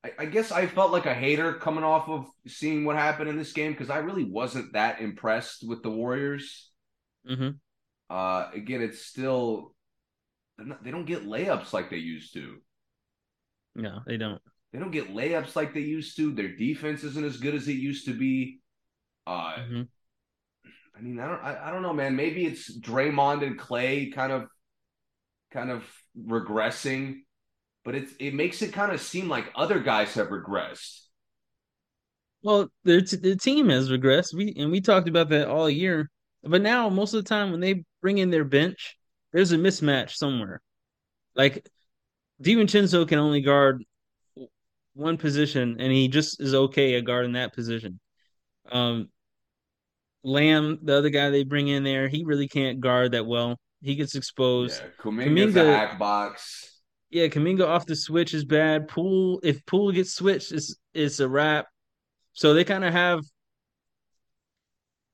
[0.05, 3.37] I, I guess I felt like a hater coming off of seeing what happened in
[3.37, 6.71] this game because I really wasn't that impressed with the Warriors.
[7.27, 7.61] hmm
[8.11, 9.75] Uh, again, it's still
[10.59, 12.63] not- they don't get layups like they used to.
[13.75, 14.43] no, they don't.
[14.73, 16.33] They don't get layups like they used to.
[16.33, 18.61] Their defense isn't as good as it used to be.
[19.27, 19.83] Uh, hmm
[20.97, 22.17] I mean, I don't, I, I don't know, man.
[22.17, 24.49] Maybe it's Draymond and Clay kind of,
[25.51, 25.85] kind of
[26.19, 27.21] regressing,
[27.89, 31.05] but it's it makes it kind of seem like other guys have regressed.
[32.43, 34.35] Well, their t- the team has regressed.
[34.35, 36.11] We and we talked about that all year.
[36.43, 38.99] But now, most of the time, when they bring in their bench,
[39.33, 40.61] there's a mismatch somewhere.
[41.35, 41.67] Like
[42.43, 43.83] DiVincenzo can only guard
[44.93, 48.01] one position, and he just is okay at guarding that position.
[48.71, 49.09] Um,
[50.23, 53.59] Lamb, the other guy they bring in there, he really can't guard that well.
[53.81, 54.83] He gets exposed.
[54.83, 56.68] Yeah, Kuminga's a hack box.
[57.11, 58.89] Yeah, Kuminga off the switch is bad.
[58.89, 61.67] Poole, if Poole gets switched, it's it's a wrap.
[62.35, 63.21] So they kind of have,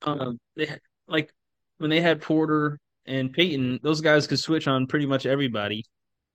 [0.03, 1.32] um, they ha- like
[1.78, 5.84] when they had Porter and Payton, those guys could switch on pretty much everybody.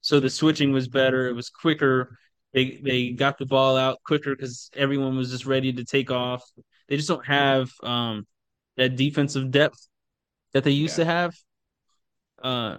[0.01, 1.27] So the switching was better.
[1.27, 2.17] It was quicker.
[2.53, 6.43] They they got the ball out quicker because everyone was just ready to take off.
[6.87, 8.25] They just don't have um
[8.77, 9.87] that defensive depth
[10.53, 11.05] that they used Yeah.
[11.05, 11.35] to have.
[12.41, 12.77] Uh,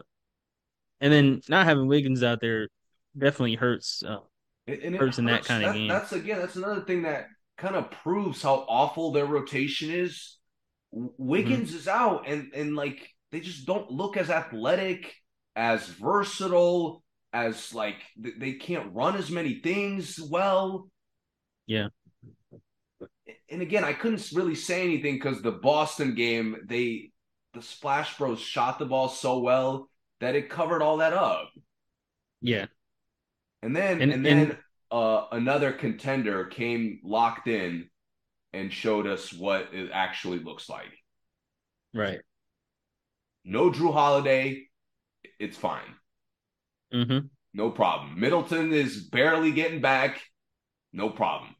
[1.00, 2.68] and then not having Wiggins out there
[3.16, 4.02] definitely hurts.
[4.04, 4.18] Uh,
[4.66, 5.48] And, Hurts in that hurts.
[5.48, 5.88] kinda game.
[5.88, 7.26] That's again, that's another thing that
[7.56, 10.36] kind of proves how awful their rotation is.
[10.92, 15.14] Wiggins is out, and and like they just don't look as athletic,
[15.56, 20.88] as versatile, as like they can't run as many things well.
[21.66, 21.88] Yeah.
[23.48, 27.10] And again, I couldn't really say anything because the Boston game, they
[27.54, 29.88] the Splash Bros shot the ball so well
[30.20, 31.50] that it covered all that up.
[32.42, 32.66] yeah,
[33.62, 34.58] And then And- and, then and-
[34.90, 37.90] uh, another contender came locked in
[38.52, 40.92] and showed us what it actually looks like.
[41.94, 42.20] right.
[43.44, 44.68] No Jrue Holiday,
[45.38, 45.94] it's fine.
[46.92, 47.26] Mm-hmm.
[47.54, 48.20] No problem.
[48.20, 50.20] Middleton is barely getting back.
[50.92, 51.54] No problem.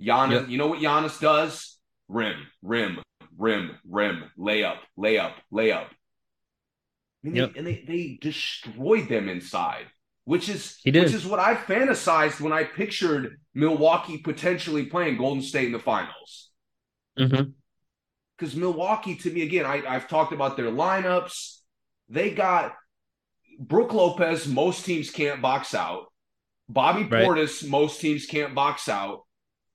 [0.00, 0.48] Giannis, Yep.
[0.50, 1.78] you know what Giannis does?
[2.08, 3.02] Rim, rim,
[3.38, 5.88] rim, rim, layup, layup, layup.
[7.26, 9.86] I mean, they- and they, they destroyed them inside,
[10.24, 15.66] which is which is what I fantasized when I pictured Milwaukee potentially playing Golden State
[15.66, 16.50] in the finals.
[17.18, 17.50] Mm-hmm.
[18.38, 21.58] Because Milwaukee, to me, again, I, I've talked about their lineups.
[22.10, 22.74] They got
[23.58, 26.12] Brook Lopez, most teams can't box out.
[26.68, 27.24] Bobby Right.
[27.26, 29.20] Portis, most teams can't box out.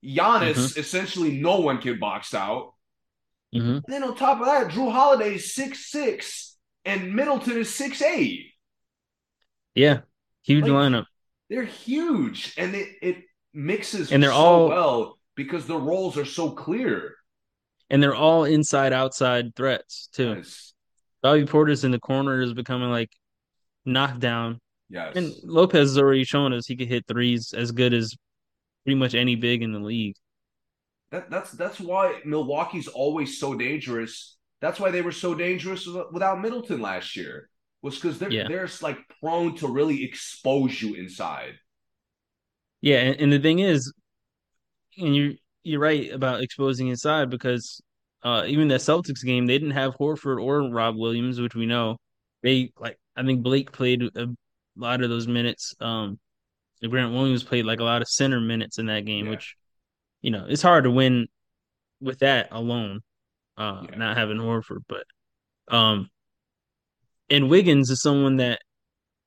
[0.03, 2.73] Giannis, essentially no one can box out.
[3.55, 3.69] Mm-hmm.
[3.69, 6.50] And then on top of that, Jrue Holiday is six six,
[6.85, 8.47] and Middleton is six eight.
[9.75, 10.01] Yeah,
[10.43, 11.05] huge Like- lineup.
[11.49, 13.17] They're huge, and it, it
[13.53, 17.15] mixes And they're so all- well because the roles are so clear.
[17.89, 20.35] And they're all inside outside threats too.
[20.37, 20.73] Yes,
[21.21, 23.09] Bobby Portis in the corner is becoming like
[23.85, 24.59] knockdown.
[24.89, 25.15] yes.
[25.17, 28.15] And Lopez has already shown us he could hit threes as good as
[28.85, 30.15] pretty much any big in the league.
[31.11, 34.37] That, that's that's why Milwaukee's always so dangerous.
[34.61, 37.49] That's why they were so dangerous without Middleton last year.
[37.81, 38.47] Was because they're Yeah.
[38.47, 41.55] they're like prone to really expose you inside.
[42.81, 43.91] Yeah, and, and the thing is,
[44.97, 47.81] and you you're right about exposing inside because
[48.23, 51.97] uh, even that Celtics game, they didn't have Horford or Rob Williams, which we know.
[52.43, 54.27] They like I think Blake played a
[54.75, 55.73] lot of those minutes.
[55.79, 56.19] Um,
[56.87, 59.31] Grant Williams played like a lot of center minutes in that game, Yeah.
[59.31, 59.55] which
[60.21, 61.27] you know it's hard to win
[61.99, 63.01] with that alone.
[63.57, 63.97] Uh, Yeah.
[63.97, 65.05] not having Horford, but
[65.67, 66.09] um,
[67.29, 68.59] and Wiggins is someone that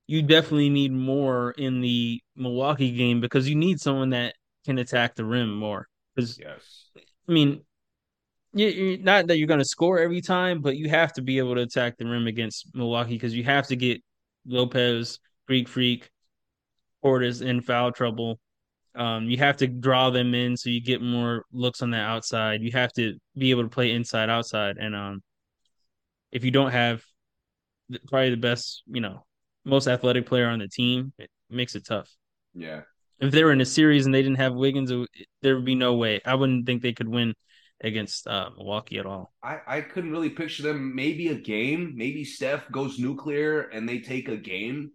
[0.06, 4.34] you definitely need more in the Milwaukee game because you need someone that
[4.66, 5.88] can attack the rim more.
[6.14, 6.90] Because Yes.
[6.96, 7.64] I mean,
[8.52, 11.54] you, not that you're going to score every time, but you have to be able
[11.54, 14.02] to attack the rim against Milwaukee because you have to get
[14.46, 15.18] Lopez,
[15.48, 16.10] Greek Freak,
[17.02, 18.38] Portis in foul trouble.
[18.96, 22.62] Um, you have to draw them in so you get more looks on the outside.
[22.62, 25.22] You have to be able to play inside outside, and um,
[26.30, 27.02] if you don't have
[28.08, 29.24] probably the best, you know,
[29.64, 32.10] most athletic player on the team, it makes it tough.
[32.54, 32.82] Yeah.
[33.20, 35.08] If they were in a series and they didn't have Wiggins, it,
[35.42, 36.20] there would be no way.
[36.24, 37.34] I wouldn't think they could win
[37.80, 39.32] against uh, Milwaukee at all.
[39.42, 41.92] I, I couldn't really picture them maybe a game.
[41.96, 44.92] Maybe Steph goes nuclear and they take a game.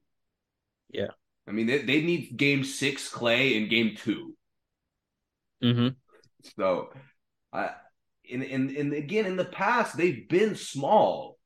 [0.89, 1.07] Yeah.
[1.49, 4.35] I mean, they, they need game six Clay in game 2
[5.61, 5.89] Mm-hmm.
[6.57, 6.89] So,
[7.51, 7.71] I
[8.23, 11.37] in in in again in the past they've been small.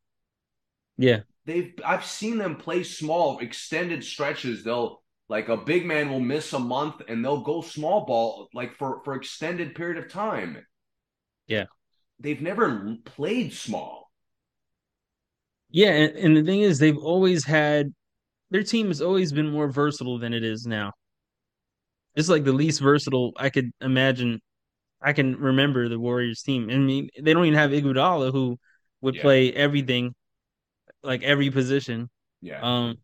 [0.98, 1.22] Yeah.
[1.46, 4.64] They've I've seen them play small extended stretches.
[4.64, 8.76] They'll like a big man will miss a month and they'll go small ball like
[8.76, 10.64] for for extended period of time.
[11.48, 11.66] Yeah.
[12.20, 14.12] They've never played small.
[15.72, 17.96] Yeah, and, and the thing is, they've always had
[18.54, 20.94] their team has always been more versatile than it is now.
[22.16, 24.40] It's like the least versatile I could imagine.
[25.02, 26.70] I can remember the Warriors team.
[26.70, 28.58] I mean, they don't even have Iguodala, who
[29.02, 29.22] would Yeah.
[29.24, 30.14] play everything,
[31.02, 32.10] like every position.
[32.42, 32.62] Yeah.
[32.62, 33.00] Um,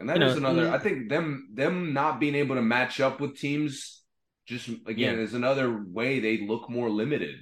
[0.00, 0.68] And that is know, another.
[0.70, 4.02] I think them them not being able to match up with teams
[4.46, 5.22] just again Yeah.
[5.22, 7.36] is another way they look more limited.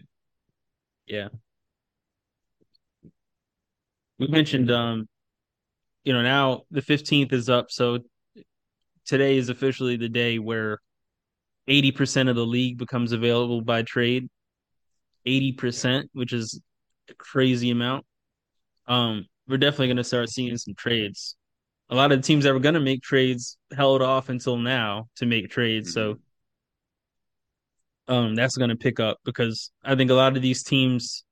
[1.06, 1.28] yeah.
[4.18, 5.08] We mentioned, um,
[6.06, 7.98] you know, now the fifteenth is up, so
[9.04, 10.78] today is officially the day where
[11.66, 14.28] eighty percent of the league becomes available by trade.
[15.26, 16.60] Eighty percent, which is
[17.10, 18.06] a crazy amount.
[18.86, 21.34] Um, we're definitely going to start seeing some trades.
[21.90, 25.08] A lot of the teams that were going to make trades held off until now
[25.16, 26.20] to make trades, so
[28.06, 31.24] um, that's going to pick up because I think a lot of these teams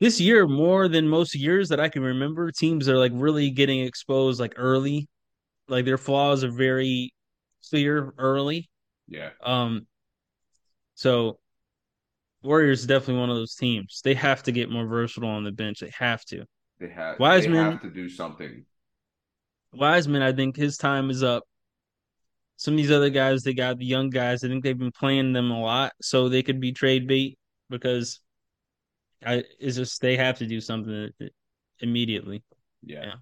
[0.00, 3.80] this year, more than most years that I can remember, teams are like really getting
[3.80, 5.08] exposed like early,
[5.68, 7.12] like their flaws are very
[7.70, 8.68] clear early.
[9.08, 9.30] Yeah.
[9.42, 9.86] Um,
[10.94, 11.38] so
[12.42, 14.00] Warriors is definitely one of those teams.
[14.04, 15.80] They have to get more versatile on the bench.
[15.80, 16.44] They have to.
[16.78, 18.64] They have Wiseman- they have to do something.
[19.72, 21.44] Wiseman, I think his time is up.
[22.56, 24.42] Some of these other guys, they got the young guys.
[24.42, 27.38] I think they've been playing them a lot, so they could be trade bait
[27.68, 28.20] because
[29.26, 31.10] I it's just they have to do something
[31.80, 32.42] immediately.
[32.82, 33.14] Yeah.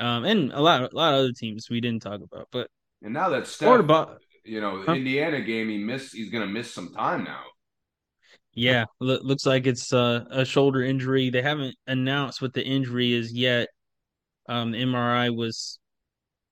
[0.00, 2.68] Um, and a lot, a lot of other teams we didn't talk about, but
[3.02, 4.94] And now that Steph, about you know, Huh?
[4.94, 6.14] Indiana game, he missed.
[6.14, 7.42] He's gonna miss some time now.
[8.54, 11.30] yeah, lo- looks like it's uh, a shoulder injury.
[11.30, 13.68] They haven't announced what the injury is yet.
[14.48, 15.78] Um, the MRI was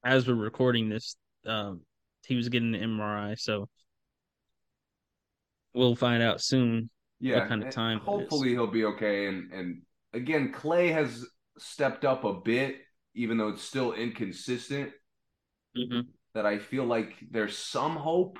[0.05, 1.16] as we're recording this.
[1.47, 1.83] Um,
[2.27, 3.68] he was getting the MRI, so
[5.75, 6.91] we'll find out soon.
[7.21, 7.47] Yeah.
[7.49, 8.01] kind of time.
[8.01, 9.27] Hopefully he'll be okay.
[9.27, 11.27] And and again, Clay has
[11.59, 12.77] stepped up a bit,
[13.14, 14.93] even though it's still inconsistent.
[15.75, 16.01] hmm
[16.35, 18.39] That I feel like there's some hope.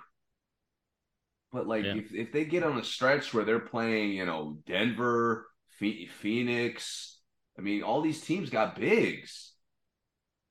[1.53, 1.95] But like Yeah.
[1.95, 7.19] if if they get on a stretch where they're playing, you know, Denver, Phoenix,
[7.59, 9.53] I mean, all these teams got bigs.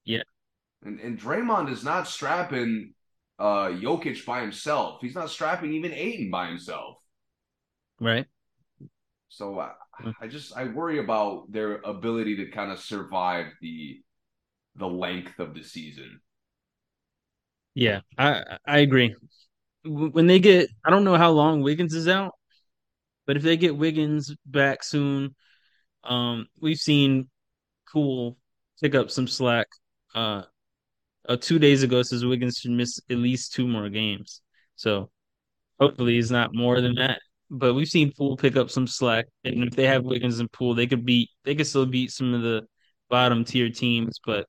[0.06, 0.24] Yeah.
[0.84, 2.94] And and Draymond is not strapping
[3.38, 5.00] uh Jokic by himself.
[5.02, 6.98] He's not strapping even Ayton by himself.
[8.00, 8.28] Right?
[9.30, 9.72] So I,
[10.02, 10.14] Mm.
[10.22, 14.02] I just I worry about their ability to kind of survive the
[14.76, 16.22] the length of the season.
[17.76, 19.16] Yeah, I I agree.
[19.86, 22.34] When they get, I don't know how long Wiggins is out,
[23.28, 25.36] but if they get Wiggins back soon,
[26.04, 27.30] um, we've seen
[27.92, 28.38] Poole
[28.82, 29.68] pick up some slack.
[30.16, 30.44] Uh,
[31.30, 34.42] uh, two days ago says Wiggins should miss at least two more games.
[34.78, 35.12] So
[35.80, 37.22] hopefully he's not more than that.
[37.52, 40.76] But we've seen Poole pick up some slack, and if they have Wiggins and Poole,
[40.76, 42.68] they could beat, they could still beat some of the
[43.10, 44.20] bottom tier teams.
[44.26, 44.48] But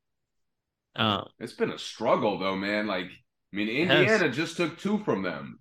[0.96, 2.86] um, It's been a struggle though, man.
[2.86, 4.22] Like I mean, It has.
[4.22, 5.60] Indiana just took two from them.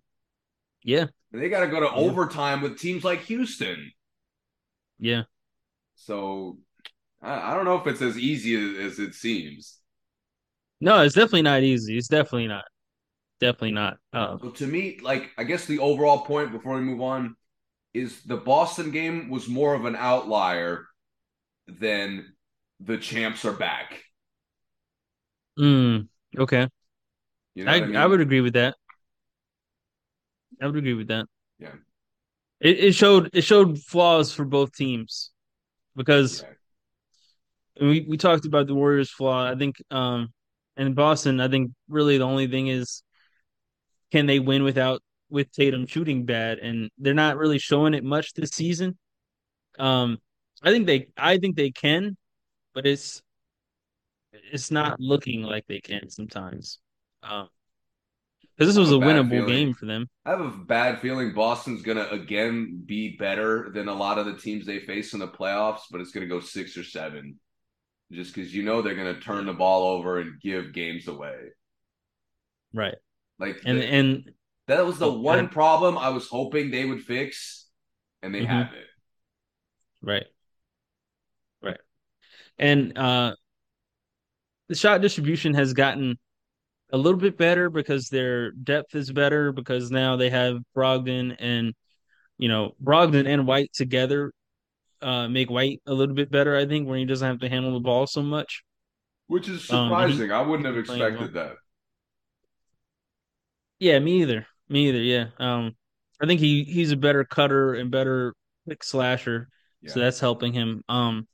[0.84, 2.12] yeah, And they got to go to Yeah.
[2.12, 3.92] overtime with teams like Houston.
[5.00, 5.24] yeah,
[5.96, 6.58] So
[7.22, 9.80] I, I don't know if it's as easy as, as it seems.
[10.82, 11.98] no, it's definitely not easy.
[11.98, 12.66] It's definitely not,
[13.40, 13.98] definitely not.
[14.14, 17.36] Um, So to me, like I guess the overall point before we move on
[17.94, 20.88] is the Boston game was more of an outlier
[21.68, 22.34] than
[22.80, 24.04] the champs are back.
[25.58, 26.68] mm, okay,
[27.56, 27.96] You know I I mean?
[27.96, 28.76] I would agree with that.
[30.62, 31.26] I would agree with that.
[31.60, 31.76] Yeah.
[32.60, 35.32] It, it showed it showed flaws for both teams
[35.96, 36.54] because yeah.
[37.82, 39.50] we we talked about the Warriors' flaw.
[39.50, 40.34] I think um
[40.78, 43.04] in Boston, I think really the only thing is
[44.12, 48.34] can they win without with Tatum shooting bad, and they're not really showing it much
[48.34, 48.98] this season.
[49.78, 50.18] Um,
[50.64, 52.18] I think they I think they can,
[52.74, 53.22] but it's
[54.52, 56.80] it's not looking like they can sometimes.
[57.24, 57.50] Um,
[58.58, 59.48] because this was a, a winnable feeling.
[59.48, 60.10] game for them.
[60.26, 64.36] I have a bad feeling Boston's gonna again be better than a lot of the
[64.36, 67.40] teams they face in the playoffs, but it's gonna go six or seven,
[68.12, 71.38] just because you know they're gonna turn the ball over and give games away.
[72.74, 72.96] Right.
[73.40, 74.32] Like and the, and
[74.68, 77.68] that was the oh, one problem I was hoping they would fix,
[78.22, 78.48] and they mm-hmm.
[78.48, 78.88] have it.
[80.02, 80.26] Right.
[81.62, 81.80] Right.
[82.58, 83.36] And uh
[84.68, 86.18] the shot distribution has gotten
[86.92, 91.74] a little bit better because their depth is better because now they have Brogdon and
[92.38, 94.32] you know Brogdon and White together
[95.02, 96.56] uh, make White a little bit better.
[96.56, 98.64] I think when he doesn't have to handle the ball so much,
[99.28, 100.32] which is surprising.
[100.32, 101.56] Um, I wouldn't have expected that.
[103.80, 104.46] Yeah, me either.
[104.68, 105.02] Me either.
[105.02, 105.26] Yeah.
[105.40, 105.76] Um,
[106.22, 108.34] I think he he's a better cutter and better
[108.66, 109.48] quick slasher,
[109.82, 109.92] yeah.
[109.92, 110.84] so that's helping him.
[110.90, 111.28] Um,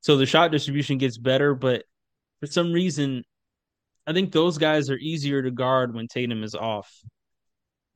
[0.00, 1.84] so the shot distribution gets better, but
[2.40, 3.24] for some reason
[4.06, 6.92] I think those guys are easier to guard when Tatum is off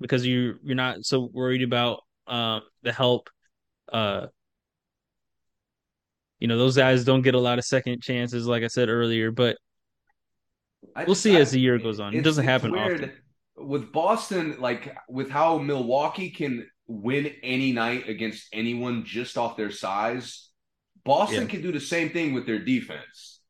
[0.00, 3.28] because you you're not so worried about uh, the help.
[3.92, 4.26] Uh,
[6.38, 9.32] you know, those guys don't get a lot of second chances, like I said earlier.
[9.32, 9.56] But
[11.06, 12.14] we'll see I, as the year goes on.
[12.14, 13.04] It doesn't happen weird.
[13.04, 13.12] often
[13.56, 14.56] with Boston.
[14.58, 20.50] Like with how Milwaukee can win any night against anyone just off their size.
[21.04, 21.48] Boston yeah.
[21.48, 23.40] can do the same thing with their defense.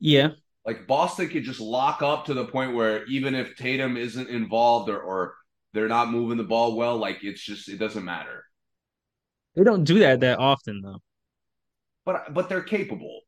[0.00, 0.30] Yeah,
[0.64, 4.88] like Boston could just lock up to the point where even if Tatum isn't involved
[4.88, 5.34] or, or
[5.72, 8.44] they're not moving the ball well, like it's just it doesn't matter.
[9.56, 11.02] They don't do that that often though.
[12.04, 13.20] But but they're capable.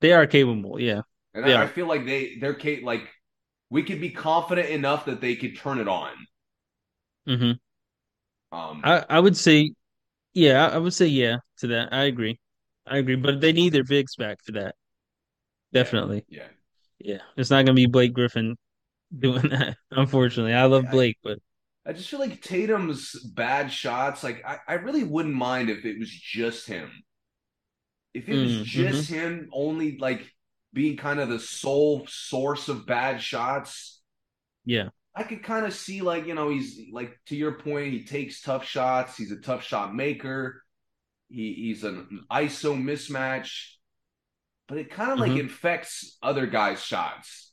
[0.00, 1.02] They are capable, yeah.
[1.34, 3.08] And I, I, feel like they they're like
[3.72, 6.12] we could be confident enough that they could turn it on.
[7.26, 8.56] Mm-hmm.
[8.56, 9.72] Um, I I would say,
[10.34, 11.88] yeah, I would say yeah to that.
[11.90, 12.38] I agree,
[12.86, 13.16] I agree.
[13.16, 14.74] But they need their bigs back for that.
[15.72, 16.26] Definitely.
[16.28, 16.48] Yeah.
[16.98, 18.56] Yeah, it's not gonna be Blake Griffin
[19.18, 19.76] doing that.
[19.90, 21.38] Unfortunately, I love Blake, but
[21.86, 24.22] I just feel like Tatum's bad shots.
[24.22, 26.90] Like I, I really wouldn't mind if it was just him.
[28.12, 29.14] If it was mm, just mm-hmm.
[29.14, 30.30] him, only like
[30.72, 34.00] being kind of the sole source of bad shots.
[34.64, 34.88] Yeah.
[35.14, 38.40] I could kind of see like, you know, he's like to your point, he takes
[38.40, 40.62] tough shots, he's a tough shot maker.
[41.28, 43.72] He he's an ISO mismatch
[44.72, 45.40] but it kind of like mm-hmm.
[45.40, 47.52] infects other guys' shots.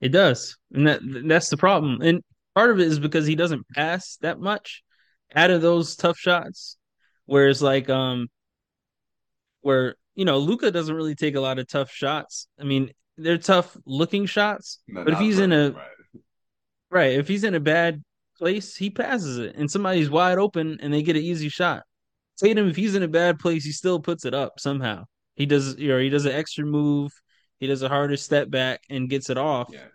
[0.00, 2.00] It does, and that that's the problem.
[2.00, 2.22] And
[2.54, 4.82] part of it is because he doesn't pass that much
[5.34, 6.78] out of those tough shots.
[7.26, 8.28] Whereas, like, um,
[9.60, 12.48] where you know Luka doesn't really take a lot of tough shots.
[12.58, 16.22] I mean, they're tough looking shots, no, but if he's in a right.
[16.90, 18.02] right, if he's in a bad
[18.38, 21.82] place, he passes it, and somebody's wide open, and they get an easy shot.
[22.36, 25.04] Tatum, if he's in a bad place, he still puts it up somehow.
[25.36, 27.12] He does, you know, he does an extra move.
[27.58, 29.68] He does a harder step back and gets it off.
[29.72, 29.86] Yeah.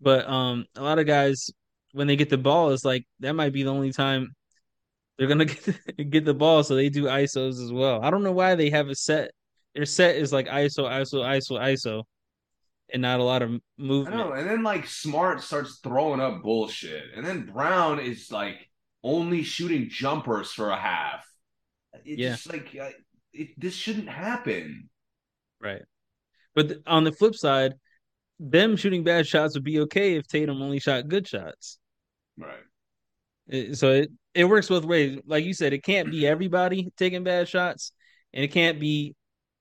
[0.00, 1.50] But um, a lot of guys
[1.92, 4.34] when they get the ball, it's like that might be the only time
[5.16, 5.76] they're gonna get
[6.10, 8.02] get the ball, so they do isos as well.
[8.02, 9.32] I don't know why they have a set.
[9.74, 12.02] Their set is like ISO, ISO, ISO, ISO,
[12.92, 14.14] and not a lot of movement.
[14.14, 14.32] I know.
[14.32, 18.68] And then like Smart starts throwing up bullshit, and then Brown is like
[19.02, 21.26] only shooting jumpers for a half.
[22.04, 22.30] It's yeah.
[22.30, 22.74] just like
[23.32, 24.88] it, this shouldn't happen.
[25.60, 25.82] Right.
[26.54, 27.74] But on the flip side,
[28.38, 31.78] them shooting bad shots would be okay if Tatum only shot good shots.
[32.36, 32.56] Right.
[33.48, 35.20] It, so it it works both ways.
[35.26, 37.92] Like you said, it can't be everybody taking bad shots,
[38.32, 39.14] and it can't be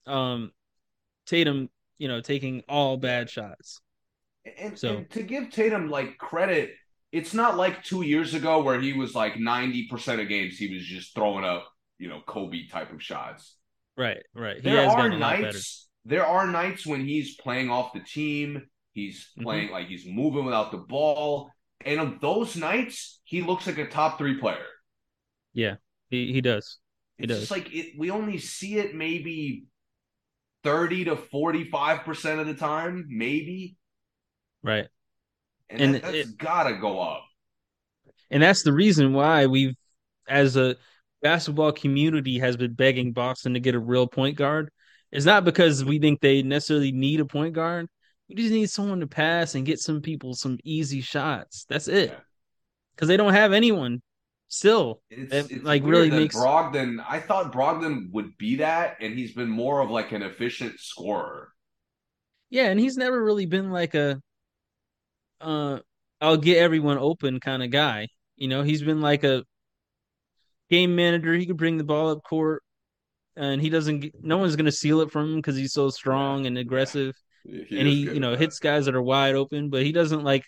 [0.07, 0.51] um
[1.25, 3.81] Tatum, you know, taking all bad shots.
[4.57, 6.71] And, so and to give Tatum like credit,
[7.11, 10.73] it's not like two years ago where he was like ninety percent of games he
[10.73, 11.67] was just throwing up,
[11.99, 13.55] you know, Kobe type of shots.
[13.97, 14.55] Right, right.
[14.55, 15.87] He there are nights.
[16.05, 18.63] There are nights when he's playing off the team.
[18.93, 19.43] He's mm-hmm.
[19.43, 19.73] playing mm-hmm.
[19.73, 21.51] like he's moving without the ball,
[21.85, 24.65] and on those nights, he looks like a top three player.
[25.53, 25.75] Yeah,
[26.09, 26.79] he he does.
[27.17, 27.51] He it's does.
[27.51, 29.65] like it, we only see it maybe
[30.63, 33.77] thirty to forty five percent of the time, maybe.
[34.63, 34.87] Right.
[35.69, 37.23] And, and that, has gotta go up.
[38.29, 39.75] And that's the reason why we've,
[40.27, 40.75] as a
[41.21, 44.71] basketball community has been begging Boston to get a real point guard.
[45.11, 47.87] It's not because we think they necessarily need a point guard.
[48.29, 51.65] We just need someone to pass and get some people some easy shots.
[51.67, 52.17] That's it.
[52.95, 54.01] because they don't have anyone
[54.51, 55.01] still.
[55.09, 57.03] It's, it's like really makes Brogdon.
[57.07, 61.49] I thought Brogdon would be that, and he's been more of like an efficient scorer.
[62.49, 64.21] yeah, and he's never really been like a
[65.41, 65.79] uh
[66.19, 68.07] I'll get everyone open kind of guy.
[68.35, 69.43] You know, he's been like a
[70.69, 71.33] game manager.
[71.33, 72.63] He could bring the ball up court,
[73.37, 74.01] and he doesn't.
[74.01, 76.59] Get, no one's gonna steal it from him because he's so strong Yeah, and yeah.
[76.59, 77.15] aggressive.
[77.43, 80.45] He and he you know hits guys that are wide open, but he doesn't like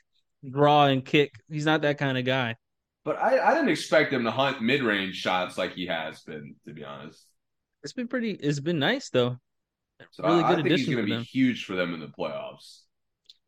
[0.49, 1.33] draw and kick.
[1.51, 2.55] He's not that kind of guy.
[3.05, 6.55] But I, I didn't expect him to hunt mid range shots like he has been,
[6.67, 7.25] to be honest.
[7.83, 8.31] It's been pretty.
[8.31, 9.37] It's been nice though.
[10.11, 11.99] So Really I, good I think he's addition going to be huge for them in
[11.99, 12.81] the playoffs.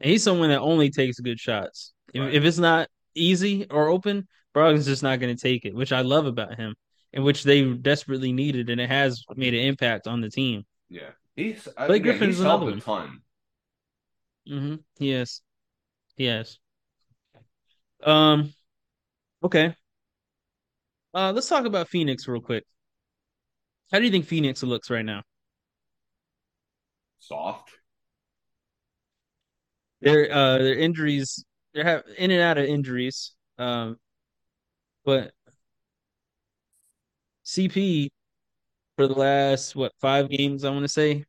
[0.01, 1.93] And he's someone that only takes good shots.
[2.13, 2.33] If, Right.
[2.33, 6.01] if it's not easy or open, Brogdon's just not going to take it, which I
[6.01, 6.75] love about him,
[7.13, 10.65] and which they desperately needed, and it has made an impact on the team.
[10.89, 13.21] Yeah, he's I Blake again, Griffin's he's another a ton.
[14.47, 15.41] hmm Yes,
[16.17, 16.57] yes.
[18.03, 18.53] Um.
[19.45, 19.75] Okay.
[21.13, 22.65] Uh, let's talk about Phoenix real quick.
[23.91, 25.23] How do you think Phoenix looks right now?
[27.19, 27.71] Soft.
[30.01, 31.43] Their uh their injuries
[31.73, 33.33] they're have in and out of injuries.
[33.57, 33.97] Um
[35.05, 35.33] but
[37.43, 38.11] CP
[38.97, 41.25] for the last what five games I want to say.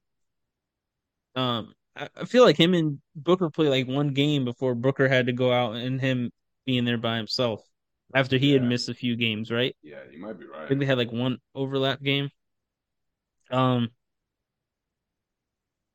[1.34, 5.26] Um I, I feel like him and Booker play like one game before Booker had
[5.26, 6.30] to go out and him
[6.66, 7.62] being there by himself
[8.14, 9.76] after he had missed a few games, right?
[9.82, 10.64] Yeah, you might be right.
[10.64, 12.30] I think they had like one overlap game.
[13.50, 13.90] Um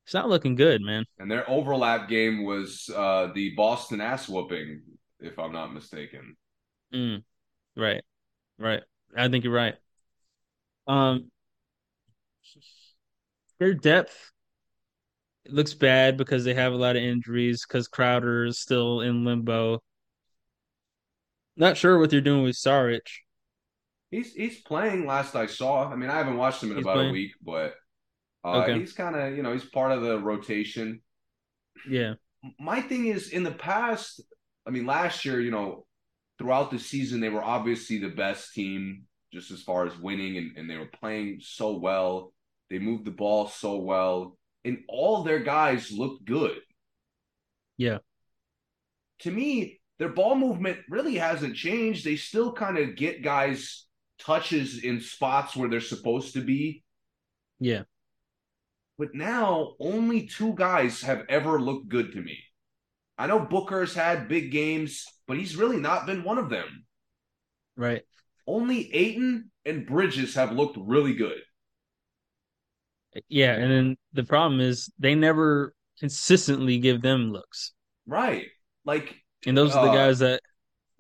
[0.06, 1.06] it's not looking good, man.
[1.20, 4.82] And their overlap game was uh, the Boston ass whooping,
[5.20, 6.36] if I'm not mistaken.
[6.94, 7.24] Mm,
[7.76, 8.04] right.
[8.58, 8.84] Right.
[9.16, 9.76] I think you're right.
[10.88, 11.32] Um
[13.60, 14.32] their depth
[15.48, 19.82] looks bad because they have a lot of injuries because Crowder is still in limbo.
[21.58, 23.02] Not sure what they're doing with Saric.
[24.10, 25.06] He's he's playing.
[25.06, 27.10] Last I saw, I mean, I haven't watched him in He's about playing?
[27.10, 27.76] a week, but
[28.44, 28.80] uh, Okay.
[28.80, 31.02] he's kind of you know he's part of the rotation.
[31.90, 32.16] Yeah.
[32.60, 34.22] My thing is, in the past,
[34.66, 35.86] I mean, last year, you know,
[36.40, 40.58] throughout the season, they were obviously the best team just as far as winning, and,
[40.58, 42.34] and they were playing so well.
[42.70, 46.60] They moved the ball so well, and all their guys looked good.
[47.78, 48.00] Yeah.
[49.20, 52.04] to me, their ball movement really hasn't changed.
[52.04, 53.86] They still kind of get guys
[54.18, 56.84] touches in spots where they're supposed to be.
[57.60, 57.84] Yeah.
[58.98, 62.40] But now only two guys have ever looked good to me.
[63.16, 66.84] I know Booker's had big games, but he's really not been one of them.
[67.78, 68.02] Right.
[68.48, 71.38] Only Ayton and Bridges have looked really good.
[73.30, 73.54] Yeah.
[73.54, 77.74] And then the problem is they never consistently give them looks.
[78.08, 78.48] Right.
[78.84, 79.16] Like,
[79.46, 80.42] And those are the Uh, guys that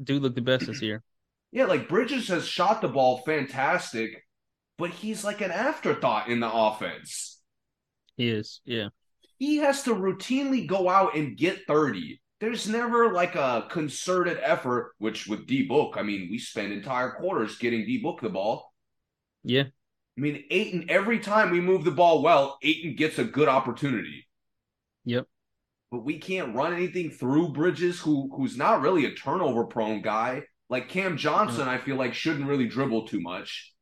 [0.04, 1.04] do look the best this year.
[1.52, 4.26] yeah, like Bridges has shot the ball fantastic,
[4.78, 7.40] but he's like an afterthought in the offense.
[8.18, 8.62] He is.
[8.66, 8.90] Yeah.
[9.40, 12.22] he has to routinely go out and get 30.
[12.40, 17.12] There's never like a concerted effort, which with D Book, I mean, we spend entire
[17.12, 18.74] quarters getting D Book the ball.
[19.44, 19.64] Yeah.
[20.18, 24.28] I mean, Ayton, every time we move the ball well, Ayton gets a good opportunity.
[25.92, 30.44] But we can't run anything through Bridges, who who's not really a turnover prone guy.
[30.70, 33.74] Like Cam Johnson, I feel like shouldn't really dribble too much.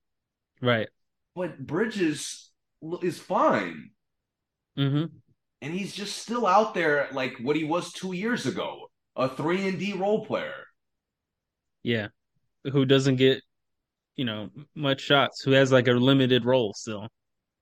[0.62, 0.88] Right.
[1.36, 2.49] But Bridges
[3.03, 3.91] is fine.
[4.78, 5.05] Mm-hmm.
[5.62, 9.68] and he's just still out there like what he was two years ago, a three
[9.68, 10.53] and D role player.
[11.84, 12.07] Yeah.
[12.72, 13.41] Who doesn't get,
[14.16, 17.07] you know, much shots, who has like a limited role still.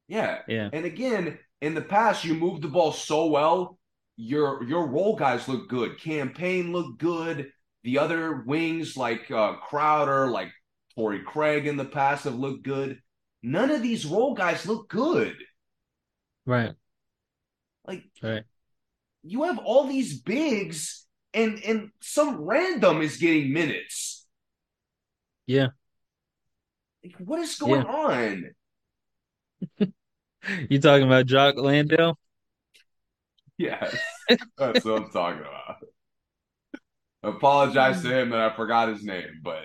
[0.07, 0.69] Yeah, Yeah.
[0.71, 3.76] and again, in the past, you moved the ball so well.
[4.17, 5.99] Your your role guys look good.
[5.99, 7.51] Cam Payne looked good.
[7.83, 10.51] The other wings like uh, Crowder, like
[10.95, 12.99] Torrey Craig in the past have looked good.
[13.43, 15.37] None of these role guys look good.
[16.45, 16.73] Right.
[17.85, 18.43] Like Right.
[19.23, 24.25] you have all these bigs, and and some random is getting minutes.
[25.45, 25.69] Yeah.
[27.03, 28.51] Like, what is going on?
[30.69, 32.17] You talking about Jock Landale?
[33.57, 33.95] Yes,
[34.57, 35.77] that's what I'm talking about.
[37.23, 39.63] I apologize to him that I forgot his name, but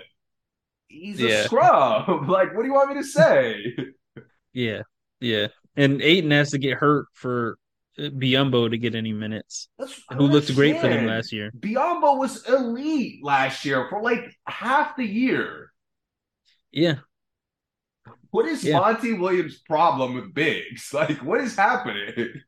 [0.87, 1.43] he's a Yeah.
[1.45, 2.07] scrub.
[2.29, 3.75] Like, what do you want me to say?
[4.53, 4.81] Yeah.
[5.19, 5.47] Yeah.
[5.75, 7.57] And Ayton has to get hurt for
[7.97, 9.69] uh, Biyombo to get any minutes,
[10.11, 11.51] who looked great for them last year.
[11.57, 15.71] Biyombo was elite last year for like half the year.
[16.71, 16.97] Yeah.
[18.31, 18.79] What is Yeah.
[18.79, 20.89] Monty Williams' problem with bigs?
[20.93, 22.41] Like, what is happening?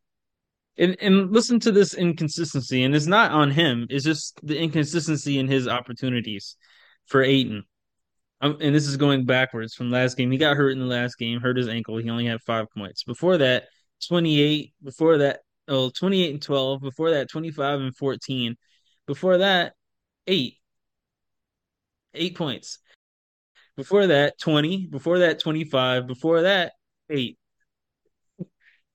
[0.78, 3.88] And and listen to this inconsistency, and it's not on him.
[3.89, 6.57] It's just the inconsistency in his opportunities.
[7.05, 7.63] for Ayton.
[8.41, 10.32] Um, and this is going backwards from last game.
[10.32, 11.97] He got hurt in the last game, hurt his ankle.
[11.97, 13.03] He only had five points.
[13.03, 13.65] Before that,
[14.07, 14.73] 28.
[14.84, 16.82] Before that, oh, 28 and 12.
[16.82, 18.55] Before that, 25 and 14.
[19.07, 19.73] Before that,
[20.28, 20.57] eight.
[22.13, 22.80] Eight points.
[23.78, 24.88] Before that, 20.
[24.88, 26.07] Before that, 25.
[26.07, 26.73] Before that,
[27.09, 27.38] eight.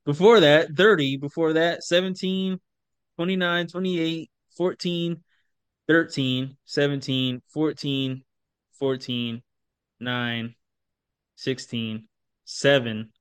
[0.04, 1.16] Before that, 30.
[1.18, 2.58] Before that, 17,
[3.16, 5.22] 29, 28, 14,
[5.86, 8.22] 13, 17, 14,
[8.78, 9.42] 14,
[10.00, 10.54] 9,
[11.36, 12.08] 16,
[12.44, 13.12] 7.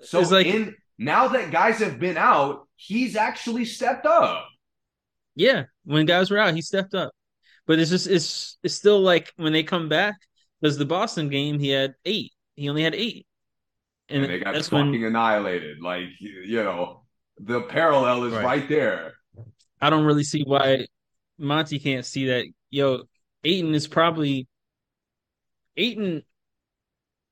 [0.00, 4.48] So it's like in now that guys have been out, he's actually stepped up.
[5.34, 7.12] Yeah, when guys were out, he stepped up.
[7.66, 10.16] But it's just it's it's still like when they come back,
[10.60, 12.32] because the Boston game he had eight.
[12.56, 13.26] He only had eight.
[14.08, 15.80] And, and they got fucking when, annihilated.
[15.80, 17.02] Like you know,
[17.38, 18.44] the parallel is right.
[18.44, 19.14] right there.
[19.80, 20.86] I don't really see why
[21.38, 22.46] Monty can't see that.
[22.70, 23.02] Yo,
[23.44, 24.48] Ayton is probably
[25.76, 26.22] Ayton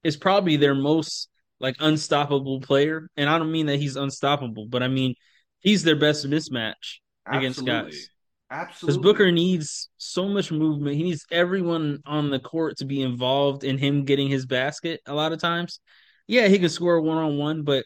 [0.05, 4.83] is probably their most like unstoppable player, and I don't mean that he's unstoppable, but
[4.83, 5.15] I mean
[5.61, 7.39] he's their best mismatch Absolutely.
[7.39, 8.09] against guys.
[8.49, 8.99] Absolutely.
[8.99, 10.97] Because Booker needs so much movement.
[10.97, 15.15] He needs everyone on the court to be involved in him getting his basket a
[15.15, 15.81] lot of times.
[16.27, 17.85] Yeah, he can score one on one, but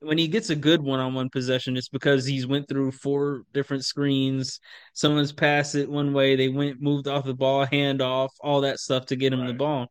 [0.00, 4.60] when he gets a good one-on-one possession, it's because he's went through four different screens.
[4.94, 8.78] Someone's passed it one way, they went moved off the ball, hand off, all that
[8.78, 9.48] stuff to get him right.
[9.48, 9.88] the ball.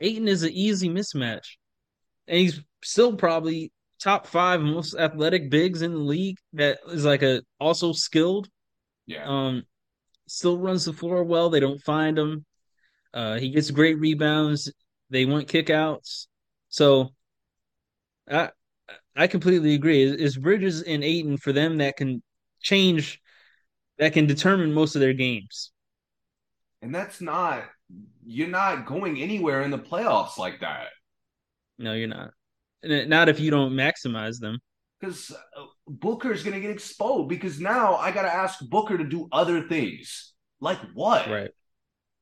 [0.00, 1.56] Ayton is an easy mismatch,
[2.28, 6.36] and he's still probably top five most athletic bigs in the league.
[6.52, 8.48] That is like a also skilled.
[9.06, 9.24] Yeah.
[9.26, 9.64] Um,
[10.28, 11.50] still runs the floor well.
[11.50, 12.44] They don't find him.
[13.14, 14.70] Uh, he gets great rebounds.
[15.10, 16.26] They want kickouts.
[16.76, 17.14] So,
[18.30, 18.50] I
[19.16, 20.02] I completely agree.
[20.02, 22.22] Is Bridges and Ayton for them that can
[22.60, 23.18] change,
[23.96, 25.72] that can determine most of their games.
[26.82, 27.64] And that's not
[28.26, 30.88] you're not going anywhere in the playoffs like that.
[31.78, 32.32] No, you're not.
[32.84, 34.58] Not if you don't maximize them.
[35.00, 37.30] Because uh, Booker is going to get exposed.
[37.30, 40.34] Because now I got to ask Booker to do other things.
[40.60, 41.26] Like what?
[41.26, 41.52] Right.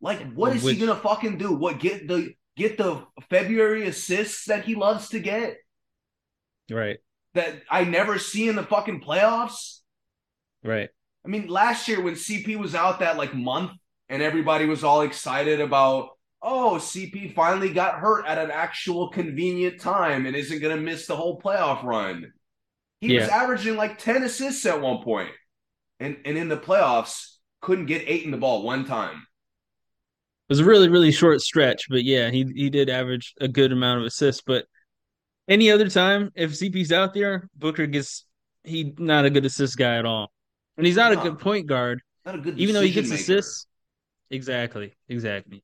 [0.00, 0.76] Like what is Which...
[0.76, 1.54] he going to fucking do?
[1.54, 5.56] What get the get the February assists that he loves to get?
[6.70, 6.98] Right.
[7.34, 9.80] That I never see in the fucking playoffs.
[10.62, 10.88] Right.
[11.24, 13.72] I mean, last year when CP was out that like month
[14.08, 16.10] and everybody was all excited about,
[16.42, 21.06] oh, CP finally got hurt at an actual convenient time and isn't going to miss
[21.06, 22.32] the whole playoff run.
[23.00, 23.20] He yeah.
[23.20, 25.30] was averaging like 10 assists at one point.
[26.00, 29.26] And, and in the playoffs, couldn't get eight in the ball one time.
[30.48, 33.72] It was a really, really short stretch, but yeah, he he did average a good
[33.72, 34.42] amount of assists.
[34.44, 34.66] But
[35.48, 38.26] any other time, if CP's out there, Booker gets
[38.62, 40.30] he not a good assist guy at all,
[40.76, 42.00] and he's not no, a good point guard.
[42.26, 43.22] Not a good, even though he gets maker.
[43.22, 43.66] assists.
[44.30, 45.62] Exactly, exactly.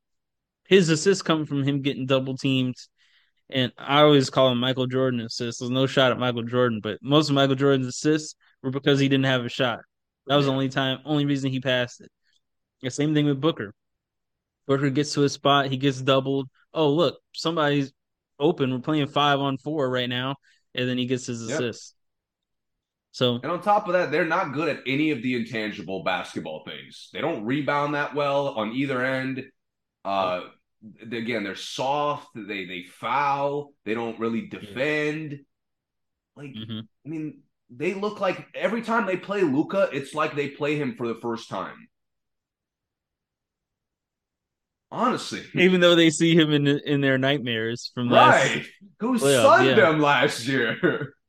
[0.67, 2.77] His assists come from him getting double teamed,
[3.51, 5.61] and I always call him Michael Jordan assists.
[5.61, 9.09] There's no shot at Michael Jordan, but most of Michael Jordan's assists were because he
[9.09, 9.81] didn't have a shot.
[10.27, 10.51] That was yeah.
[10.51, 12.11] the only time, only reason he passed it.
[12.83, 13.75] The same thing with Booker.
[14.67, 16.49] Booker gets to a spot, he gets doubled.
[16.73, 17.93] Oh, look, somebody's
[18.39, 18.73] open.
[18.73, 20.37] We're playing five on four right now,
[20.75, 21.59] and then he gets his yep.
[21.59, 21.95] assist.
[23.13, 26.63] So and on top of that, they're not good at any of the intangible basketball
[26.65, 27.11] things.
[27.13, 29.45] They don't rebound that well on either end.
[30.05, 30.43] Uh,
[31.03, 32.29] again, they're soft.
[32.35, 33.73] They they foul.
[33.85, 35.41] They don't really defend.
[36.37, 36.81] Like mm-hmm.
[37.05, 40.95] I mean, they look like every time they play Luka, it's like they play him
[40.97, 41.89] for the first time.
[44.93, 48.67] Honestly, even though they see him in in their nightmares from last right,
[48.99, 49.75] who sunned yeah.
[49.75, 51.15] them last year.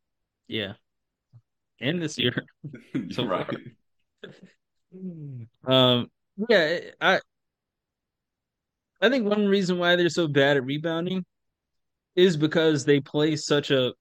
[0.48, 0.74] Yeah,
[1.80, 2.34] and this year.
[3.12, 3.48] so right.
[5.66, 6.08] um.
[6.50, 7.22] Yeah, I.
[9.02, 11.24] I think one reason why they're so bad at rebounding
[12.18, 13.94] is because they play such a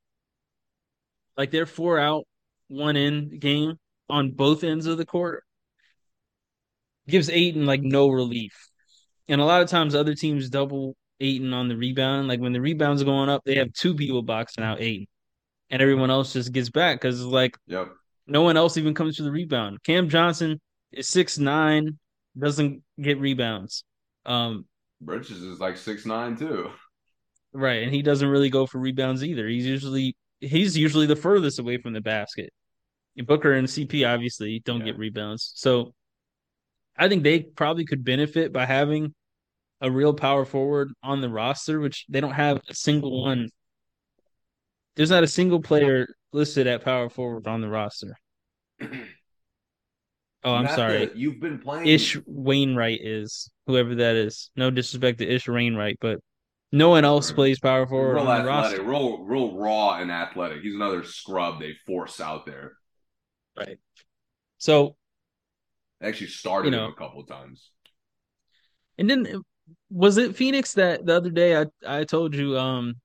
[1.36, 2.24] like they're four out,
[2.66, 3.78] one in game
[4.08, 5.44] on both ends of the court.
[7.06, 8.69] Gives Ayton like no relief
[9.28, 12.28] and a lot of times other teams double Ayton on the rebound.
[12.28, 15.06] Like when the rebounds are going up, they have two people boxing out Ayton.
[15.70, 17.92] And everyone else just gets back because it's like yep.
[18.26, 19.82] no one else even comes to the rebound.
[19.84, 20.60] Cam Johnson
[20.90, 21.98] is six nine,
[22.36, 23.84] doesn't get rebounds.
[24.26, 24.66] Um
[25.00, 26.70] Bridges is like six nine too.
[27.52, 29.48] Right, and he doesn't really go for rebounds either.
[29.48, 32.52] He's usually he's usually the furthest away from the basket.
[33.26, 34.86] Booker and CP obviously don't yeah.
[34.86, 35.52] get rebounds.
[35.54, 35.94] So
[37.00, 39.14] I think they probably could benefit by having
[39.80, 43.48] a real power forward on the roster, which they don't have a single one.
[44.96, 48.14] There's not a single player listed at power forward on the roster.
[50.42, 51.10] Oh, I'm sorry.
[51.14, 51.86] you've been playing.
[51.86, 54.50] Ish Wainwright is whoever that is.
[54.56, 56.18] No disrespect to Ish Wainwright, but
[56.72, 58.82] no one else plays power forward real on the athletic, roster.
[58.82, 60.62] real real raw and athletic.
[60.62, 62.72] He's another scrub they force out there.
[63.54, 63.76] Right.
[64.56, 64.96] So
[66.00, 66.86] They actually started You know.
[66.86, 67.70] him a couple times.
[68.98, 69.42] And then
[69.90, 72.96] was it Phoenix that the other day I I told you um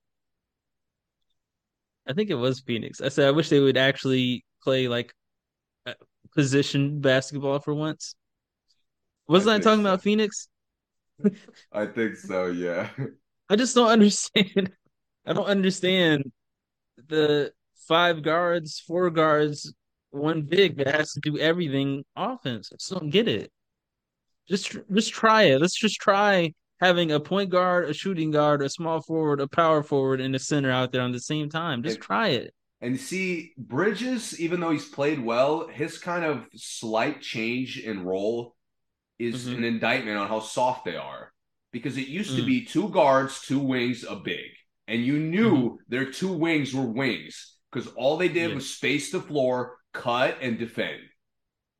[2.07, 3.01] I think it was Phoenix.
[3.01, 5.13] I said I wish they would actually play like
[6.33, 8.15] position basketball for once.
[9.27, 9.89] Wasn't I, think talking so.
[9.89, 10.47] about Phoenix?
[11.71, 12.47] I think so.
[12.47, 12.89] Yeah.
[13.49, 14.71] I just don't understand.
[15.25, 16.31] I don't understand
[17.07, 17.51] the
[17.87, 19.73] five guards, four guards,
[20.15, 22.69] one big that has to do everything offense.
[22.71, 23.51] I just don't get it.
[24.47, 25.61] Just just try it.
[25.61, 29.81] Let's just try having a point guard, a shooting guard, a small forward, a power
[29.81, 31.83] forward, and a center out there on the same time.
[31.83, 32.53] Just try it.
[32.81, 38.55] And see, Bridges, even though he's played well, his kind of slight change in role
[39.17, 39.57] is Mhm.
[39.57, 41.31] an indictment on how soft they are.
[41.71, 42.45] Because it used to Mm.
[42.45, 44.51] be two guards, two wings, a big.
[44.87, 48.55] And you knew their two wings were wings because all they did Mm-hmm.
[48.55, 50.99] Was space the floor, cut, and defend.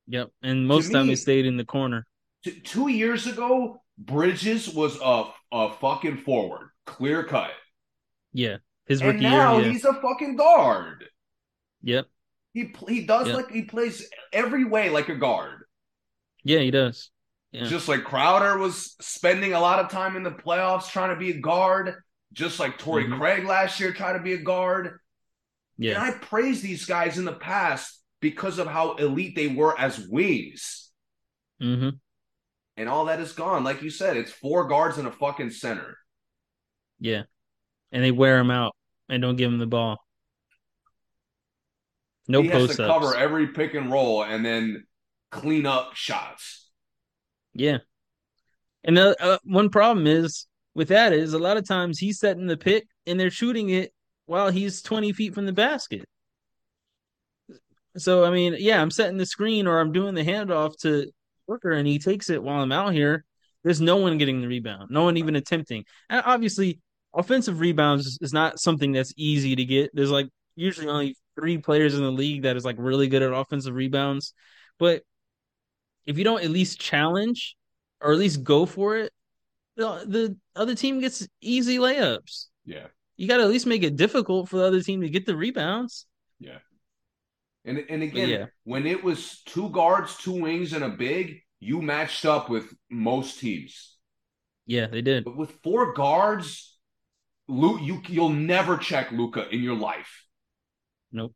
[0.08, 0.30] Yep.
[0.42, 2.06] And most of the time me- he stayed in the corner.
[2.44, 7.50] T- two years ago, Bridges was a, a fucking forward, clear cut.
[8.32, 8.58] Yeah.
[8.86, 9.66] His And now year.
[9.66, 9.72] Yeah.
[9.72, 11.04] he's a fucking guard.
[11.82, 12.06] Yep.
[12.52, 13.34] He he does Yeah.
[13.34, 15.64] like he plays every way like a guard.
[16.44, 17.10] Yeah, he does.
[17.52, 17.64] Yeah.
[17.64, 21.30] Just like Crowder was spending a lot of time in the playoffs trying to be
[21.30, 21.94] a guard,
[22.32, 23.18] just like Torrey Mhm.
[23.18, 24.86] Craig last year trying to be a guard.
[24.86, 24.98] And
[25.78, 26.00] Yeah.
[26.02, 30.90] I praised these guys in the past because of how elite they were as wings.
[31.60, 31.90] hmm
[32.76, 33.62] And all that is gone.
[33.62, 35.96] Like you said, it's four guards and a fucking center.
[36.98, 37.22] Yeah.
[37.92, 38.74] And they wear him out
[39.08, 39.98] and don't give him the ball.
[42.26, 42.92] No he has post to ups.
[42.92, 44.84] cover every pick and roll and then
[45.30, 46.68] clean up shots.
[47.54, 47.78] Yeah.
[48.82, 52.48] And uh, uh, one problem is with that is a lot of times he's setting
[52.48, 53.92] the pick and they're shooting it
[54.24, 56.08] while he's 20 feet from the basket.
[57.96, 61.10] So, I mean, yeah, I'm setting the screen or I'm doing the handoff to
[61.46, 63.24] Booker and he takes it while I'm out here.
[63.64, 65.84] There's no one getting the rebound, no one even attempting.
[66.08, 66.80] And obviously,
[67.14, 69.90] offensive rebounds is not something that's easy to get.
[69.92, 73.32] There's like usually only three players in the league that is like really good at
[73.32, 74.34] offensive rebounds.
[74.78, 75.02] But
[76.06, 77.56] if you don't at least challenge
[78.00, 79.12] or at least go for it,
[79.76, 82.46] the, the other team gets easy layups.
[82.64, 82.86] Yeah.
[83.16, 85.36] You got to at least make it difficult for the other team to get the
[85.36, 86.06] rebounds.
[86.38, 86.58] Yeah.
[87.66, 88.46] And and again, yeah.
[88.64, 93.40] when it was two guards, two wings, and a big, you matched up with most
[93.40, 93.96] teams.
[94.66, 95.24] Yeah, they did.
[95.24, 96.78] But with four guards,
[97.48, 100.24] Lu, you you'll never check Luka in your life.
[101.12, 101.34] Nope.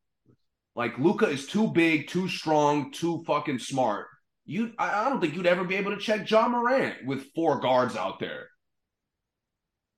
[0.77, 4.07] Like Luka is too big, too strong, too fucking smart.
[4.45, 7.61] You, I, I don't think you'd ever be able to check Ja Morant with four
[7.61, 8.49] guards out there.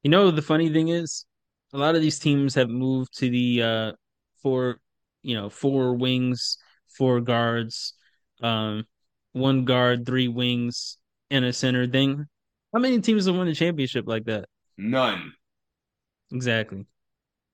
[0.02, 1.26] You know the funny thing is,
[1.72, 3.92] a lot of these teams have moved to the uh
[4.42, 4.78] four,
[5.22, 6.58] you know, four wings,
[6.96, 7.94] four guards,
[8.42, 8.86] um,
[9.32, 10.98] one guard, three wings,
[11.30, 12.26] and a center thing.
[12.72, 14.46] How many teams have won a championship like that?
[14.78, 15.32] None.
[16.32, 16.86] Exactly.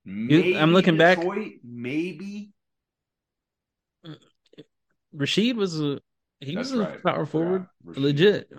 [0.04, 2.52] Maybe I'm looking back- Detroit, Maybe.
[5.14, 6.00] Rasheed was a
[6.40, 7.02] he That's was a right.
[7.02, 8.50] power forward, Yeah, legit.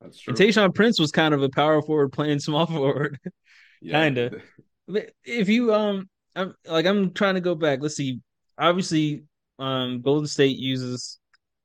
[0.00, 0.32] That's true.
[0.32, 3.18] And Tayshaun Prince was kind of a power forward playing small forward.
[3.80, 4.04] Yeah.
[4.04, 4.42] kinda.
[4.90, 6.08] But if you um
[6.38, 7.80] I'm like I'm trying to go back.
[7.82, 8.20] Let's see.
[8.56, 9.24] Obviously,
[9.58, 11.18] um Golden State uses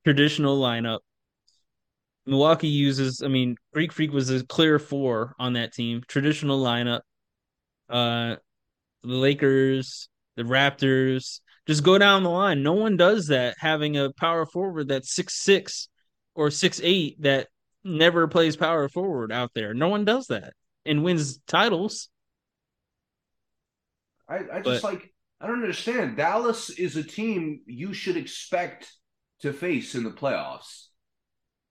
[0.03, 0.99] traditional lineup.
[2.25, 6.01] Milwaukee uses, I mean, Greek Freak was a clear four on that team.
[6.07, 7.01] Traditional lineup.
[7.89, 8.37] Uh
[9.03, 12.63] the Lakers, the Raptors, just go down the line.
[12.63, 15.89] No one does that having a power forward that's six six
[16.35, 17.49] or six eight that
[17.83, 19.73] never plays power forward out there.
[19.73, 20.53] No one does that
[20.85, 22.09] and wins titles.
[24.33, 26.15] I, I just But- like I don't understand.
[26.17, 28.89] Dallas is a team you should expect
[29.41, 30.87] to face in the playoffs.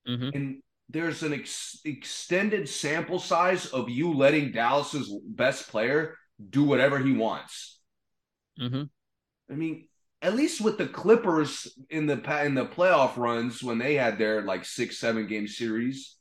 [0.06, 6.18] hmm And there's an ex- extended sample size of you letting Dallas's best player
[6.50, 7.80] do whatever he wants.
[8.58, 8.84] hmm
[9.50, 9.88] I mean,
[10.20, 14.42] at least with the Clippers in the in the playoff runs when they had their
[14.42, 16.16] like six seven game series,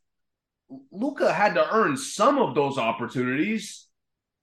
[0.92, 3.88] Luka had to earn some of those opportunities.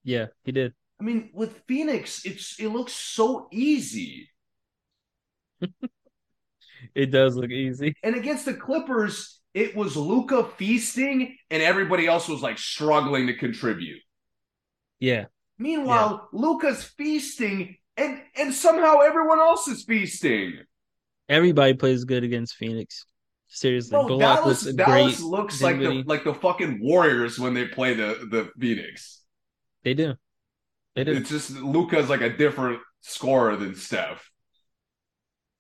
[0.05, 0.75] Yeah, he did.
[1.01, 4.31] I mean, with Phoenix, it's it looks so easy.
[6.95, 7.95] It does look easy.
[8.03, 13.35] And against the Clippers, it was Luka feasting, and everybody else was like struggling to
[13.35, 14.01] contribute.
[15.01, 15.27] Yeah,
[15.59, 20.61] Meanwhile, Luka's feasting, and and somehow everyone else is feasting.
[21.29, 23.05] everybody plays good against Phoenix.
[23.49, 27.67] Seriously, Bro, Bullock Dallas, looks Dallas looks like the like the fucking Warriors when they
[27.67, 29.23] play the the Phoenix.
[29.83, 30.15] They do.
[30.99, 31.13] They do.
[31.13, 34.29] It's just Luka's like a different scorer than Steph.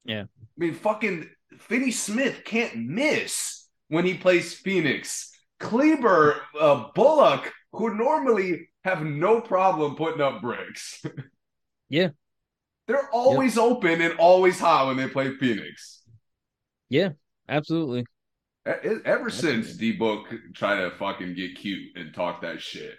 [0.05, 0.23] Yeah.
[0.23, 5.31] I mean, fucking Finney Smith can't miss when he plays Phoenix.
[5.60, 11.02] Kleber, uh, Bullock, who normally have no problem putting up bricks.
[11.90, 12.09] Yeah.
[12.86, 16.02] They're always open and always hot when they play Phoenix.
[16.90, 17.10] Yeah,
[17.48, 18.01] absolutely.
[18.01, 18.73] E-
[19.06, 19.31] Ever Absolutely.
[19.62, 22.94] since D Book tried to fucking get cute and talk that shit.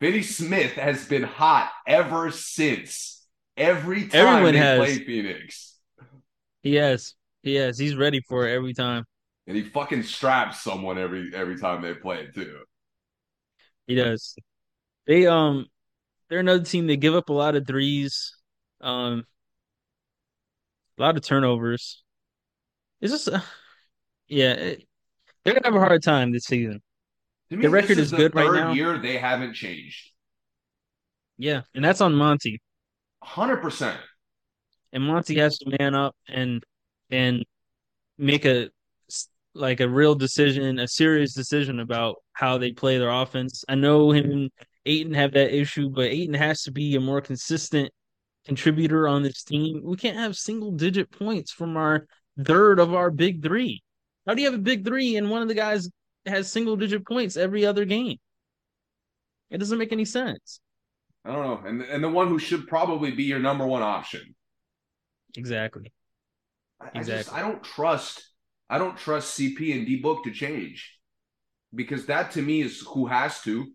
[0.00, 3.24] Finney Smith has been hot ever since.
[3.56, 4.78] Every time Everyone they has.
[4.78, 5.76] play Phoenix.
[6.62, 7.14] He has.
[7.42, 7.78] He has.
[7.78, 9.04] He's ready for it every time.
[9.46, 12.58] And he fucking straps someone every every time they play it too.
[13.86, 14.34] He does.
[15.06, 15.66] They um
[16.28, 18.36] they're another team that give up a lot of threes.
[18.80, 19.24] Um
[20.98, 22.02] a lot of turnovers.
[23.00, 23.40] It's just uh,
[24.28, 24.88] yeah, it,
[25.44, 26.82] they're gonna have a hard time this season.
[27.50, 28.72] To me, The record this is the good right now.
[28.72, 30.10] year they haven't changed.
[31.38, 32.60] Yeah, and that's on Monty.
[33.22, 33.98] Hundred percent.
[34.92, 36.62] And Monty has to man up and
[37.10, 37.44] and
[38.18, 38.70] make a
[39.54, 43.64] like a real decision, a serious decision about how they play their offense.
[43.68, 44.50] I know him and
[44.84, 47.90] Ayton have that issue, but Ayton has to be a more consistent
[48.44, 49.80] contributor on this team.
[49.82, 52.06] We can't have single digit points from our
[52.44, 53.82] third of our big three.
[54.26, 55.88] How do you have a big three and one of the guys
[56.28, 58.18] has single digit points every other game?
[59.50, 60.60] It doesn't make any sense.
[61.24, 61.68] I don't know.
[61.68, 64.34] And and the one who should probably be your number one option.
[65.36, 65.92] Exactly.
[66.80, 67.38] I, I just Exactly.
[67.38, 68.22] I don't trust
[68.68, 70.98] I don't trust CP and D Book to change.
[71.74, 73.72] Because that to me is who has to.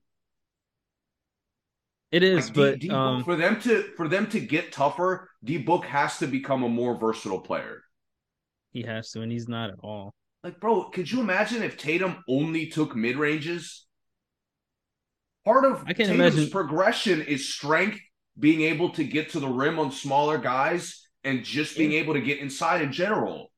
[2.12, 5.30] It is, Like, but D, D um, for them to for them to get tougher,
[5.44, 7.84] D Book has to become a more versatile player.
[8.72, 10.14] he has to, and he's not at all.
[10.44, 13.86] Like, bro, could you imagine if Tatum only took mid ranges?
[15.46, 18.00] Part of I can't Tatum's imagine- progression is strength,
[18.40, 22.22] being able to get to the rim on smaller guys, and just being able to
[22.22, 23.52] get inside in general.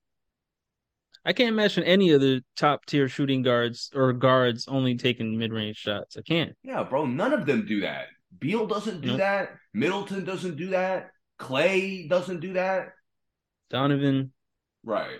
[1.26, 5.54] I can't imagine any of the top tier shooting guards or guards only taking mid
[5.54, 6.18] range shots.
[6.18, 6.58] I can't.
[6.64, 8.08] Yeah, bro, none of them do that.
[8.40, 9.18] Beal doesn't do Nope.
[9.20, 9.56] that.
[9.74, 11.12] Middleton doesn't do that.
[11.40, 12.90] Clay doesn't do that.
[13.70, 14.34] Donovan,
[14.84, 15.20] Right.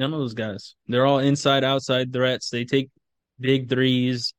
[0.00, 0.74] None of those guys.
[0.88, 2.50] They're all inside outside threats.
[2.50, 2.90] They take
[3.38, 4.32] big threes.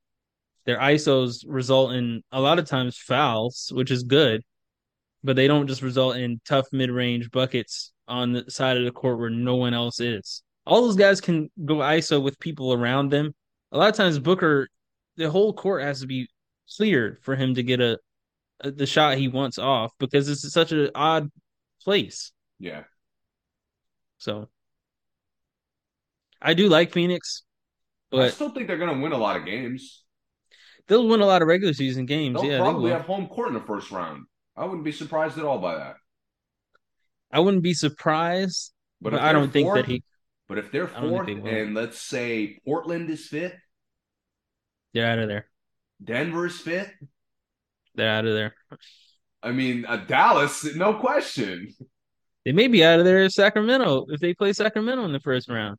[0.66, 4.42] Their ISOs result in a lot of times fouls, which is good,
[5.24, 8.92] but they don't just result in tough mid range buckets on the side of the
[8.92, 10.44] court where no one else is.
[10.66, 13.34] All those guys can go ISO with people around them.
[13.72, 14.68] A lot of times, Booker,
[15.16, 16.28] the whole court has to be
[16.76, 17.98] cleared for him to get a,
[18.62, 21.30] a the shot he wants off because it's such an odd
[21.84, 22.32] place.
[22.60, 22.84] Yeah.
[24.18, 24.50] So
[26.41, 27.43] I do like Phoenix,
[28.09, 30.03] but I still think they're going to win a lot of games.
[30.88, 32.41] they'll win a lot of regular season games.
[32.41, 32.97] They'll yeah, probably will.
[32.97, 34.26] have home court in the first round.
[34.55, 35.95] I wouldn't be surprised at all by that.
[37.31, 40.03] I wouldn't be surprised, but, if I don't think that he
[40.49, 43.55] But if they're fourth, they and let's say Portland is fifth,
[44.93, 45.47] they're out of there.
[46.03, 46.91] Denver is fifth.
[47.95, 48.55] They're out of there.
[49.43, 51.73] I mean, uh, Dallas, no question,
[52.45, 55.49] They may be out of there if Sacramento if they play Sacramento in the first
[55.49, 55.77] round.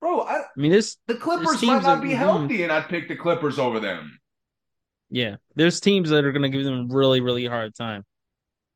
[0.00, 0.20] Bro.
[0.20, 3.58] I, I mean, this the Clippers might not be healthy, and I'd pick the Clippers
[3.58, 4.18] over them.
[5.10, 8.04] yeah, there's teams that are going to give them a really really hard time,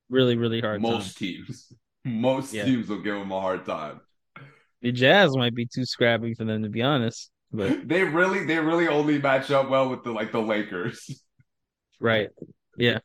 [0.08, 1.26] really really hard Most time.
[1.28, 1.72] teams,
[2.04, 2.64] most Yeah.
[2.64, 4.00] teams will give them a hard time.
[4.80, 8.58] The Jazz might be too scrappy for them to be honest, but They really, they
[8.58, 11.22] really only match up well with the like the Lakers.
[12.00, 12.30] right,
[12.76, 12.98] yeah,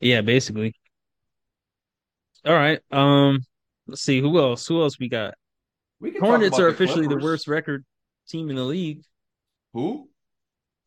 [0.00, 0.74] yeah, basically.
[2.44, 3.40] All right, um,
[3.86, 4.66] let's see who else.
[4.66, 5.34] Who else we got?
[6.00, 7.84] We can Hornets are the officially the worst record
[8.28, 9.02] team in the league.
[9.72, 10.08] Who?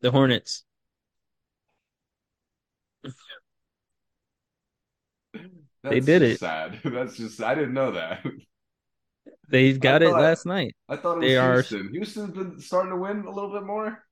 [0.00, 0.64] The Hornets.
[5.32, 5.44] That's
[5.82, 6.40] They did it.
[6.40, 6.80] Sad.
[6.84, 8.24] That's just I didn't know that.
[9.48, 10.76] They got it last night.
[10.88, 11.88] I thought it was They are- Houston.
[11.92, 14.04] Houston's been starting to win a little bit more.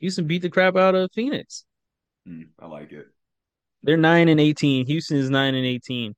[0.00, 1.64] Houston beat the crap out of Phoenix.
[2.26, 3.06] Hmm, I like it.
[3.82, 4.86] They're nine and eighteen.
[4.86, 6.14] Houston is nine and eighteen.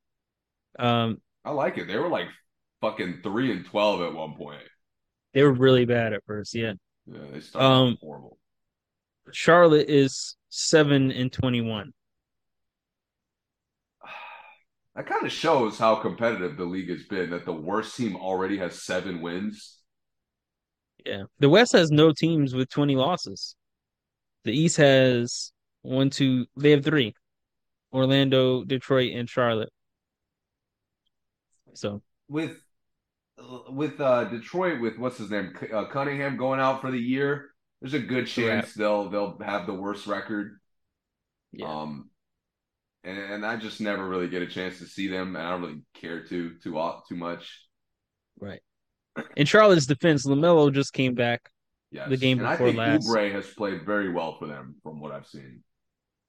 [0.79, 1.87] Um, I like it.
[1.87, 2.29] They were like
[2.81, 4.63] fucking three and twelve at one point.
[5.35, 6.55] they were really bad at first.
[6.55, 6.75] Yeah.
[7.07, 8.39] Yeah, they started Um, horrible.
[9.33, 11.93] Charlotte is seven and twenty-one.
[14.95, 17.31] That kind of shows how competitive the league has been.
[17.31, 19.79] That the worst team already has seven wins.
[21.07, 21.25] Yeah.
[21.39, 23.55] The West has no teams with twenty losses.
[24.45, 25.53] The East has
[25.83, 26.47] one, two.
[26.57, 27.15] They have three:
[27.93, 29.71] Orlando, Detroit, and Charlotte.
[31.75, 32.59] So With
[33.69, 37.51] with uh, Detroit with what's his name uh, Cunningham going out for the year.
[37.81, 40.59] There's a good chance they'll they'll have the worst record.
[41.53, 41.67] Yeah.
[41.67, 42.11] Um,
[43.05, 45.63] and, and I just never really get a chance to see them, and I don't
[45.63, 47.61] really care to too too much.
[48.41, 48.61] Right.
[49.37, 51.51] In Charlotte's defense, Lamelo just came back
[51.91, 52.09] yes.
[52.09, 53.09] the game and before I think last.
[53.09, 55.63] Oubre has played very well for them, from what I've seen.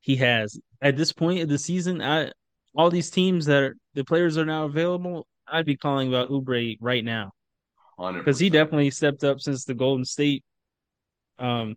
[0.01, 0.59] He has.
[0.81, 2.31] At this point of the season, I
[2.75, 5.27] all these teams that are, the players are now available.
[5.51, 7.31] I'd be calling about Oubre right now
[7.97, 10.43] because he definitely stepped up since the Golden State
[11.37, 11.75] um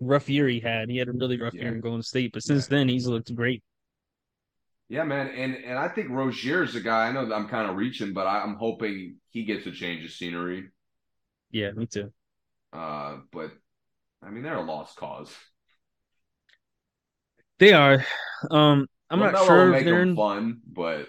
[0.00, 0.90] rough year he had.
[0.90, 1.62] He had a really rough yeah.
[1.62, 2.78] year in Golden State, but since yeah.
[2.78, 3.62] then he's looked great.
[4.88, 7.08] Yeah, man, and and I think Rozier is a guy.
[7.08, 10.12] I know I'm kind of reaching, but I, am hoping he gets a change of
[10.12, 10.70] scenery.
[11.50, 12.12] Yeah, me too.
[12.72, 13.50] Uh, but
[14.22, 15.34] I mean, they're a lost cause.
[17.58, 18.04] They are.
[18.50, 20.14] Um, I'm well, not sure if they're in...
[20.14, 21.08] fun, but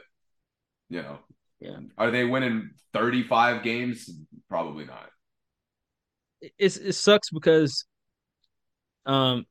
[0.89, 1.19] you know,
[1.59, 1.77] yeah.
[1.97, 4.09] Are they winning 35 games?
[4.49, 5.09] Probably not.
[6.57, 7.85] It's it sucks because
[9.05, 9.45] um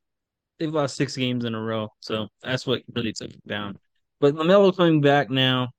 [0.59, 3.79] they've lost six games in a row, so that's what really took it down.
[4.21, 5.71] But Lamelo coming back now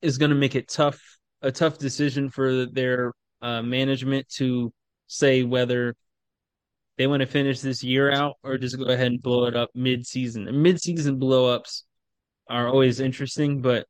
[0.00, 1.00] is going to make it tough,
[1.42, 3.12] a tough decision for their
[3.42, 4.72] uh, management to
[5.06, 5.94] say whether
[6.96, 9.70] they want to finish this year out or just go ahead and blow it up
[9.74, 10.48] mid-season.
[10.62, 11.84] mid-season blow-ups
[12.48, 13.86] are always interesting, but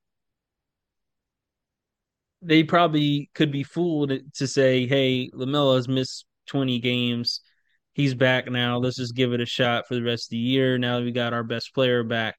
[2.44, 7.40] they probably could be fooled to say, "Hey, Lamelo's missed 20 games.
[7.94, 8.78] He's back now.
[8.78, 10.78] Let's just give it a shot for the rest of the year.
[10.78, 12.36] Now that we got our best player back."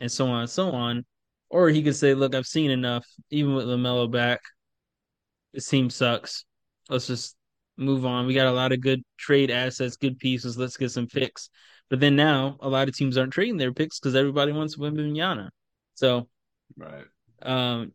[0.00, 1.04] and so on and so on.
[1.50, 3.06] Or he could say, "Look, I've seen enough.
[3.30, 4.40] Even with Lamelo back,
[5.52, 6.44] this team sucks.
[6.88, 7.36] Let's just
[7.76, 8.26] move on.
[8.26, 10.58] We got a lot of good trade assets, good pieces.
[10.58, 11.50] Let's get some picks."
[11.88, 15.50] But then now, a lot of teams aren't trading their picks because everybody wants Wembanyama.
[15.94, 16.28] So,
[16.76, 17.04] right,
[17.42, 17.92] um,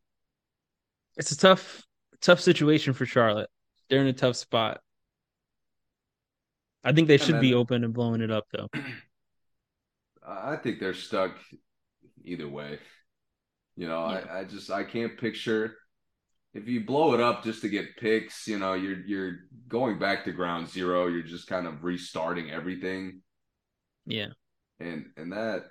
[1.18, 1.84] it's a tough,
[2.22, 3.50] tough situation for Charlotte.
[3.90, 4.82] They're in a tough spot.
[6.84, 8.70] I think they should then, be open and blowing it up, though.
[10.28, 11.32] I think they're stuck
[12.24, 12.80] either way.
[13.76, 14.26] You know, yeah.
[14.32, 15.76] I, I just I can't picture
[16.56, 19.36] if you blow it up just to get picks, you know, you're you're
[19.68, 21.08] going back to ground zero.
[21.08, 23.22] You're just kind of restarting everything.
[24.06, 24.30] Yeah.
[24.80, 25.66] And and that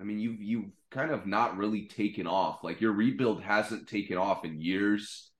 [0.00, 2.62] I mean you've you've kind of not really taken off.
[2.62, 5.30] Like your rebuild hasn't taken off in years.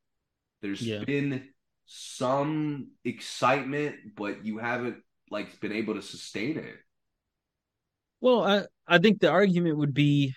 [0.63, 1.05] There's yeah.
[1.05, 1.49] been
[1.87, 4.97] some excitement, but you haven't
[5.31, 6.77] like been able to sustain it.
[8.21, 10.35] Well, I I think the argument would be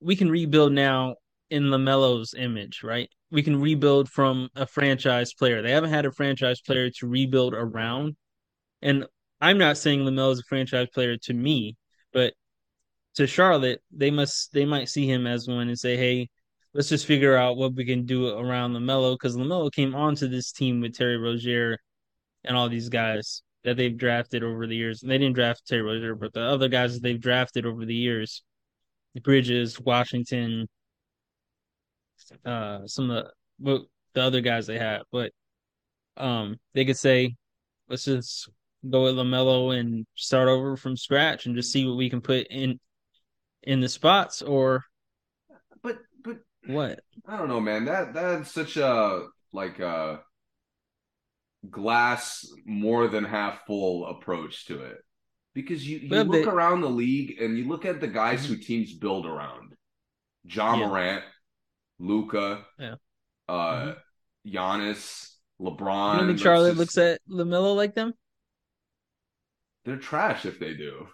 [0.00, 1.16] we can rebuild now
[1.50, 3.08] in Lamelo's image, right?
[3.30, 5.62] We can rebuild from a franchise player.
[5.62, 8.16] They haven't had a franchise player to rebuild around.
[8.82, 9.06] And
[9.40, 11.76] I'm not saying Lamelo is a franchise player to me,
[12.12, 12.34] but
[13.16, 16.30] to Charlotte, they must they might see him as one and say, "Hey,
[16.74, 20.52] let's just figure out what we can do around Lamelo." Because Lamelo came onto this
[20.52, 21.78] team with Terry Rozier
[22.44, 25.02] and all these guys, that they've drafted over the years.
[25.02, 27.94] And they didn't draft Terry Rozier, but the other guys that they've drafted over the
[27.94, 28.42] years,
[29.22, 30.68] Bridges, Washington,
[32.44, 33.26] uh, some of
[33.60, 35.02] the the other guys they have.
[35.12, 35.32] But
[36.16, 37.34] um, they could say,
[37.88, 38.48] let's just
[38.88, 42.46] go with Lamelo and start over from scratch and just see what we can put
[42.48, 42.78] in
[43.62, 44.42] in the spots.
[44.42, 44.84] Or,
[45.82, 47.00] but but what?
[47.26, 47.86] I don't know, man.
[47.86, 50.20] That that's such a like a
[51.68, 54.98] glass more than half full approach to it
[55.54, 58.54] because you, you look they, around the league and you look at the guys mm-hmm.
[58.54, 59.74] who teams build around
[60.44, 60.86] Ja yeah.
[60.86, 61.24] Morant,
[61.98, 62.94] Luka, yeah.
[63.48, 64.56] uh, mm-hmm.
[64.56, 66.12] Giannis, LeBron.
[66.12, 68.14] You don't think Charlotte just, looks at Lamelo like them?
[69.88, 71.08] They're trash if they do.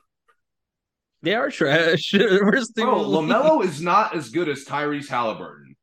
[1.23, 2.13] They are trash.
[2.13, 5.77] Where's the Bro, Lamelo is not as good as Tyrese Halliburton.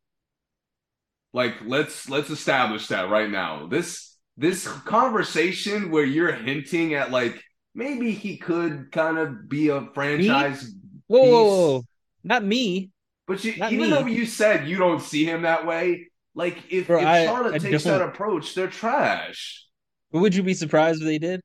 [1.31, 3.68] Like let's let's establish that right now.
[3.68, 7.41] This this conversation where you're hinting at like
[7.73, 10.69] maybe he could kind of be a franchise.
[11.07, 11.84] Whoa, whoa, whoa,
[12.26, 12.89] not me.
[13.26, 13.89] But you, even me.
[13.89, 17.55] though you said you don't see him that way, like if, Bro, if Charlotte I,
[17.55, 19.65] I takes that approach, they're trash.
[20.11, 21.39] But would you be surprised if they did?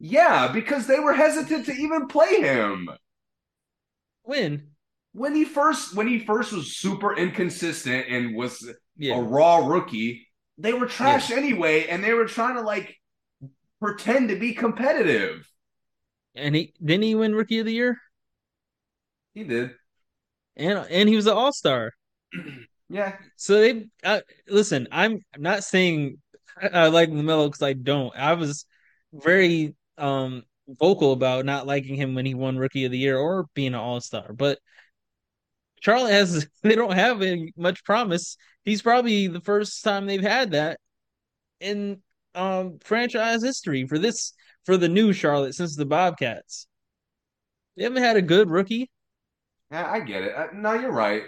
[0.00, 2.88] Yeah, because they were hesitant to even play him.
[4.22, 4.68] When?
[5.12, 8.66] When he first when he first was super inconsistent and was
[8.96, 9.18] yeah.
[9.18, 11.36] a raw rookie, they were trash yeah.
[11.36, 12.96] anyway, and they were trying to like
[13.80, 15.46] pretend to be competitive.
[16.34, 17.98] And he didn't he win rookie of the year?
[19.34, 19.72] He did,
[20.56, 21.92] and and he was an all star.
[22.88, 23.16] yeah.
[23.36, 24.86] So they uh, listen.
[24.92, 26.18] I'm not saying
[26.62, 28.16] I like Lamelo because I don't.
[28.16, 28.64] I was
[29.12, 33.46] very um vocal about not liking him when he won rookie of the year or
[33.54, 34.58] being an all star, but
[35.80, 38.36] Charlotte has they don't have any much promise.
[38.64, 40.78] He's probably the first time they've had that
[41.60, 42.02] in
[42.34, 44.32] um franchise history for this
[44.64, 46.66] for the new Charlotte since the Bobcats.
[47.76, 48.90] They haven't had a good rookie.
[49.70, 50.34] Yeah, I get it.
[50.34, 51.22] Uh, no, you're right.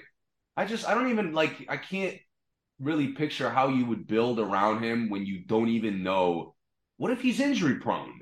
[0.56, 2.18] I just I don't even like I can't
[2.80, 6.54] really picture how you would build around him when you don't even know
[6.96, 8.20] what if he's injury prone?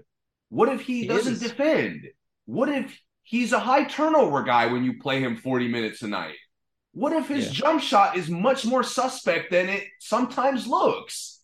[0.51, 1.40] What if he, he doesn't is.
[1.40, 2.06] defend?
[2.44, 6.36] What if he's a high turnover guy when you play him 40 minutes a night?
[6.93, 7.52] What if his yeah.
[7.52, 11.40] jump shot is much more suspect than it sometimes looks?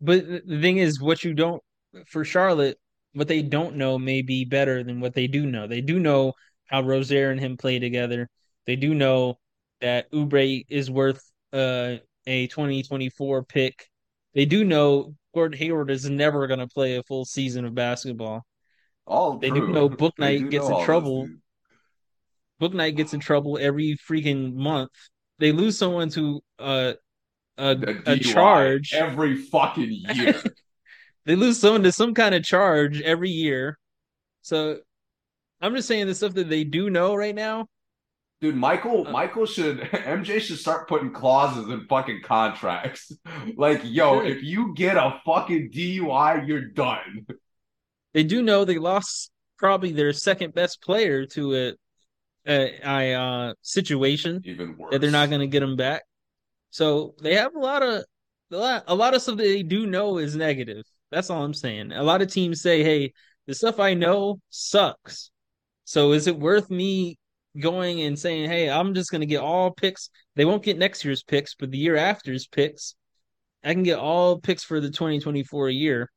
[0.00, 1.62] But the thing is, what you don't
[2.06, 2.78] for Charlotte,
[3.12, 5.66] what they don't know may be better than what they do know.
[5.66, 6.32] They do know
[6.66, 8.28] how Rozier and him play together.
[8.66, 9.38] They do know
[9.80, 11.96] that Oubre is worth uh,
[12.26, 13.86] a 2024 pick.
[14.34, 18.44] They do know Gordon Hayward is never going to play a full season of basketball.
[19.06, 19.66] All they true.
[19.66, 21.28] do know Bouknight gets in trouble.
[22.60, 24.90] Bouknight gets in trouble every freaking month.
[25.38, 26.92] They lose someone to uh,
[27.58, 27.76] a,
[28.06, 30.40] a charge every fucking year.
[31.24, 33.78] they lose someone to some kind of charge every year.
[34.42, 34.78] So
[35.60, 37.66] I'm just saying the stuff that they do know right now.
[38.42, 43.12] Dude, Michael, uh, Michael should MJ should start putting clauses in fucking contracts.
[43.56, 47.24] like, yo, if you get a fucking DUI, you're done.
[48.14, 51.72] They do know they lost probably their second best player to a
[52.44, 56.02] a, a uh, situation even worse that they're not going to get them back.
[56.70, 58.04] So they have a lot of
[58.50, 60.82] a lot, a lot of stuff that they do know is negative.
[61.12, 61.92] That's all I'm saying.
[61.92, 63.12] A lot of teams say, "Hey,
[63.46, 65.30] the stuff I know sucks."
[65.84, 67.18] So is it worth me
[67.58, 70.10] going and saying, "Hey, I'm just going to get all picks.
[70.36, 72.94] They won't get next year's picks, but the year after's picks.
[73.64, 76.10] I can get all picks for the 2024 year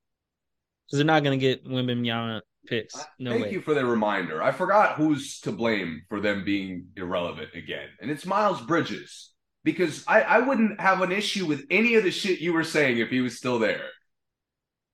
[0.85, 2.95] because they're not going to get Wembanyama picks.
[3.19, 3.51] No Thank way.
[3.51, 4.41] you for the reminder.
[4.41, 9.31] I forgot who's to blame for them being irrelevant again, and it's Miles Bridges
[9.63, 12.99] because I, I wouldn't have an issue with any of the shit you were saying
[12.99, 13.89] if he was still there.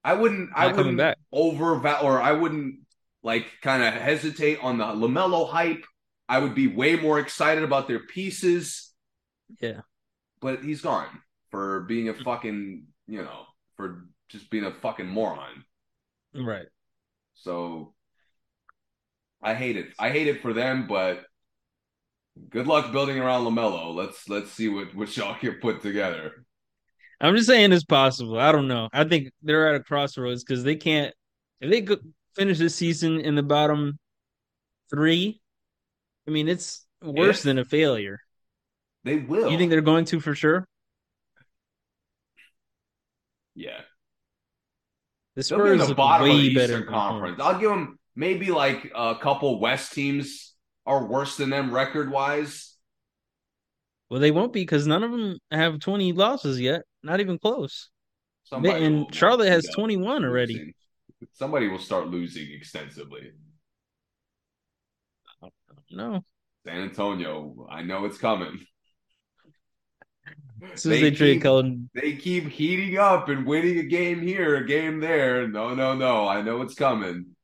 [0.04, 0.50] I wouldn't.
[0.50, 2.80] Not I wouldn't over or I wouldn't
[3.24, 5.86] like kind of hesitate on the LaMelo hype
[6.32, 8.94] I would be way more excited about their pieces.
[9.60, 9.82] Yeah.
[10.40, 11.10] But he's gone
[11.50, 12.24] for being a mm-hmm.
[12.24, 13.44] fucking, you know,
[13.76, 15.66] for just being a fucking moron.
[16.34, 16.68] Right.
[17.34, 17.94] So
[19.44, 19.88] I hate it.
[20.00, 21.26] I hate it for them, but
[22.50, 23.94] good luck building around Lamelo.
[23.94, 26.46] Let's let's see what what y'all can put together.
[27.20, 28.40] I'm just saying it's possible.
[28.40, 28.88] I don't know.
[28.94, 31.14] I think they're at a crossroads because they can't
[31.60, 31.98] if they
[32.38, 34.00] finish this season in the bottom
[34.90, 35.41] three,
[36.28, 38.20] I mean, it's worse if than a failure.
[39.04, 39.50] They will.
[39.50, 40.68] You think they're going to for sure?
[43.56, 43.82] Yeah.
[45.36, 47.40] The Spurs the bottom way of the better conference.
[47.42, 50.54] I'll give them maybe like a couple West teams
[50.86, 52.76] are worse than them record wise.
[54.10, 56.84] Well, they won't be because none of them have 20 losses yet.
[57.02, 57.90] Not even close.
[58.44, 60.76] Somebody and will, Charlotte has 21 already.
[61.34, 63.32] Somebody will start losing extensively.
[65.92, 66.24] No.
[66.66, 68.60] San Antonio, I know it's coming.
[70.74, 74.22] As soon as they, they trade Keldon, they keep heating up and winning a game
[74.22, 75.48] here, a game there.
[75.48, 76.28] No, no, no.
[76.28, 77.36] I know it's coming.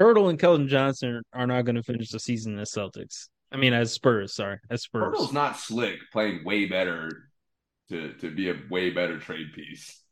[0.00, 3.28] Poeltl and Keldon Johnson are not going to finish the season as Celtics.
[3.52, 4.34] I mean, as Spurs.
[4.34, 5.14] Sorry, as Spurs.
[5.14, 7.30] Poeltl's not slick, playing way better
[7.90, 10.02] to to be a way better trade piece.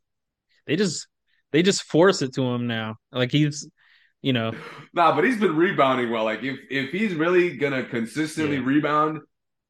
[0.66, 1.08] They just
[1.52, 2.96] they just force it to him now.
[3.10, 3.68] Like he's
[4.22, 4.52] you know.
[4.94, 6.24] Nah, but he's been rebounding well.
[6.24, 8.64] Like if if he's really gonna consistently yeah.
[8.64, 9.20] rebound,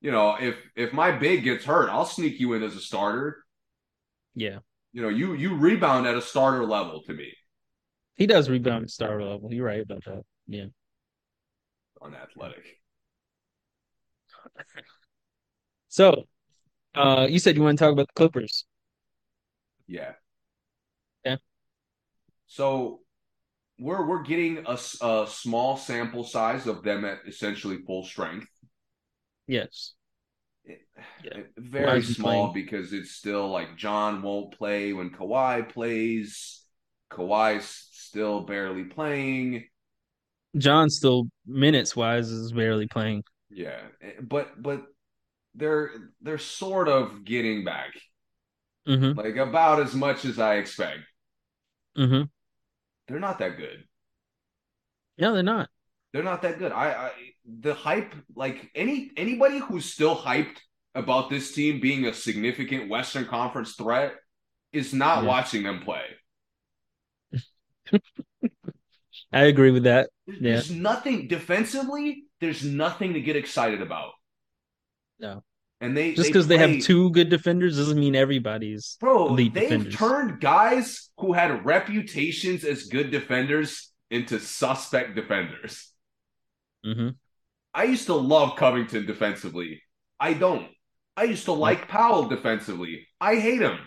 [0.00, 3.44] you know, if if my big gets hurt, I'll sneak you in as a starter.
[4.34, 4.60] Yeah.
[4.92, 7.32] You know, you you rebound at a starter level to me.
[8.14, 9.52] He does rebound at starter level.
[9.52, 10.22] You're right about that.
[10.46, 10.66] Yeah.
[12.00, 12.64] Unathletic.
[15.88, 16.24] So,
[16.94, 18.66] uh, you said you want to talk about the Clippers.
[19.86, 20.12] Yeah.
[21.24, 21.36] Yeah.
[22.46, 23.00] So
[23.78, 28.48] we're we're getting a, a small sample size of them at essentially full strength.
[29.46, 29.94] Yes.
[30.64, 30.80] It,
[31.24, 31.42] yeah.
[31.56, 32.66] very small playing?
[32.66, 36.62] because it's still like John won't play when Kawhi plays.
[37.10, 39.64] Kawhi's still barely playing.
[40.56, 43.22] John still minutes wise is barely playing.
[43.50, 43.80] Yeah,
[44.20, 44.82] but but
[45.54, 45.90] they're
[46.20, 47.90] they're sort of getting back,
[48.86, 49.18] mm-hmm.
[49.18, 51.00] like about as much as I expect.
[51.96, 52.24] Mm-hmm
[53.08, 53.84] they're not that good.
[55.18, 55.68] No, they're not.
[56.12, 56.72] They're not that good.
[56.72, 57.10] I, I
[57.60, 60.58] the hype, like any anybody who's still hyped
[60.94, 64.14] about this team being a significant Western Conference threat
[64.72, 65.28] is not yeah.
[65.28, 66.02] watching them play.
[69.32, 70.10] I agree with that.
[70.26, 70.80] There's yeah.
[70.80, 72.24] nothing defensively.
[72.40, 74.12] There's nothing to get excited about.
[75.18, 75.42] No.
[75.80, 79.36] And they just because they, they, have two good defenders doesn't mean everybody's bro.
[79.36, 79.94] They've defenders.
[79.94, 85.92] turned guys who had reputations as good defenders into suspect defenders.
[86.84, 87.10] Mm-hmm.
[87.74, 89.82] I used to love Covington defensively.
[90.18, 90.66] I don't.
[91.16, 93.06] I used to like Powell defensively.
[93.20, 93.78] I hate him.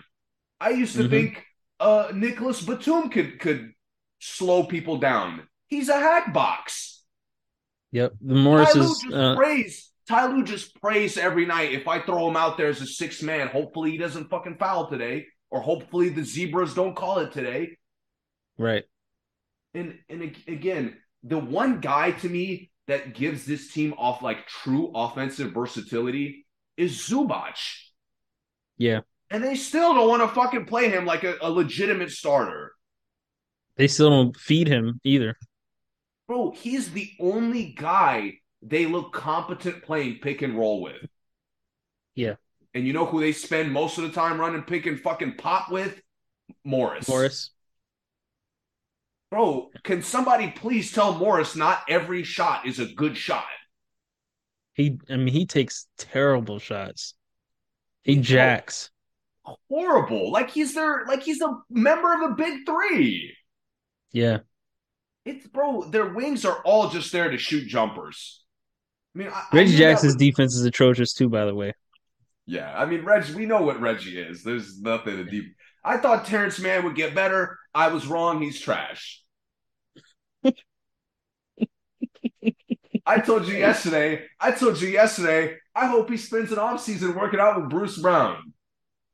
[0.60, 1.10] I used to mm-hmm.
[1.10, 1.44] think
[1.78, 3.72] uh, Nicolas Batum could could
[4.18, 5.42] slow people down.
[5.66, 7.02] He's a hack box.
[7.90, 8.14] Yep.
[8.20, 9.36] The Morris is uh...
[9.36, 9.91] praise.
[10.12, 11.72] Ty Lue just prays every night.
[11.72, 14.90] If I throw him out there as a six man, hopefully he doesn't fucking foul
[14.90, 17.78] today, or hopefully the zebras don't call it today.
[18.58, 18.84] Right.
[19.72, 24.92] And and again, the one guy to me that gives this team off like true
[24.94, 26.44] offensive versatility
[26.76, 27.56] is Zubac.
[28.76, 29.00] Yeah.
[29.30, 32.72] And they still don't want to fucking play him like a, a legitimate starter.
[33.76, 35.38] They still don't feed him either.
[36.28, 41.08] Bro, he's the only guy they look competent playing pick and roll with.
[42.14, 42.34] Yeah.
[42.74, 45.70] And you know who they spend most of the time running pick and fucking pop
[45.70, 46.00] with?
[46.64, 47.08] Morris.
[47.08, 47.50] Morris.
[49.30, 53.44] Bro, can somebody please tell Morris not every shot is a good shot?
[54.74, 57.14] He, I mean, he takes terrible shots.
[58.02, 58.90] He jacks.
[59.68, 60.30] Horrible.
[60.30, 63.34] Like he's their, like he's a member of a big three.
[64.12, 64.40] Yeah.
[65.24, 65.84] It's bro.
[65.84, 68.41] Their wings are all just there to shoot jumpers.
[69.14, 71.28] I mean, I, Reggie I Jackson's defense is atrocious too.
[71.28, 71.74] By the way.
[72.46, 73.34] Yeah, I mean, Reggie.
[73.34, 74.42] We know what Reggie is.
[74.42, 75.54] There's nothing to deep.
[75.84, 77.58] I thought Terance Mann would get better.
[77.74, 78.40] I was wrong.
[78.40, 79.22] He's trash.
[83.04, 84.26] I told you yesterday.
[84.40, 85.56] I told you yesterday.
[85.74, 88.52] I hope he spends an offseason working out with Bruce Brown.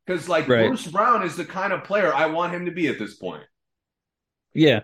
[0.07, 0.67] Because like right.
[0.67, 3.45] Bruce Brown is the kind of player I want him to be at this point.
[4.55, 4.81] Yeah.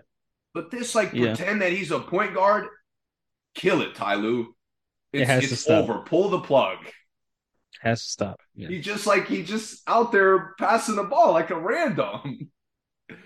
[0.53, 1.35] But this like yeah.
[1.35, 2.67] pretend that he's a point guard,
[3.53, 4.54] kill it, Ty Lue.
[5.15, 5.89] It's, it has it's to stop.
[5.89, 5.99] over.
[5.99, 6.77] Pull the plug.
[7.81, 8.41] Has to stop.
[8.55, 8.69] Yeah.
[8.69, 12.51] He just like he just out there passing the ball like a random.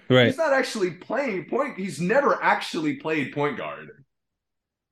[0.10, 0.26] Right.
[0.26, 1.78] He's not actually playing point.
[1.78, 3.90] He's never actually played point guard.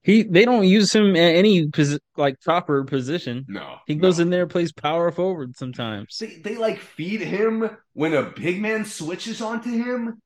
[0.01, 3.43] He they don't use him at any posi- like proper position.
[3.49, 4.23] No, he goes no.
[4.23, 6.17] in there plays power forward sometimes.
[6.17, 10.21] They, they like feed him when a big man switches onto him.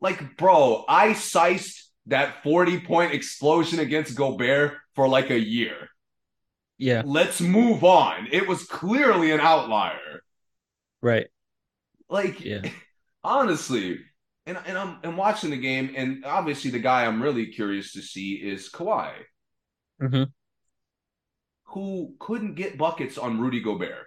[0.00, 5.88] Like, bro, I sized that 40 point explosion against Gobert for like a year.
[6.78, 7.02] Yeah.
[7.04, 8.28] Let's move on.
[8.30, 10.22] It was clearly an outlier.
[11.00, 11.28] Right.
[12.08, 12.62] Like, yeah.
[13.24, 14.00] honestly,
[14.46, 18.02] and, and I'm, I'm watching the game, and obviously the guy I'm really curious to
[18.02, 19.12] see is Kawhi,
[20.02, 20.24] mm-hmm.
[21.64, 24.06] who couldn't get buckets on Rudy Gobert.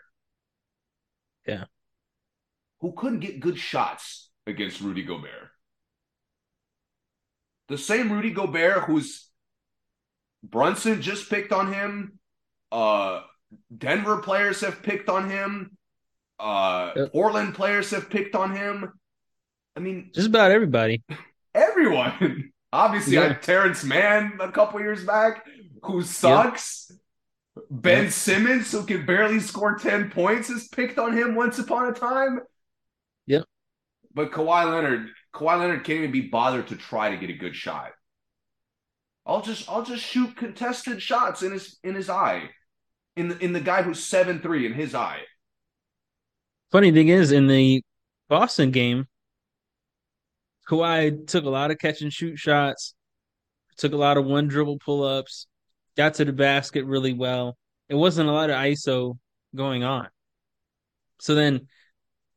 [1.48, 1.66] Yeah.
[2.82, 5.50] Who couldn't get good shots against Rudy Gobert.
[7.68, 9.27] The same Rudy Gobert who's
[10.50, 12.20] Brunson just picked on him.
[12.72, 13.22] Uh,
[13.76, 15.78] Denver players have picked on him.
[16.40, 17.12] Uh, yep.
[17.12, 18.94] Portland players have picked on him.
[19.76, 21.04] I mean, just about everybody.
[21.56, 22.52] Everyone.
[22.74, 23.28] Obviously, yeah.
[23.28, 25.46] like Terance Mann a couple years back,
[25.84, 26.88] who sucks.
[26.90, 27.00] Yep.
[27.72, 28.14] Ben yep.
[28.14, 32.42] Simmons, who can barely score 10 points, is picked on him once upon a time.
[33.26, 33.46] Yep.
[34.14, 37.56] But Kawhi Leonard, Kawhi Leonard can't even be bothered to try to get a good
[37.56, 37.92] shot.
[39.28, 42.50] I'll just I'll just shoot contested shots in his in his eye.
[43.18, 45.20] In the in the guy who's seven three in his eye.
[46.72, 47.84] Funny thing is, in the
[48.30, 49.08] Boston game,
[50.70, 52.94] Kawhi took a lot of catch and shoot shots,
[53.78, 55.48] took a lot of one dribble pull ups,
[55.96, 57.58] got to the basket really well.
[57.90, 59.18] It wasn't a lot of ISO
[59.56, 60.08] going on.
[61.20, 61.68] So then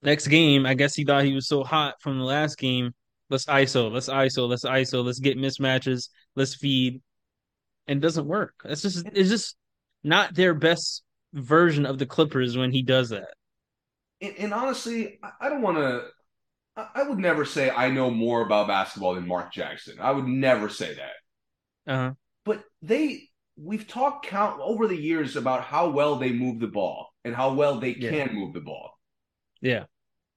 [0.03, 2.95] next game, I guess he thought he was so hot from the last game.
[3.31, 7.01] Let's ISO, let's ISO, let's ISO, let's get mismatches, let's feed.
[7.87, 8.55] And it doesn't work.
[8.65, 9.57] It's just it's just
[10.05, 11.03] not their best
[11.33, 13.35] version of the Clippers when he does that.
[14.21, 16.05] And, and honestly, I don't want to
[16.95, 19.99] I would never say I know more about basketball than Mark Jackson.
[20.01, 21.93] I would never say that.
[21.93, 22.13] Uh-huh.
[22.45, 27.09] But they, we've talked count over the years about how well they move the ball
[27.25, 28.11] and how well they yeah.
[28.11, 28.93] can move the ball.
[29.61, 29.85] Yeah.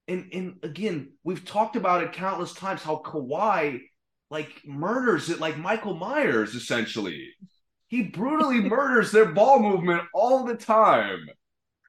[0.07, 3.81] And and again, we've talked about it countless times how Kawhi
[4.30, 7.30] like murders it like Michael Myers essentially.
[7.88, 11.27] He brutally murders their ball movement all the time.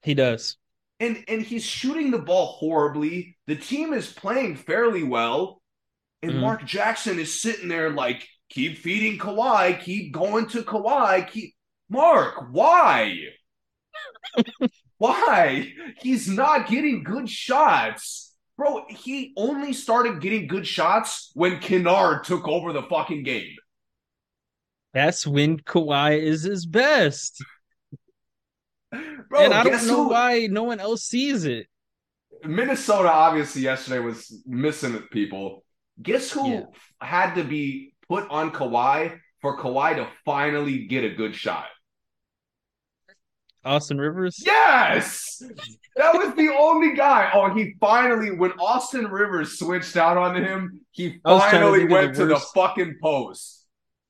[0.02, 0.56] He does
[1.00, 3.36] and and he's shooting the ball horribly.
[3.46, 5.60] The team is playing fairly well,
[6.22, 6.40] and mm-hmm.
[6.40, 11.54] Mark Jackson is sitting there like, keep feeding Kawhi, keep going to Kawhi, keep
[11.88, 13.18] Mark, why?
[14.98, 15.72] why?
[16.00, 18.32] He's not getting good shots.
[18.56, 23.56] Bro, he only started getting good shots when Kennard took over the fucking game.
[24.92, 27.42] That's when Kawhi is his best.
[28.92, 30.10] Bro, and I don't know who?
[30.10, 31.66] why no one else sees it.
[32.44, 35.64] Minnesota obviously yesterday was missing people.
[36.00, 36.62] Guess who yeah.
[37.00, 41.66] had to be put on Kawhi for Kawhi to finally get a good shot?
[43.64, 44.42] Austin Rivers?
[44.44, 45.42] Yes!
[45.96, 47.30] That was the only guy.
[47.32, 52.20] Oh, he finally, when Austin Rivers switched out on him, he finally to went the
[52.20, 53.64] to the fucking post.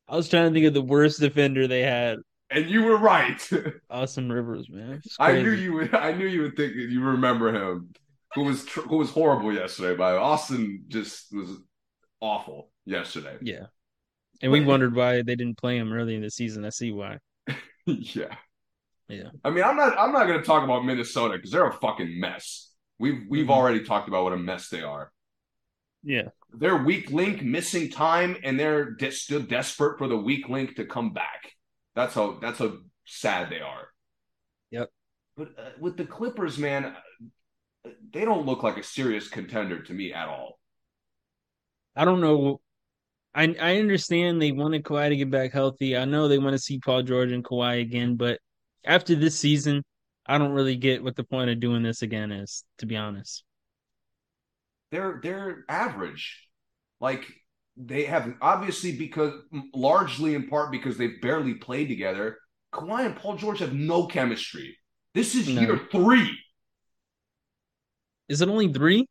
[0.08, 2.18] I was trying to think of the worst defender they had.
[2.50, 3.50] And you were right.
[3.90, 5.02] Austin Rivers, man.
[5.18, 7.90] I knew you would I knew you would think you remember him.
[8.34, 11.50] Who was who was horrible yesterday, by Austin just was
[12.20, 13.36] awful yesterday.
[13.40, 13.66] Yeah.
[14.42, 16.64] And we wondered why they didn't play him early in the season.
[16.64, 17.18] I see why.
[17.86, 18.34] yeah.
[19.08, 19.28] Yeah.
[19.44, 22.18] I mean, I'm not I'm not going to talk about Minnesota because they're a fucking
[22.18, 22.72] mess.
[22.98, 23.50] We've we've mm-hmm.
[23.52, 25.12] already talked about what a mess they are.
[26.02, 26.28] Yeah.
[26.52, 30.84] They're weak link missing time and they're de- still desperate for the weak link to
[30.84, 31.52] come back.
[31.94, 33.88] That's how that's how sad they are.
[34.70, 34.90] Yep.
[35.36, 36.94] But uh, with the Clippers, man,
[38.12, 40.58] they don't look like a serious contender to me at all.
[41.96, 42.60] I don't know.
[43.34, 45.96] I I understand they wanted Kawhi to get back healthy.
[45.96, 48.38] I know they want to see Paul George and Kawhi again, but
[48.84, 49.82] after this season,
[50.26, 53.44] I don't really get what the point of doing this again is, to be honest.
[54.90, 56.48] They're they're average.
[57.00, 57.24] Like
[57.76, 59.32] they have obviously because
[59.74, 62.38] largely in part because they've barely played together.
[62.72, 64.76] Kawhi and Paul George have no chemistry.
[65.14, 65.60] This is no.
[65.60, 66.30] year three.
[68.28, 69.06] Is it only three?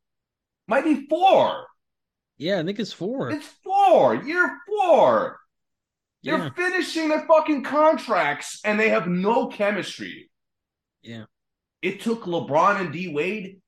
[0.68, 1.68] Might be four.
[2.38, 3.30] Yeah, I think it's four.
[3.30, 4.16] It's four.
[4.16, 5.40] Year four.
[6.24, 6.50] They're yeah.
[6.56, 10.30] finishing their fucking contracts and they have no chemistry.
[11.02, 11.26] Yeah.
[11.82, 13.60] It took LeBron and D Wade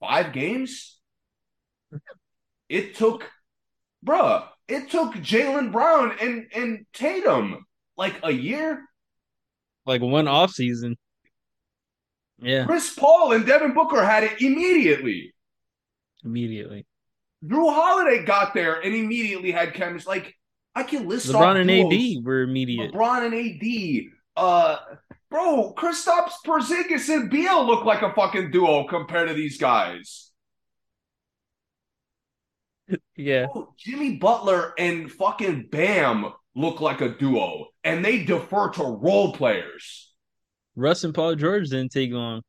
[0.00, 0.98] five games.
[2.68, 3.30] it took,
[4.04, 7.66] bruh, it took Jaylen Brown and, and Tatum
[7.96, 8.84] like a year.
[9.84, 10.96] Like one off season.
[12.40, 12.64] Yeah.
[12.64, 15.34] Chris Paul and Devin Booker had it immediately.
[16.24, 16.86] Immediately.
[17.44, 20.08] Jrue Holiday got there and immediately had chemistry.
[20.08, 20.37] Like
[20.78, 22.18] I can list LeBron and duos.
[22.18, 22.92] AD were immediate.
[22.92, 24.12] LeBron and AD.
[24.36, 24.78] Uh,
[25.28, 30.30] bro, Kristaps Porzingis and Beal look like a fucking duo compared to these guys.
[33.16, 33.46] yeah.
[33.52, 39.32] Bro, Jimmy Butler and fucking Bam look like a duo, and they defer to role
[39.32, 40.14] players.
[40.76, 42.42] Russ and Paul George didn't take long.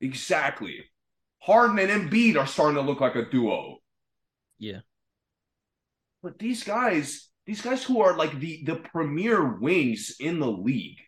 [0.00, 0.84] Exactly.
[1.40, 3.78] Harden and Embiid are starting to look like a duo.
[4.56, 4.82] Yeah.
[6.22, 11.00] But these guys, these guys who are like the the premier wings in the league.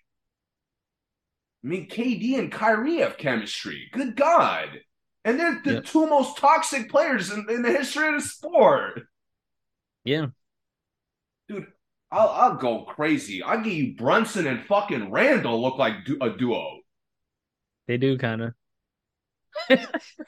[1.64, 3.88] I mean, KD and Kyrie have chemistry.
[3.92, 4.80] Good God.
[5.24, 5.84] And they're the yep.
[5.84, 9.02] two most toxic players in, in the history of the sport.
[10.02, 10.26] Yeah.
[11.48, 11.68] Dude,
[12.10, 13.40] I'll, I'll go crazy.
[13.40, 16.80] I'll give you Brunson and fucking Randle look like du- a duo.
[17.86, 18.54] They do kind of.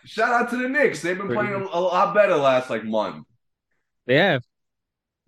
[0.04, 1.02] Shout out to the Knicks.
[1.02, 3.26] They've been Pretty playing a, a, lot better last like month.
[4.06, 4.44] They have.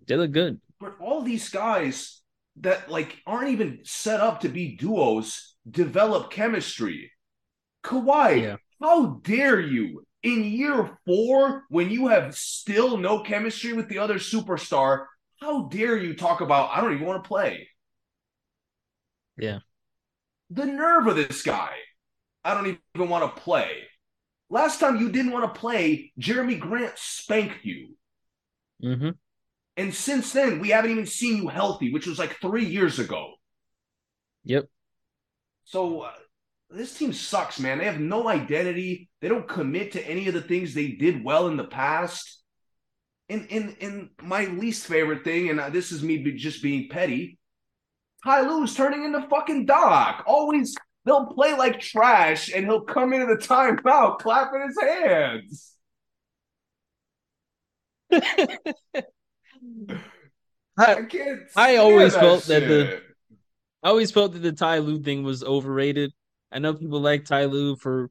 [0.05, 2.21] They look good but all these guys
[2.61, 7.11] that like aren't even set up to be duos develop chemistry.
[7.83, 8.55] Kawhi, yeah.
[8.81, 14.15] how dare you in year four when you have still no chemistry with the other
[14.15, 15.05] superstar?
[15.39, 17.69] How dare you talk about I don't even want to play?
[19.37, 19.59] Yeah.
[20.49, 21.71] The nerve of this guy.
[22.43, 23.69] I don't even want to play.
[24.49, 27.95] Last time you didn't want to play, Jerami Grant spanked you.
[28.81, 29.09] Mm-hmm.
[29.77, 33.33] And since then, we haven't even seen you healthy, which was like three years ago.
[34.43, 34.65] Yep.
[35.65, 36.11] So uh,
[36.71, 37.77] this team sucks, man.
[37.77, 39.09] They have no identity.
[39.21, 42.41] They don't commit to any of the things they did well in the past.
[43.29, 47.37] And in in my least favorite thing, and uh, this is me just being petty,
[48.23, 50.23] Ty Lue's turning into fucking Doc.
[50.25, 50.75] Always
[51.05, 55.73] they'll play like trash, and he'll come into the timeout clapping his hands.
[60.77, 61.07] I,
[61.55, 63.01] I always felt that, that the.
[63.83, 66.11] I always felt that the Ty Lue thing was overrated.
[66.51, 68.09] I know people like Ty Lue for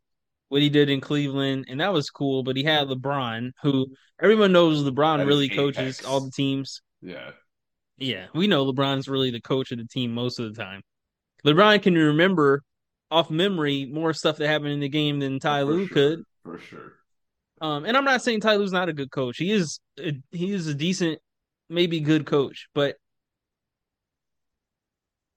[0.48, 2.42] what he did in Cleveland, and that was cool.
[2.42, 3.86] But he had LeBron, who
[4.20, 6.82] everyone knows LeBron that really coaches all the teams.
[7.02, 7.30] Yeah,
[7.98, 10.82] yeah, we know LeBron's really the coach of the team most of the time.
[11.44, 12.62] LeBron can remember
[13.10, 15.94] off memory more stuff that happened in the game than Ty Lue sure.
[15.94, 16.22] could.
[16.42, 16.92] For sure.
[17.60, 19.38] Um, and I'm not saying Ty Lue's not a good coach.
[19.38, 19.80] He is.
[19.98, 21.20] A, he is a decent
[21.68, 22.96] maybe good coach, but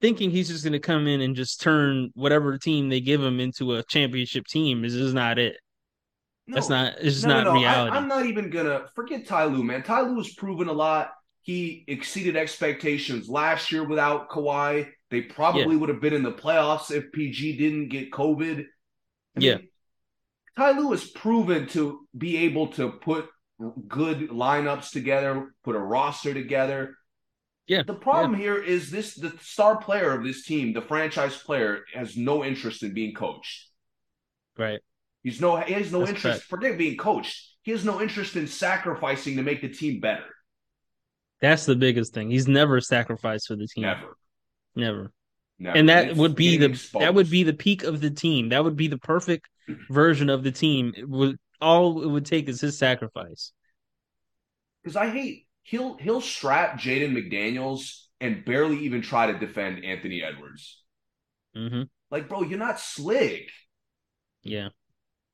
[0.02, 3.40] thinking he's just going to come in and just turn whatever team they give him
[3.40, 5.58] into a championship team is just not it.
[6.48, 6.94] No, That's not.
[7.00, 7.96] It's just no, not no, reality.
[7.96, 9.84] I, am not even gonna forget Ty Lue, man.
[9.84, 11.12] Ty Lue has proven a lot.
[11.44, 14.90] He exceeded expectations last year without Kawhi.
[15.12, 15.76] They probably yeah.
[15.76, 18.62] would have been in the playoffs if PG didn't get COVID.
[18.62, 19.56] I yeah.
[19.58, 19.70] Mean,
[20.58, 23.30] Ty Lue has proven to be able to put
[23.88, 26.96] good lineups together, put a roster together.
[27.68, 27.84] Yeah.
[27.86, 28.40] The problem yeah.
[28.40, 32.82] here is this the star player of this team, the franchise player, has no interest
[32.84, 33.68] in being coached.
[34.58, 34.80] Right.
[35.24, 36.24] He's no he has no That's interest.
[36.24, 36.44] Correct.
[36.44, 37.48] Forget being coached.
[37.62, 40.24] He has no interest in sacrificing to make the team better.
[41.42, 42.32] That's the biggest thing.
[42.32, 43.84] He's never sacrificed for the team.
[43.84, 44.18] Never.
[44.76, 45.12] Never.
[45.60, 45.78] Never.
[45.78, 47.04] And that would be the exposed.
[47.04, 48.50] that would be the peak of the team.
[48.50, 49.48] That would be the perfect
[49.90, 50.94] version of the team.
[50.98, 53.52] It would all it would take is his sacrifice.
[54.84, 60.24] Because I hate he'll he'll strap Jaden McDaniels and barely even try to defend Anthony
[60.24, 60.82] Edwards.
[61.56, 61.84] Mm-hmm.
[62.12, 63.50] Like, bro, you're not slick.
[64.44, 64.70] Yeah.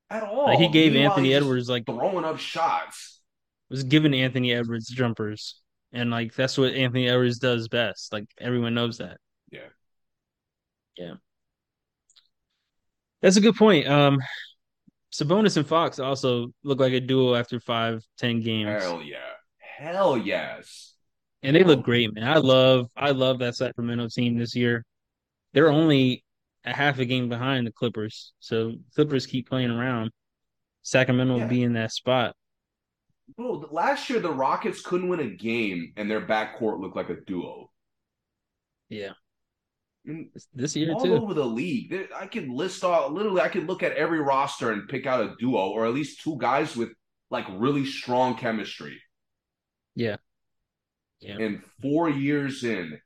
[0.10, 0.45] At all.
[0.45, 3.22] Like he gave Meanwhile, Anthony Edwards like throwing up shots.
[3.69, 5.61] Was giving Anthony Edwards jumpers.
[5.91, 8.14] And like that's what Anthony Edwards does best.
[8.14, 9.18] Like everyone knows that.
[9.52, 9.69] Yeah.
[10.97, 11.14] Yeah.
[13.22, 13.88] That's a good point.
[13.88, 14.19] Um
[15.16, 18.84] Sabonis and Fox also look like a duo after five, ten games.
[18.84, 19.18] Hell yeah.
[19.60, 20.94] Hell yes.
[21.42, 22.28] And they look great, man.
[22.28, 24.84] I love I love that Sacramento team this year.
[25.54, 26.26] They're only
[26.66, 28.34] a half a game behind the Clippers.
[28.40, 30.12] So Clippers keep playing around.
[30.82, 31.44] Sacramento yeah.
[31.44, 32.36] will be in that spot.
[33.38, 37.22] Bro, last year the Rockets couldn't win a game and their backcourt looked like a
[37.26, 37.72] duo.
[38.90, 39.12] Yeah.
[40.07, 41.15] Mm, and this year all too.
[41.15, 42.10] over the league.
[42.15, 45.36] I can list all literally I can look at every roster and pick out a
[45.40, 46.90] duo or at least two guys with
[47.32, 49.02] like really strong chemistry.
[49.95, 50.18] Yeah.
[51.19, 51.38] Yeah.
[51.40, 52.99] And four years in,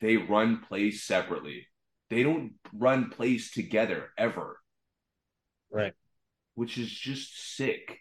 [0.00, 1.66] they run plays separately.
[2.10, 4.58] They don't run plays together ever.
[5.70, 5.94] Right.
[6.54, 8.00] Which is just sick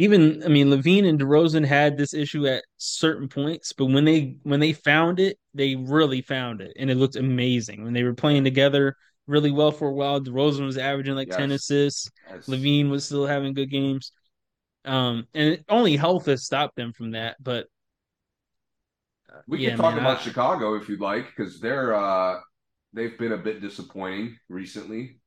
[0.00, 4.36] even I mean LaVine and DeRozan had this issue at certain points, but when they
[4.44, 8.14] when they found it, they really found it, and it looked amazing when they were
[8.14, 8.96] playing together
[9.26, 10.18] really well for a while.
[10.18, 11.36] DeRozan was averaging like yes.
[11.36, 12.10] ten assists.
[12.30, 12.46] Yes.
[12.46, 14.12] LaVine was still having good games,
[14.86, 17.36] um, and only health has stopped them from that.
[17.38, 17.66] But
[19.30, 22.40] uh, we yeah, can talk man, about I, Chicago if you'd like, because they're uh,
[22.94, 25.19] they've been a bit disappointing recently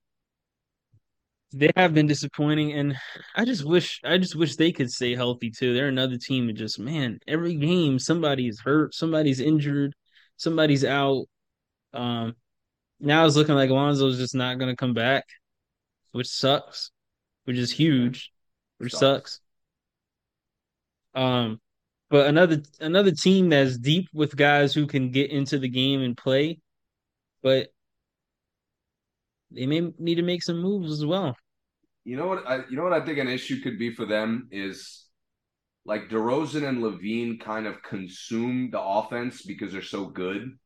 [1.54, 2.96] they have been disappointing, and
[3.36, 5.74] I just wish I just wish they could stay healthy too.
[5.74, 9.94] They're another team that just man, every game somebody's hurt, somebody's injured,
[10.38, 11.26] somebody's out.
[11.94, 12.36] Um,
[13.00, 15.26] now it's looking like Lonzo's just not going to come back,
[16.12, 16.92] which sucks,
[17.46, 18.32] which is huge,
[18.80, 19.40] which sucks.
[21.14, 21.24] sucks.
[21.24, 21.62] Um,
[22.10, 26.18] but another another team that's deep with guys who can get into the game and
[26.18, 26.60] play,
[27.42, 27.70] but
[29.52, 31.36] they may need to make some moves as well.
[32.06, 32.48] You know what?
[32.48, 35.06] I, you know what I think an issue could be for them is
[35.86, 40.58] like DeRozan and LaVine kind of consume the offense because they're so good.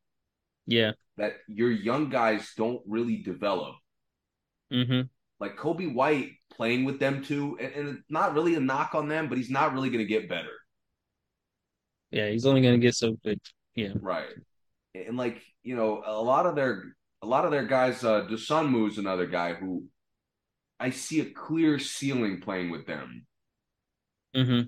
[0.66, 3.76] Yeah, that your young guys don't really develop.
[4.74, 5.02] Mm-hmm.
[5.40, 9.30] Like Coby White playing with them too, and, and not really a knock on them,
[9.30, 10.54] but he's not really going to get better.
[12.12, 13.40] Yeah, he's only going to get so good.
[13.76, 14.26] Yeah, right.
[14.96, 18.98] And like you know, a lot of their a lot of their guys, uh, Dosunmu's
[18.98, 19.86] another guy who
[20.80, 23.26] I see a clear ceiling playing with them.
[24.36, 24.68] Mm-hmm.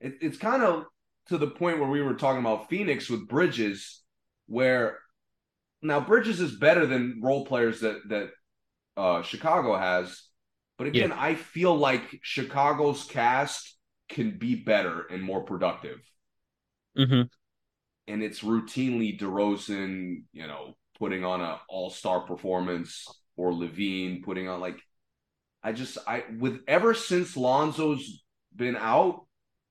[0.00, 0.84] It, it's kind of
[1.28, 4.02] to the point where we were talking about Phoenix with Bridges,
[4.46, 4.98] where
[5.82, 8.30] now Bridges is better than role players that that
[8.96, 10.22] uh, Chicago has,
[10.76, 11.16] but again, yeah.
[11.18, 13.76] I feel like Chicago's cast
[14.08, 15.98] can be better and more productive.
[16.98, 17.22] Mm-hmm.
[18.12, 23.06] And it's routinely DeRozan, you know, putting on an All Star performance,
[23.36, 24.80] or LaVine putting on like
[25.62, 28.22] I just I with ever since Lonzo's
[28.54, 29.26] been out,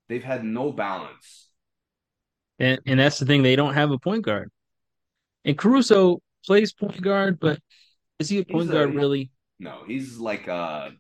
[0.08, 1.50] they've had no balance.
[2.60, 4.52] And and that's the thing, they don't have a point guard.
[5.46, 7.60] And Caruso plays point guard, but
[8.20, 9.32] is he a point he's guard a, really?
[9.60, 10.92] No, he's like a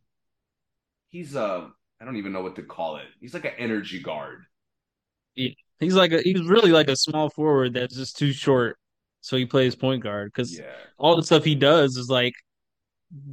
[1.09, 1.69] he's a
[2.01, 3.07] I don't even know what to call it.
[3.19, 4.43] He's like an energy guard.
[5.35, 5.49] Yeah.
[5.79, 8.77] He's like a he's really like a small forward that's just too short.
[9.21, 10.71] So he plays point guard because yeah.
[10.97, 12.33] all the stuff he does is like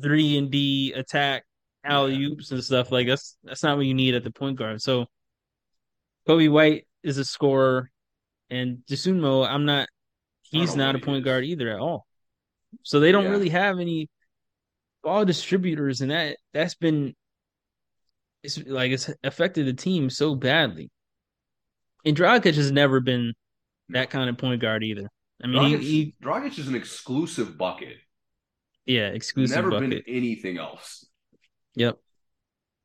[0.03, 1.45] three and D attack
[1.87, 2.91] alley oops and stuff.
[2.91, 4.83] Like that's that's not what you need at the point guard.
[4.83, 5.07] So
[6.29, 7.91] Coby White is a scorer,
[8.51, 9.89] and Dosunmu, I'm not.
[10.43, 12.07] He's not a point guard either at all.
[12.83, 13.31] So they don't yeah.
[13.31, 14.09] really have any
[15.03, 17.15] ball distributors, and that that's been
[18.43, 20.91] it's like it's affected the team so badly.
[22.05, 23.35] And Dragic has never been
[23.89, 25.09] that kind of point guard either.
[25.43, 27.97] I mean, Dragic, he, he, Dragic is an exclusive bucket.
[28.87, 29.57] Yeah, exclusive.
[29.57, 29.91] Never bucket.
[29.91, 31.05] been anything else.
[31.77, 31.98] Yep.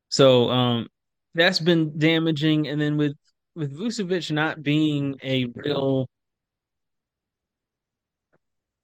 [0.08, 0.88] So um
[1.34, 3.16] that's been damaging and then with
[3.54, 6.08] with Vucevic not being a real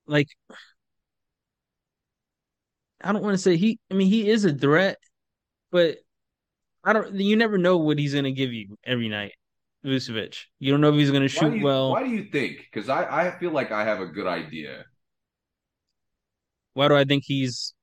[0.06, 0.28] like
[3.00, 3.78] I don't want to say he.
[3.90, 4.98] I mean, he is a threat,
[5.70, 5.98] but
[6.82, 7.14] I don't.
[7.14, 9.32] You never know what he's going to give you every night.
[9.84, 10.36] Vucevic.
[10.58, 11.92] You don't know if he's going to shoot why you, well.
[11.92, 12.66] Why do you think?
[12.70, 14.84] Because I, I feel like I have a good idea.
[16.74, 17.74] Why do I think he's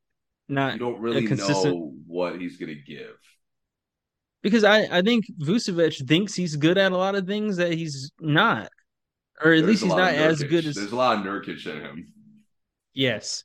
[0.48, 0.74] not?
[0.74, 1.76] You don't really consistent...
[1.76, 3.16] know what he's going to give.
[4.42, 8.12] Because I, I think Vucevic thinks he's good at a lot of things that he's
[8.20, 8.70] not,
[9.44, 10.76] or at There's least he's not as good as.
[10.76, 12.14] There's a lot of Nurkic in him.
[12.94, 13.44] Yes,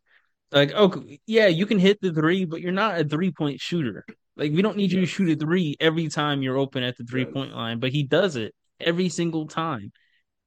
[0.53, 4.05] like oh yeah, you can hit the three, but you're not a three point shooter.
[4.37, 7.05] Like we don't need you to shoot a three every time you're open at the
[7.05, 9.93] three point line, but he does it every single time.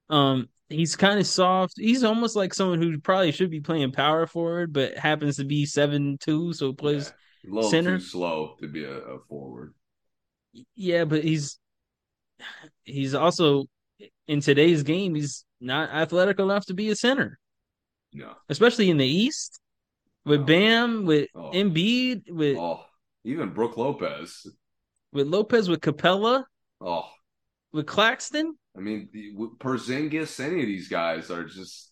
[0.09, 1.73] Um, he's kind of soft.
[1.77, 5.65] He's almost like someone who probably should be playing power forward, but happens to be
[5.65, 7.13] seven two, so plays
[7.43, 7.97] yeah, center.
[7.97, 9.73] too slow to be a, a forward.
[10.75, 11.59] Yeah, but he's
[12.83, 13.65] he's also
[14.27, 15.15] in today's game.
[15.15, 17.39] He's not athletic enough to be a center.
[18.13, 19.59] No, especially in the East
[20.25, 20.45] with no.
[20.45, 21.51] Bam, with oh.
[21.51, 22.81] Embiid, with oh.
[23.23, 24.45] Even Brook Lopez.
[25.11, 26.43] With Lopez, with Capela.
[26.81, 27.07] Oh.
[27.73, 28.55] With Claxton.
[28.77, 29.09] I mean,
[29.59, 31.91] Porzingis, any of these guys are just.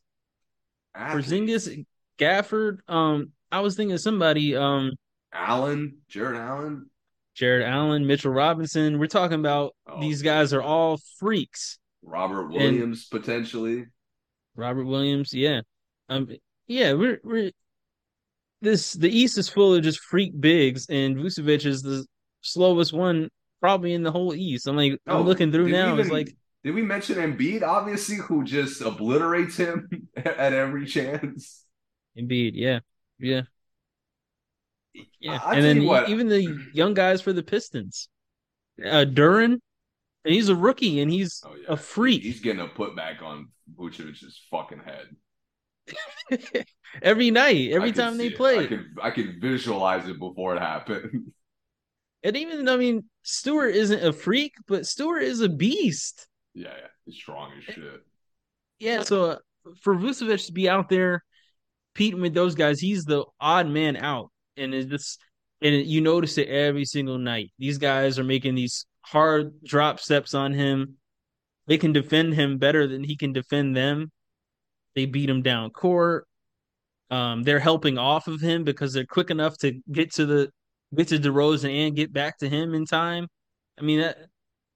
[0.95, 1.29] Athletes.
[1.29, 1.85] Porzingis,
[2.19, 2.79] Gafford.
[2.87, 4.55] Um, I was thinking of somebody.
[4.55, 4.91] Um,
[5.33, 6.89] Allen, Jarrett Allen.
[7.33, 8.99] Jarrett Allen, Mitchell Robinson.
[8.99, 11.79] We're talking about oh, these guys are all freaks.
[12.03, 13.85] Robert Williams and potentially.
[14.55, 15.61] Robert Williams, yeah.
[16.09, 16.29] Um,
[16.67, 17.51] yeah, we're we're
[18.61, 22.05] this the East is full of just freak bigs, and Vucevic is the
[22.41, 23.29] slowest one
[23.61, 24.67] probably in the whole East.
[24.67, 25.93] I'm like, oh, I'm looking through now.
[25.93, 27.63] Even, it's like, did we mention Embiid?
[27.63, 31.63] Obviously, who just obliterates him at every chance.
[32.17, 32.79] Embiid, yeah,
[33.19, 33.43] yeah,
[35.21, 35.39] yeah.
[35.45, 38.09] i and then even the young guys for the Pistons,
[38.83, 39.59] uh Duren,
[40.25, 41.73] and he's a rookie, and he's oh, yeah.
[41.73, 42.23] a freak.
[42.23, 43.47] He's getting a putback on
[43.77, 45.07] Vucevic's fucking head.
[47.01, 48.59] every night, every time they play.
[48.59, 51.31] I could I could visualize it before it happened.
[52.23, 56.27] And even I mean, Stewart isn't a freak, but Stewart is a beast.
[56.53, 58.03] Yeah, yeah, he's strong as shit.
[58.79, 59.37] Yeah, so uh,
[59.81, 61.23] for Vucevic to be out there
[61.93, 65.19] competing with those guys, he's the odd man out, and it's just
[65.61, 67.51] and you notice it every single night.
[67.59, 70.97] These guys are making these hard drop steps on him.
[71.67, 74.11] They can defend him better than he can defend them.
[74.95, 76.25] They beat him down court.
[77.09, 80.51] Um, they're helping off of him because they're quick enough to get to the
[80.95, 83.27] get to DeRozan and get back to him in time.
[83.79, 84.17] I mean, that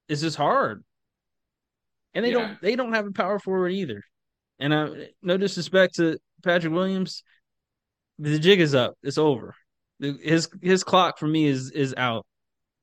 [0.08, 0.84] it's just hard.
[2.14, 2.38] And they yeah.
[2.38, 4.02] don't they don't have a power forward either.
[4.58, 7.22] And I no disrespect to Patrick Williams,
[8.18, 8.94] the jig is up.
[9.02, 9.54] It's over.
[9.98, 12.26] His his clock for me is is out.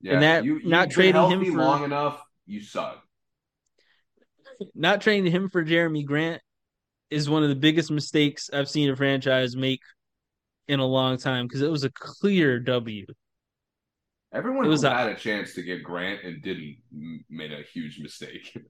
[0.00, 3.00] Yeah, and that you, not trading him for long enough, you suck.
[4.74, 6.40] Not trading him for Jerami Grant
[7.10, 9.80] is one of the biggest mistakes I've seen a franchise make
[10.68, 13.04] in a long time because it was a clear W.
[14.34, 16.78] Everyone was who a, had a chance to get Grant and didn't
[17.30, 18.56] made a huge mistake.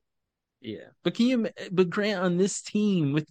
[0.61, 1.49] Yeah, but can you?
[1.73, 3.31] But Grant on this team with,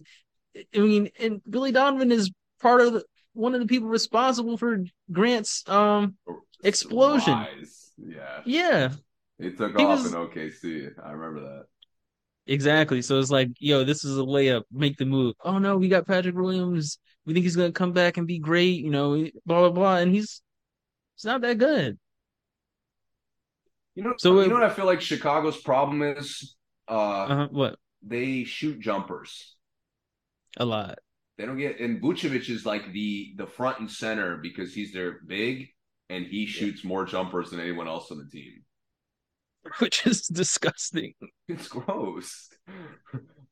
[0.56, 2.30] I mean, and Billy Donovan is
[2.62, 6.14] part of the, one of the people responsible for Grant's um
[6.62, 7.32] explosion.
[7.32, 7.90] Rise.
[7.98, 8.92] Yeah, yeah.
[9.40, 10.90] He took he off was, in OKC.
[11.04, 11.64] I remember that.
[12.46, 13.02] Exactly.
[13.02, 14.62] So it's like, yo, this is a layup.
[14.70, 15.34] Make the move.
[15.44, 17.00] Oh no, we got Patrick Williams.
[17.26, 18.80] We think he's gonna come back and be great.
[18.80, 19.96] You know, blah blah blah.
[19.96, 20.40] And he's
[21.16, 21.98] it's not that good.
[23.94, 26.56] You know, so you it, know what I feel like Chicago's problem is.
[26.86, 29.56] Uh, uh what they shoot jumpers
[30.58, 30.98] a lot.
[31.38, 35.20] They don't get and Vucevic is like the the front and center because he's their
[35.26, 35.68] big
[36.10, 36.88] and he shoots yeah.
[36.88, 38.64] more jumpers than anyone else on the team.
[39.78, 41.14] which is disgusting.
[41.46, 42.48] It's gross,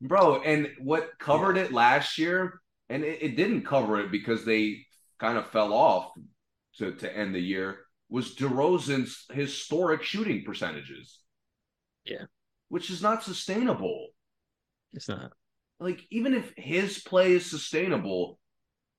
[0.00, 0.40] bro.
[0.40, 1.64] And what covered yeah.
[1.64, 2.58] it last year,
[2.88, 4.86] and it, it, didn't cover it because they
[5.20, 6.10] kind of fell off
[6.78, 7.80] to to end the year,
[8.12, 11.18] was DeRozan's historic shooting percentages.
[12.04, 12.24] Yeah,
[12.68, 14.08] which is not sustainable.
[14.92, 15.32] It's not.
[15.80, 18.38] Like even if his play is sustainable,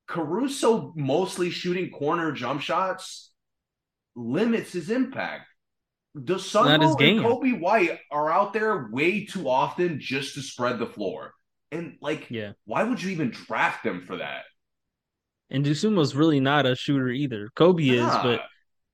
[0.07, 3.31] Caruso mostly shooting corner jump shots
[4.15, 5.47] limits his impact
[6.17, 11.33] Dosunmu and Coby White are out there way too often just to spread the floor.
[11.71, 14.43] And like, yeah, why would you even draft them for that?
[15.49, 17.49] And Dosunmu's really not a shooter either.
[17.55, 18.41] Coby is, but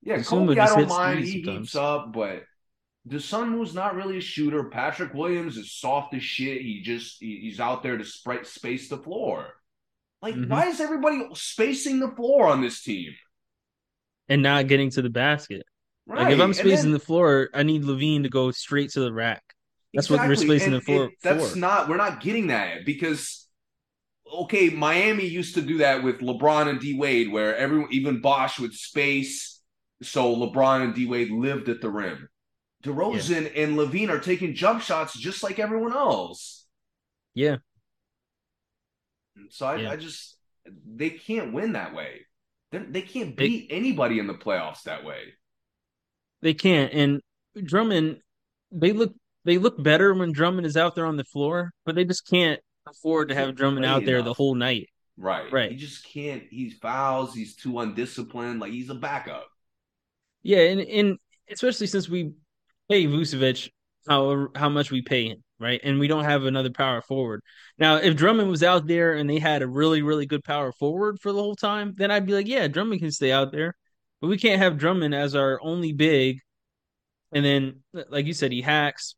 [0.02, 1.24] yeah, Coby, I don't mind.
[1.24, 2.44] He heats up, but
[3.08, 4.64] Dosunmu's not really a shooter.
[4.64, 6.62] Patrick Williams is soft as shit.
[6.62, 9.48] He just he, he's out there to spray, space the floor.
[10.22, 10.50] Like, mm-hmm.
[10.50, 13.12] why is everybody spacing the floor on this team?
[14.28, 15.64] And not getting to the basket.
[16.06, 16.24] Right.
[16.24, 19.12] Like if I'm spacing then, the floor, I need LaVine to go straight to the
[19.12, 19.42] rack.
[19.94, 20.28] That's exactly.
[20.28, 21.04] what we're spacing and the floor.
[21.06, 21.58] It, that's for.
[21.58, 21.88] not.
[21.88, 23.46] We're not getting that because
[24.32, 28.58] okay, Miami used to do that with LeBron and D Wade, where everyone, even Bosh
[28.60, 29.59] would space,
[30.02, 32.28] so LeBron and D Wade lived at the rim.
[32.84, 33.62] DeRozan yeah.
[33.62, 36.66] and LaVine are taking jump shots just like everyone else.
[37.34, 37.56] Yeah.
[39.50, 39.90] So I, yeah.
[39.90, 40.36] I just
[40.86, 42.20] they can't win that way.
[42.72, 45.34] They're, they can not beat they, anybody in the playoffs that way.
[46.42, 46.92] They can't.
[46.92, 47.20] And
[47.62, 48.20] Drummond,
[48.72, 49.14] they look
[49.44, 52.60] they look better when Drummond is out there on the floor, but they just can't
[52.88, 54.26] afford to have Drummond out there enough.
[54.26, 54.88] the whole night.
[55.16, 55.52] Right.
[55.52, 55.70] Right.
[55.70, 56.44] He just can't.
[56.50, 57.34] He's fouls.
[57.34, 58.60] He's too undisciplined.
[58.60, 59.49] Like he's a backup.
[60.42, 61.18] Yeah, and and
[61.50, 62.32] especially since we
[62.88, 63.70] pay Vucevic
[64.08, 65.80] how how much we pay him, right?
[65.84, 67.42] And we don't have another power forward.
[67.78, 71.20] Now, if Drummond was out there and they had a really really good power forward
[71.20, 73.76] for the whole time, then I'd be like, yeah, Drummond can stay out there.
[74.20, 76.40] But we can't have Drummond as our only big.
[77.32, 79.14] And then, like you said, he hacks.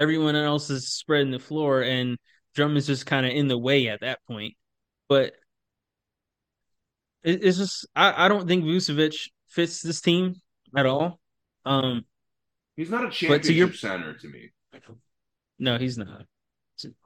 [0.00, 2.16] Everyone else is spreading the floor, and
[2.54, 4.54] Drummond's just kind of in the way at that point.
[5.08, 5.34] But
[7.22, 10.36] it's just I, I don't think Vucevic fits this team
[10.76, 11.20] at all.
[11.64, 12.04] Um,
[12.76, 14.50] he's not a championship to your, center to me.
[15.58, 16.24] No, he's not.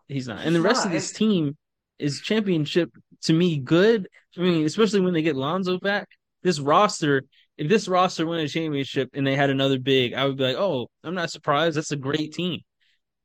[0.06, 0.44] He's not.
[0.44, 0.86] And the rest not.
[0.86, 1.56] of this team
[1.98, 2.90] is championship
[3.22, 4.08] to me good.
[4.36, 6.08] I mean, especially when they get Lonzo back.
[6.42, 7.24] This roster,
[7.56, 10.56] if this roster won a championship and they had another big, I would be like,
[10.56, 11.76] oh, I'm not surprised.
[11.76, 12.60] That's a great team.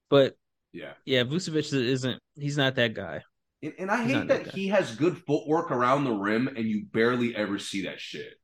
[0.09, 0.35] But
[0.71, 0.93] yeah.
[1.05, 3.21] Yeah, Vucevic isn't he's not that guy.
[3.61, 6.65] And, and I he's hate that, that he has good footwork around the rim and
[6.65, 8.38] you barely ever see that shit.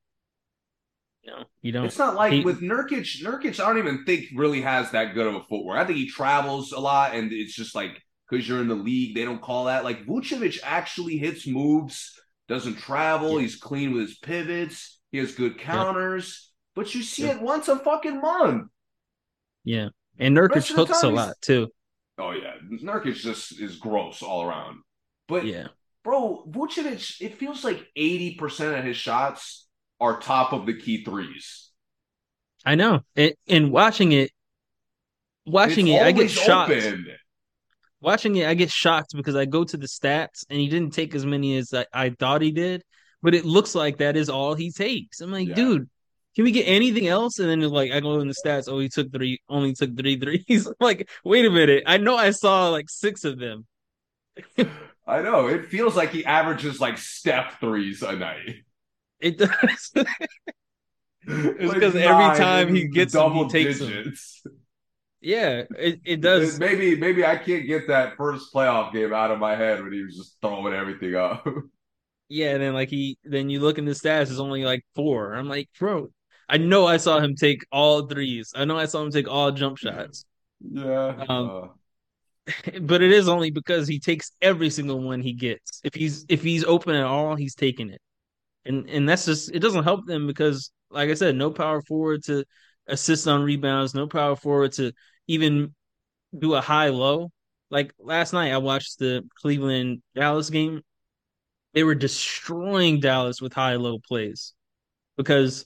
[1.25, 1.85] No, you don't.
[1.85, 3.23] It's not like he, with Nurkic.
[3.23, 5.77] Nurkic, I don't even think really has that good of a footwork.
[5.77, 7.99] I think he travels a lot, and it's just like
[8.29, 9.83] because you're in the league, they don't call that.
[9.83, 13.35] Like Vucevic actually hits moves, doesn't travel.
[13.35, 13.41] Yeah.
[13.41, 14.99] He's clean with his pivots.
[15.11, 16.83] He has good counters, yeah.
[16.83, 17.35] but you see yeah.
[17.35, 18.67] it once a fucking month.
[19.63, 19.89] Yeah,
[20.19, 21.69] and Nurkic hooks a lot too.
[22.19, 22.53] Oh yeah,
[22.83, 24.77] Nurkic just is gross all around.
[25.27, 25.69] But yeah,
[26.03, 29.64] bro, Vucevic, it feels like eighty percent of his shots
[29.99, 31.69] are top of the key threes.
[32.65, 34.31] I know, it, and watching it,
[35.45, 36.71] watching it's it, I get shocked.
[36.71, 37.07] Open.
[38.01, 41.15] Watching it, I get shocked because I go to the stats and he didn't take
[41.15, 42.83] as many as I, I thought he did,
[43.21, 45.21] but it looks like that is all he takes.
[45.21, 45.55] I'm like, yeah.
[45.55, 45.89] dude,
[46.35, 47.39] can we get anything else?
[47.39, 50.19] And then like I go in the stats, oh, he took three, only took three
[50.19, 50.69] threes.
[50.79, 51.83] like, wait a minute.
[51.87, 53.65] I know I saw like six of them.
[55.07, 55.47] I know.
[55.47, 58.63] It feels like he averages like step threes a night.
[59.19, 59.49] It does.
[61.27, 64.41] it's because every time he gets double them, he takes digits.
[64.43, 64.53] Them.
[65.21, 66.59] Yeah, it, it does.
[66.59, 70.03] Maybe maybe I can't get that first playoff game out of my head when he
[70.03, 71.45] was just throwing everything up.
[72.27, 75.35] Yeah, and then like he then you look in the stats, it's only like four.
[75.35, 76.09] I'm like, bro,
[76.49, 78.51] I know I saw him take all threes.
[78.55, 80.25] I know I saw him take all jump shots.
[80.59, 81.23] Yeah.
[81.29, 81.67] Um, uh.
[82.81, 85.81] but it is only because he takes every single one he gets.
[85.83, 88.01] If he's if he's open at all, he's taking it.
[88.65, 92.23] And and that's just it doesn't help them because like I said, no power forward
[92.25, 92.45] to
[92.87, 94.93] assist on rebounds, no power forward to
[95.27, 95.73] even
[96.37, 97.31] do a high low.
[97.69, 100.81] Like last night I watched the Cleveland Dallas game.
[101.73, 104.53] They were destroying Dallas with high low plays
[105.17, 105.65] because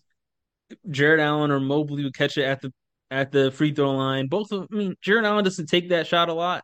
[0.89, 2.73] Jarrett Allen or Mobley would catch it at the
[3.11, 4.27] at the free throw line.
[4.27, 6.63] Both of them I mean, Jarrett Allen doesn't take that shot a lot,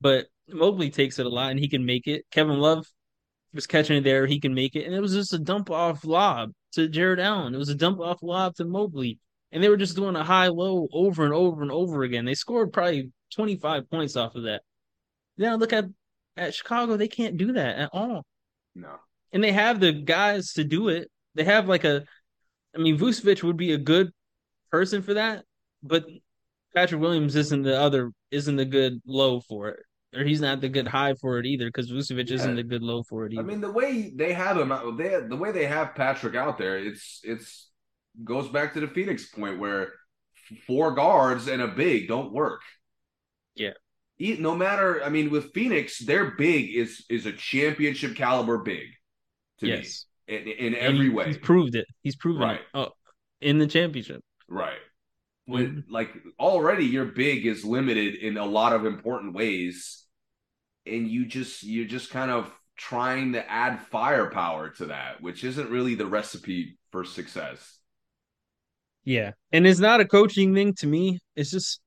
[0.00, 2.24] but Mobley takes it a lot and he can make it.
[2.30, 2.86] Kevin Love
[3.54, 4.86] was catching it there, he can make it.
[4.86, 7.54] And it was just a dump off lob to Jarrett Allen.
[7.54, 9.18] It was a dump off lob to Mobley.
[9.52, 12.24] And they were just doing a high low over and over and over again.
[12.24, 14.62] They scored probably 25 points off of that.
[15.36, 15.86] Now look at
[16.36, 18.24] at Chicago, they can't do that at all.
[18.74, 18.94] No.
[19.32, 21.10] And they have the guys to do it.
[21.34, 22.04] They have like a
[22.74, 24.12] I mean, Vucevic would be a good
[24.70, 25.44] person for that,
[25.82, 26.04] but
[26.74, 29.80] Patrick Williams isn't the other isn't the good low for it,
[30.14, 32.34] or he's not the good high for it either because Vucevic yeah.
[32.34, 33.42] isn't the good low for it either.
[33.42, 36.78] I mean, the way they have him, they the way they have Patrick out there,
[36.78, 37.68] it's it's
[38.24, 39.92] goes back to the Phoenix point where
[40.66, 42.62] four guards and a big don't work.
[43.54, 43.72] Yeah.
[44.18, 48.86] No matter, I mean, with Phoenix, their big is is a championship caliber big.
[49.60, 51.26] To yes in, in every he, way.
[51.26, 51.86] He's proved it.
[52.02, 52.60] He's proven right.
[52.60, 52.90] it oh,
[53.40, 54.22] in the championship.
[54.48, 54.78] Right.
[55.46, 55.92] When mm-hmm.
[55.92, 59.99] like already your big is limited in a lot of important ways,
[60.86, 65.70] and you just you're just kind of trying to add firepower to that, which isn't
[65.70, 67.78] really the recipe for success.
[69.04, 71.20] Yeah, and it's not a coaching thing to me.
[71.36, 71.80] It's just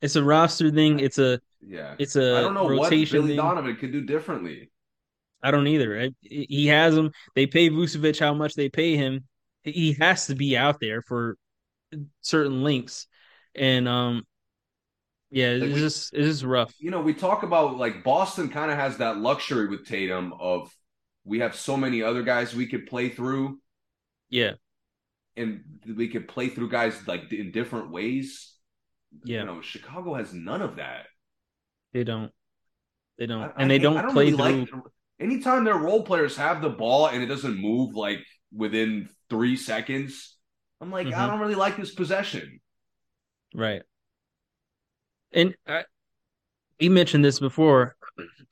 [0.00, 1.00] it's a roster thing.
[1.00, 1.94] It's a yeah.
[1.98, 3.36] It's a I don't know rotation what Billy thing.
[3.36, 4.70] Donovan could do differently.
[5.42, 6.10] I don't either.
[6.20, 7.10] He has him.
[7.34, 9.24] They pay Vucevic how much they pay him.
[9.64, 11.36] He has to be out there for
[12.20, 13.06] certain links,
[13.54, 14.24] and um,
[15.34, 16.74] Yeah, it's Like, we- just it's just rough.
[16.78, 20.70] You know, we talk about like Boston kind of has that luxury with Tatum of
[21.24, 23.58] we have so many other guys we could play through,
[24.28, 24.52] Yeah,
[25.36, 25.62] and
[25.96, 28.52] we could play through guys like in different ways.
[29.24, 29.40] Yeah.
[29.40, 31.06] You know, Chicago has none of that.
[31.92, 32.30] they don't.
[33.18, 34.76] They don't, I- and they I- don't, I play really through.
[34.76, 34.84] like
[35.20, 38.18] anytime their role players have the ball and it doesn't move like
[38.54, 40.36] within three seconds.
[40.80, 41.26] I'm like, I Mhm.
[41.28, 42.60] don't really like this possession.
[43.54, 43.82] Right.
[45.32, 45.84] And I,
[46.80, 47.96] we mentioned this before.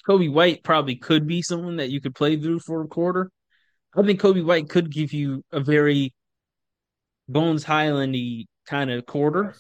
[0.09, 3.31] Coby White probably could be someone that you could play through for a quarter.
[3.94, 6.15] I think Coby White could give you a very
[7.28, 9.55] Bones Highlandy kind of quarter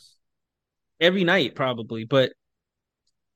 [1.00, 2.32] every night, probably, but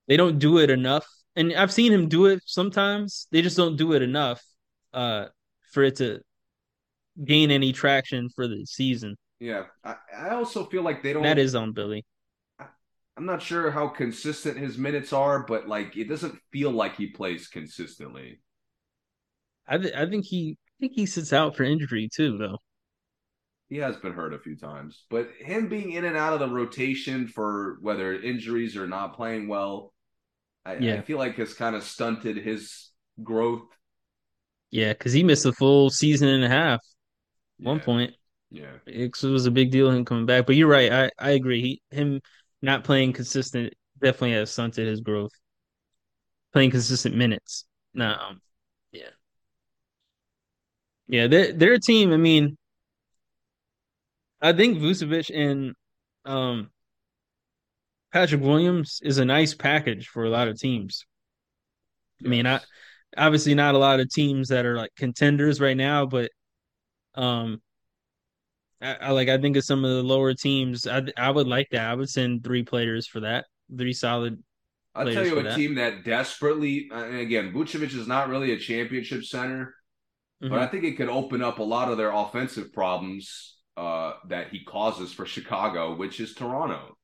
[0.08, 1.06] they don't do it enough.
[1.36, 3.26] And I've seen him do it sometimes.
[3.32, 4.42] They just don't do it enough
[4.92, 5.26] uh,
[5.72, 6.20] for it to
[7.22, 9.16] gain any traction for the season.
[9.40, 11.22] Yeah, I, I also feel like they don't.
[11.22, 12.04] That is on Billy.
[13.16, 17.08] I'm not sure how consistent his minutes are, but like it doesn't feel like he
[17.08, 18.40] plays consistently.
[19.66, 22.58] I th- I think he I think he sits out for injury too, though.
[23.68, 26.48] He has been hurt a few times, but him being in and out of the
[26.48, 29.92] rotation for whether injuries or not playing well,
[30.66, 30.98] I, Yeah.
[30.98, 32.90] I feel like has kind of stunted his
[33.22, 33.68] growth.
[34.70, 36.80] Yeah, because he missed a full season and a half at
[37.64, 38.14] one Yeah, point.
[38.50, 40.46] yeah, It was a big deal him coming back.
[40.46, 40.92] But you're right.
[40.92, 41.62] I, I agree.
[41.90, 42.22] He him
[42.64, 45.32] not playing consistent definitely has stunted his growth.
[46.52, 47.64] Playing consistent minutes.
[47.94, 48.40] No, um,
[48.92, 49.10] yeah.
[51.06, 52.56] Yeah, their their team, I mean,
[54.40, 55.74] I think Vucevic and
[56.24, 56.70] um
[58.12, 61.04] Patrick Williams is a nice package for a lot of teams.
[62.24, 62.60] I mean, I
[63.16, 66.30] obviously not a lot of teams that are like contenders right now, but
[67.14, 67.62] um
[68.84, 70.86] I, I like I think of some of the lower teams.
[70.86, 71.88] I I would like that.
[71.90, 73.46] I would send three players for that.
[73.76, 74.42] Three solid.
[74.94, 75.56] I'll tell you a that.
[75.56, 79.74] team that desperately, uh, and again, Vucevic is not really a championship center,
[80.40, 80.58] but Mhm.
[80.58, 84.62] I think it could open up a lot of their offensive problems uh, that he
[84.64, 86.96] causes for Chicago, which is Toronto.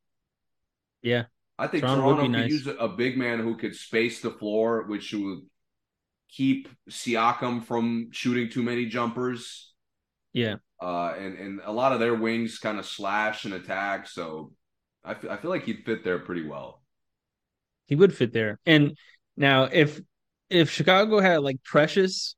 [1.02, 1.24] Yeah.
[1.58, 2.50] I think Toronto Toronto could nice.
[2.52, 5.40] use a big man who could space the floor, which would
[6.28, 9.69] keep Siakam from shooting too many jumpers.
[10.32, 10.56] Yeah.
[10.80, 14.52] Uh, and and a lot of their wings kind of slash and attack, so
[15.04, 16.82] I feel I feel like he'd fit there pretty well.
[17.86, 18.58] He would fit there.
[18.64, 18.96] And
[19.36, 20.00] now if
[20.48, 22.34] if Chicago had like Precious,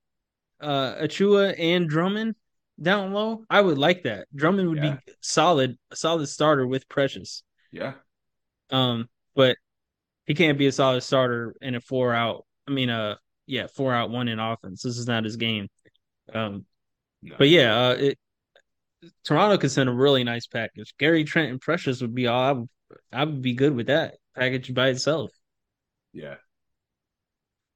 [0.60, 2.34] uh Achiuwa and Drummond
[2.80, 4.26] down low, I would like that.
[4.34, 4.96] Drummond would Yeah.
[5.06, 7.42] be solid, a solid starter with Precious.
[7.70, 7.94] Yeah,
[8.70, 9.56] Um, but
[10.26, 12.46] he can't be a solid starter in a four out.
[12.66, 13.16] I mean, uh,
[13.46, 14.82] yeah, four out one in offense.
[14.82, 15.68] This is not his game.
[16.32, 16.66] Um,
[17.22, 17.36] no.
[17.38, 18.18] but yeah, uh, it
[19.24, 20.94] Toronto could send a really nice package.
[20.98, 22.42] Gary Trent and Precious would be all.
[22.42, 22.68] I would,
[23.12, 25.30] I would be good with that package by itself.
[26.12, 26.36] yeah.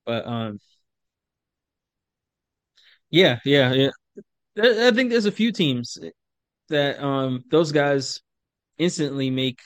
[0.04, 0.60] But um,
[3.10, 3.90] yeah, yeah, yeah.
[4.58, 5.98] I think there's a few teams
[6.68, 8.20] that um those guys
[8.78, 9.60] instantly make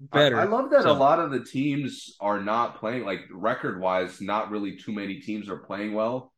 [0.00, 0.38] better.
[0.38, 3.80] I, I love that So- a lot of the teams are not playing like record
[3.80, 4.20] wise.
[4.20, 6.32] Not really too many teams are playing well.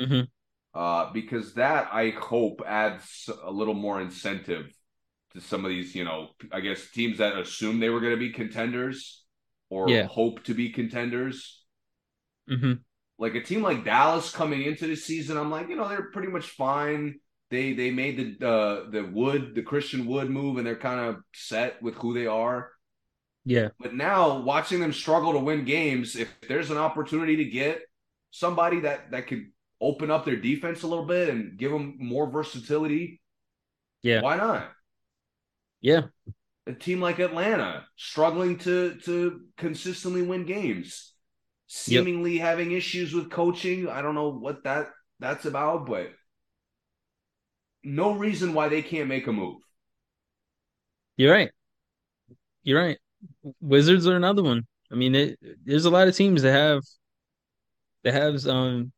[0.00, 0.28] Mhm.
[0.74, 4.72] Uh, because that I hope adds a little more incentive
[5.34, 5.94] to some of these.
[5.94, 9.24] You know, I guess teams that assume they were going to be contenders
[9.70, 10.06] or Yeah.
[10.06, 11.64] hope to be contenders.
[12.46, 12.84] Mhm.
[13.18, 16.28] Like a team like Dallas coming into the season, I'm like, you know, they're pretty
[16.28, 17.20] much fine.
[17.50, 21.22] They they made the uh, the Wood the Christian Wood move, and they're kind of
[21.34, 22.70] set with who they are.
[23.44, 27.80] Yeah, But now watching them struggle to win games, if there's an opportunity to get
[28.30, 29.46] somebody that that could
[29.80, 33.20] open up their defense a little bit and give them more versatility,
[34.02, 34.20] Yeah.
[34.20, 34.72] why not?
[35.80, 36.08] yeah,
[36.66, 41.14] A team like Atlanta struggling to to consistently win games,
[41.66, 43.88] seemingly having issues with coaching.
[43.88, 46.12] I don't know what that that's about, but
[47.84, 49.60] no reason why they can't make a move.
[51.16, 51.50] you're right.
[52.62, 52.98] You're right.
[53.60, 54.66] Wizards are another one.
[54.92, 56.82] I mean, it, there's a lot of teams that have
[58.04, 58.92] that have um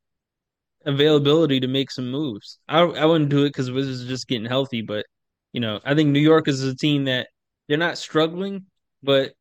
[0.85, 2.59] availability to make some moves.
[2.67, 5.05] I I wouldn't do it because Wizards are just getting healthy, but
[5.53, 7.27] you know, I think New York is a team that
[7.67, 8.65] they're not struggling,
[9.03, 9.33] but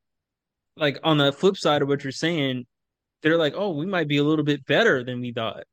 [0.77, 2.67] like on the flip side of what you're saying,
[3.23, 5.65] they're like, oh, we might be a little bit better than we thought.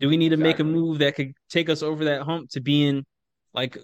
[0.00, 2.60] Do we need to make a move that could take us over that hump to
[2.60, 3.04] being
[3.54, 3.78] like,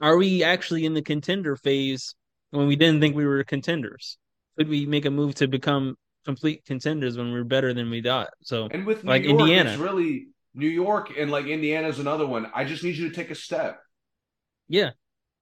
[0.00, 2.14] are we actually in the contender phase
[2.50, 4.18] when we didn't think we were contenders?
[4.58, 8.30] Could we make a move to become complete contenders when we're better than we thought?
[8.42, 9.70] So And with New Like York, Indiana.
[9.70, 12.50] it's really New York and like Indiana's another one.
[12.54, 13.78] I just need you to take a step.
[14.68, 14.90] yeah,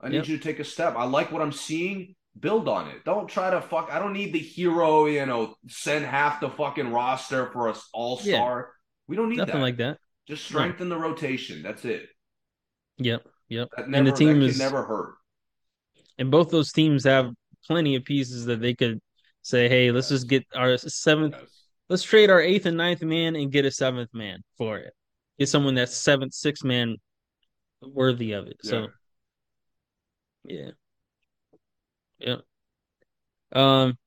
[0.00, 0.28] I need Yep.
[0.28, 0.96] you to take a step.
[0.96, 2.16] I like what I'm seeing.
[2.38, 3.04] build on it.
[3.04, 3.88] Don't try to fuck.
[3.92, 5.06] I don't need the hero.
[5.06, 8.58] You know, send half the fucking roster for us all star.
[8.58, 8.64] Yeah,
[9.06, 9.60] we don't need nothing that.
[9.62, 9.98] like that.
[10.26, 10.96] Just strengthen no.
[10.96, 11.62] the rotation.
[11.62, 12.08] That's it.
[12.98, 13.24] Yep.
[13.50, 13.68] Yep.
[13.78, 15.14] Never, and the team is never hurt.
[16.18, 17.30] And both those teams have
[17.66, 19.00] plenty of pieces that they could
[19.42, 20.20] say, "Hey, let's yes.
[20.20, 21.34] just get our seventh.
[21.38, 21.50] Yes.
[21.88, 24.92] Let's trade our eighth and ninth man and get a seventh man for it.
[25.38, 26.96] Get someone that's seventh, sixth man
[27.82, 28.70] worthy of it." Yeah.
[28.70, 28.86] So,
[30.44, 30.70] yeah.
[32.18, 32.36] Yeah.
[33.52, 33.98] Um,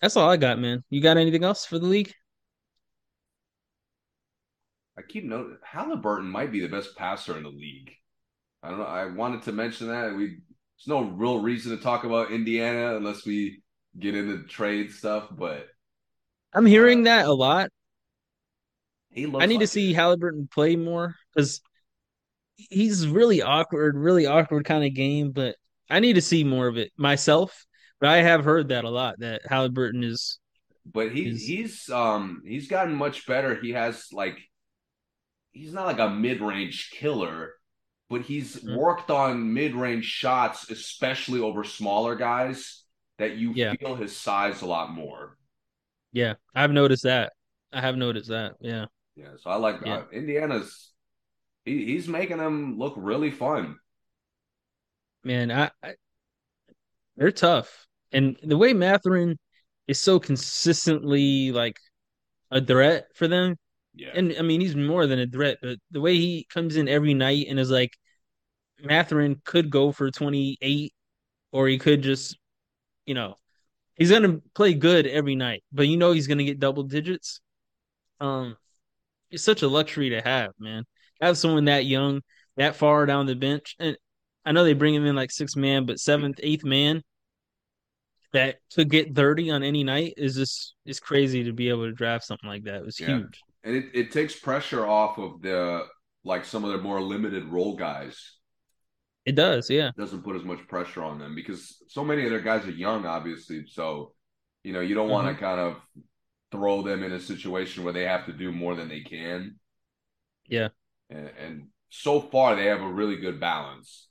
[0.00, 0.84] that's all I got, man.
[0.90, 2.12] You got anything else for the league?
[4.96, 7.92] I keep noting Halliburton might be the best passer in the league.
[8.62, 8.84] I don't know.
[8.84, 13.24] I wanted to mention that we there's no real reason to talk about Indiana unless
[13.24, 13.62] we
[13.98, 15.66] get into trade stuff, but
[16.52, 17.70] I'm hearing uh, that a lot.
[19.16, 19.94] I need like to see it.
[19.94, 21.60] Halliburton play more because
[22.56, 25.56] he's really awkward, really awkward kind of game, but
[25.90, 27.66] I need to see more of it myself.
[28.00, 30.38] But I have heard that a lot that Halliburton is
[30.92, 33.54] but he is, he's um he's gotten much better.
[33.54, 34.38] He has like
[35.52, 37.54] he's not like a mid-range killer,
[38.08, 38.76] but he's mm-hmm.
[38.76, 42.84] worked on mid-range shots, especially over smaller guys,
[43.18, 43.74] that you yeah.
[43.74, 45.36] feel his size a lot more.
[46.12, 47.32] Yeah, I've noticed that.
[47.72, 48.54] I have noticed that.
[48.60, 48.86] Yeah.
[49.18, 49.36] Yeah.
[49.40, 49.96] So I like yeah.
[49.96, 50.92] uh, Indiana's.
[51.64, 53.76] He, he's making them look really fun.
[55.24, 55.94] Man, I, I
[57.16, 59.38] they're tough, and the way Mathurin
[59.88, 61.76] is so consistently like
[62.52, 63.56] a threat for them,
[63.98, 64.10] yeah.
[64.14, 67.14] And I mean, he's more than a threat, but the way he comes in every
[67.14, 67.98] night and is like,
[68.80, 70.92] Mathurin could go for 28,
[71.50, 72.38] or he could just,
[73.06, 73.34] you know,
[73.96, 76.84] he's going to play good every night, but you know he's going to get double
[76.84, 77.40] digits.
[78.20, 78.56] Um,
[79.30, 80.84] It's such a luxury to have, man.
[81.20, 82.22] Have someone that young,
[82.56, 83.76] that far down the bench.
[83.78, 83.96] And
[84.44, 87.02] I know they bring him in like sixth man, but seventh, eighth man
[88.32, 91.92] that could get 30 on any night is just is crazy to be able to
[91.92, 92.76] draft something like that.
[92.76, 93.06] It was yeah.
[93.06, 95.84] huge and it, it takes pressure off of the
[96.24, 98.34] like some of the more limited role guys.
[99.24, 99.88] It does, yeah.
[99.88, 102.70] It doesn't put as much pressure on them because so many of their guys are
[102.70, 103.64] young, obviously.
[103.66, 104.14] So,
[104.64, 105.12] you know, you don't mm-hmm.
[105.12, 105.76] want to kind of
[106.50, 109.56] throw them in a situation where they have to do more than they can.
[110.46, 110.68] Yeah.
[111.10, 114.08] And, and so far, they have a really good balance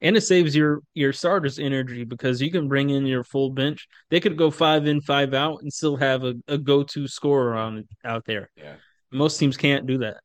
[0.00, 3.88] and it saves your your starters energy because you can bring in your full bench.
[4.10, 7.54] They could go five in, five out, and still have a, a go to scorer
[7.54, 8.50] on out there.
[8.56, 8.76] Yeah,
[9.10, 10.18] most teams can't do that.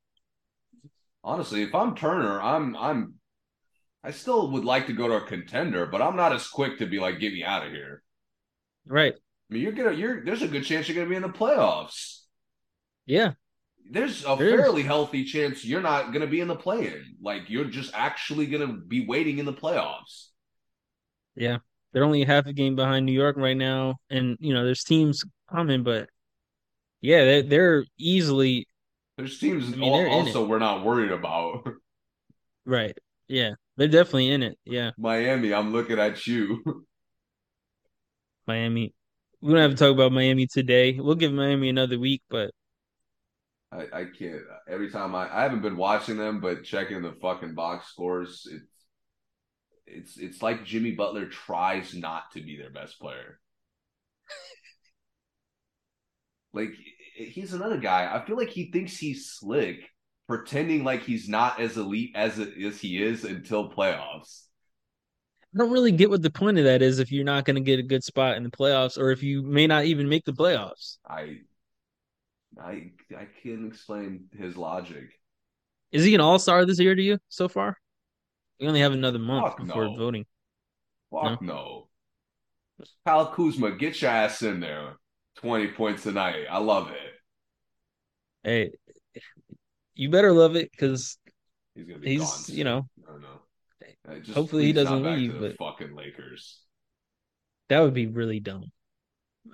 [1.22, 3.14] Honestly, if I'm Turner, I'm I'm
[4.02, 6.86] I still would like to go to a contender, but I'm not as quick to
[6.86, 8.02] be like, get me out of here.
[8.86, 9.14] Right.
[9.50, 12.20] I mean, you're gonna you're there's a good chance you're gonna be in the playoffs.
[13.06, 13.32] Yeah,
[13.90, 14.86] there's a there fairly is.
[14.86, 17.16] healthy chance you're not going to be in the play-in.
[17.20, 20.28] Like you're just actually going to be waiting in the playoffs.
[21.34, 21.58] Yeah,
[21.92, 25.24] they're only half a game behind New York right now, and you know there's teams
[25.50, 26.08] coming, but
[27.00, 28.66] yeah, they're, they're easily.
[29.16, 31.66] There's teams I mean, also we're not worried about.
[32.66, 32.96] right.
[33.28, 34.58] Yeah, they're definitely in it.
[34.64, 34.90] Yeah.
[34.98, 36.62] Miami, I'm looking at you.
[38.46, 38.94] Miami.
[39.46, 40.98] We don't have to talk about Miami today.
[40.98, 42.50] We'll give Miami another week, but
[43.70, 44.42] I, I can't.
[44.68, 48.72] Every time I, I haven't been watching them, but checking the fucking box scores, it's
[49.86, 53.38] it's it's like Jimmy Butler tries not to be their best player.
[56.52, 56.72] like
[57.14, 58.10] he's another guy.
[58.12, 59.76] I feel like he thinks he's slick,
[60.26, 64.45] pretending like he's not as elite as as he is until playoffs.
[65.56, 67.62] I don't really get what the point of that is if you're not going to
[67.62, 70.32] get a good spot in the playoffs, or if you may not even make the
[70.32, 70.98] playoffs.
[71.08, 71.38] I
[72.60, 75.18] I I can't explain his logic.
[75.92, 77.78] Is he an all star this year to you so far?
[78.60, 79.96] We only have another month Fuck before no.
[79.96, 80.26] voting.
[81.10, 81.88] Fuck no.
[82.78, 82.84] no.
[83.06, 84.96] Kyle Kuzma, get your ass in there.
[85.36, 86.44] 20 points tonight.
[86.50, 87.12] I love it.
[88.42, 88.72] Hey,
[89.94, 91.16] you better love it because
[91.74, 92.88] he's be he's you know.
[94.22, 95.38] Just hopefully he doesn't leave.
[95.40, 96.60] but fucking Lakers.
[97.68, 98.70] That would be really dumb.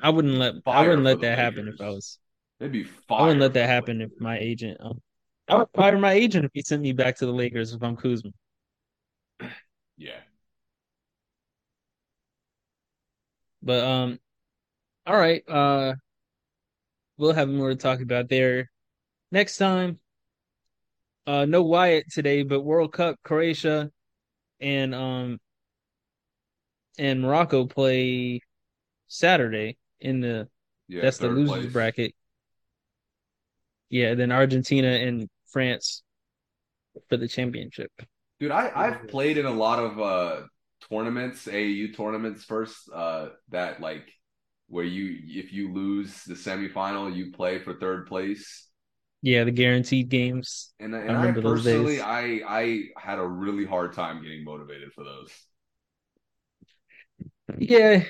[0.02, 1.38] I wouldn't let Fire I wouldn't let that Lakers.
[1.38, 2.18] happen if I was
[2.60, 4.78] They'd be I wouldn't let that happen if my agent.
[4.80, 5.00] Um,
[5.48, 7.96] I would fire my agent if he sent me back to the Lakers if I'm
[7.96, 8.30] Kuzma.
[9.96, 10.20] Yeah.
[13.62, 14.18] But um,
[15.06, 15.42] all right.
[15.48, 15.94] Uh,
[17.16, 18.70] we'll have more to talk about there
[19.30, 19.98] next time.
[21.26, 23.90] Uh, no Wyatt today, but World Cup Croatia
[24.62, 25.38] and um
[26.98, 28.40] and Morocco play
[29.08, 30.48] Saturday in the
[30.88, 31.72] yeah, that's the losers place.
[31.72, 32.14] bracket.
[33.90, 36.02] Yeah, then Argentina and France
[37.08, 37.90] for the championship.
[38.40, 40.42] Dude, I I've played in a lot of uh
[40.88, 42.88] tournaments, AAU tournaments first.
[42.92, 44.10] Uh, that like
[44.68, 48.68] where you if you lose the semifinal, you play for third place.
[49.24, 50.74] Yeah, the guaranteed games.
[50.80, 55.04] And, and I, I personally, I I had a really hard time getting motivated for
[55.04, 55.30] those.
[57.56, 58.02] Yeah,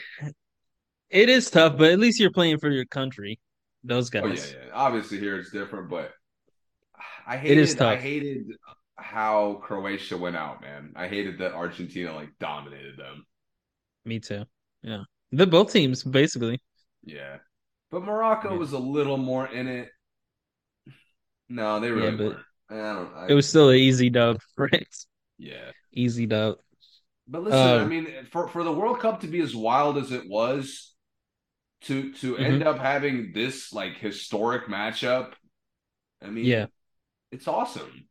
[1.10, 3.38] it is tough, but at least you're playing for your country.
[3.84, 4.22] Those guys.
[4.24, 4.72] Oh yeah, yeah.
[4.72, 6.12] Obviously here it's different, but
[7.26, 7.58] I hated.
[7.58, 7.92] It is tough.
[7.92, 8.46] I hated
[8.96, 10.92] how Croatia went out, man.
[10.96, 13.26] I hated that Argentina like dominated them.
[14.06, 14.44] Me too.
[14.82, 16.62] Yeah, the both teams basically.
[17.04, 17.38] Yeah,
[17.90, 18.58] but Morocco yeah.
[18.58, 19.90] was a little more in it.
[21.52, 22.38] No, they really yeah, but weren't.
[22.70, 23.14] I don't.
[23.14, 24.88] I, it was still an easy dub, right?
[25.38, 26.56] Yeah, easy dub.
[27.28, 30.12] But listen, I um, mean, for for the World Cup to be as wild as
[30.12, 30.94] it was,
[31.82, 32.42] to to mm-hmm.
[32.42, 35.32] end up having this like historic matchup,
[36.22, 36.66] I mean, yeah,
[37.30, 38.08] it's awesome.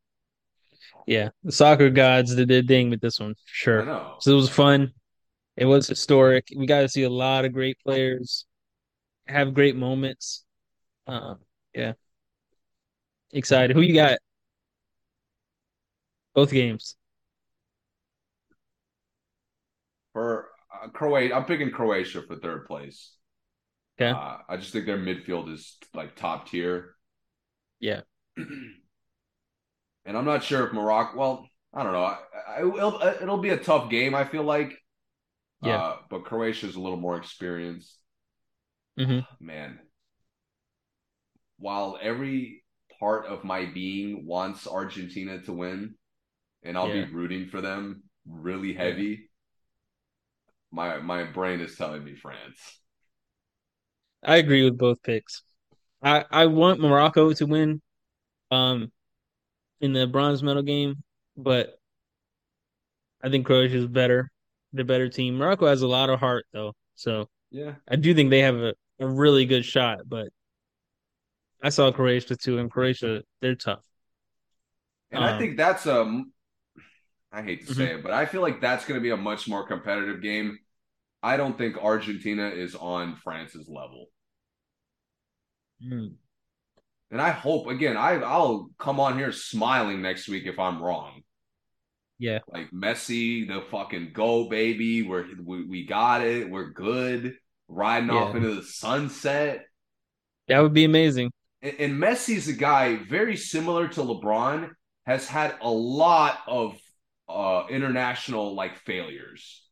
[1.07, 3.83] Yeah, the soccer gods did their thing with this one, sure.
[4.19, 4.93] So it was fun.
[5.57, 6.47] It was historic.
[6.55, 8.45] We got to see a lot of great players
[9.25, 10.43] have great moments.
[11.07, 11.35] Uh,
[11.73, 11.93] yeah,
[13.33, 13.75] excited.
[13.75, 14.19] Who you got?
[16.33, 16.95] Both games.
[20.13, 20.49] For
[20.83, 23.13] uh, Croatia, I'm picking Croatia for third place.
[23.99, 24.11] Okay.
[24.11, 26.95] Uh, I just think their midfield is like top tier.
[27.79, 28.01] Yeah.
[28.37, 28.47] and
[30.05, 31.17] I'm not sure if Morocco.
[31.17, 32.03] Well, I don't know.
[32.03, 32.17] I,
[32.47, 34.15] I, it'll, it'll be a tough game.
[34.15, 34.77] I feel like.
[35.63, 35.77] Yeah.
[35.77, 37.95] Uh, but Croatia's a little more experienced.
[38.99, 39.45] Mm-hmm.
[39.45, 39.79] Man,
[41.57, 42.60] while every
[43.01, 45.95] part of my being wants Argentina to win,
[46.63, 47.05] and I'll yeah.
[47.05, 49.03] be rooting for them really heavy.
[49.03, 49.17] Yeah.
[50.71, 52.79] My my brain is telling me France.
[54.23, 55.43] I agree with both picks.
[56.01, 57.81] I I want Morocco to win.
[58.51, 58.91] Um,
[59.81, 61.03] in the bronze medal game,
[61.35, 61.79] but
[63.23, 64.31] I think Croatia is better,
[64.73, 65.37] the better team.
[65.37, 68.73] Morocco has a lot of heart though, so yeah, I do think they have a,
[68.99, 70.01] a really good shot.
[70.07, 70.29] But
[71.61, 73.83] I saw Croatia too, and Croatia they're tough.
[75.11, 76.23] And um, I think that's a,
[77.31, 77.97] I hate to say mm-hmm.
[77.99, 80.57] it, but I feel like that's going to be a much more competitive game.
[81.21, 84.07] I don't think Argentina is on France's level.
[85.85, 86.13] Mm.
[87.11, 91.21] And I hope again, I I'll come on here smiling next week if I'm wrong.
[92.17, 92.39] Yeah.
[92.47, 95.01] Like Messi, the fucking go baby.
[95.01, 96.49] We're we, we got it.
[96.49, 97.35] We're good.
[97.67, 98.15] Riding yeah.
[98.15, 99.65] off into the sunset.
[100.47, 101.31] That would be amazing.
[101.61, 104.69] And, and Messi's a guy very similar to LeBron,
[105.05, 106.77] has had a lot of
[107.27, 109.63] uh international like failures.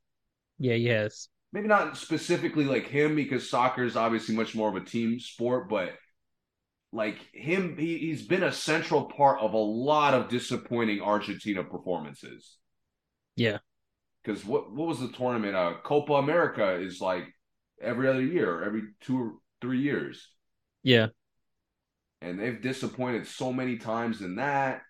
[0.57, 1.29] Yeah, yes.
[1.51, 5.67] Maybe not specifically like him because soccer is obviously much more of a team sport,
[5.69, 5.93] but
[6.91, 12.57] like him, he, he's been a central part of a lot of disappointing Argentina performances.
[13.35, 13.59] Yeah.
[14.23, 15.55] Because what what was the tournament?
[15.55, 17.25] Uh, Copa America is like
[17.81, 20.29] every other year, every two or three years.
[20.83, 21.07] Yeah.
[22.21, 24.81] And they've disappointed so many times in that.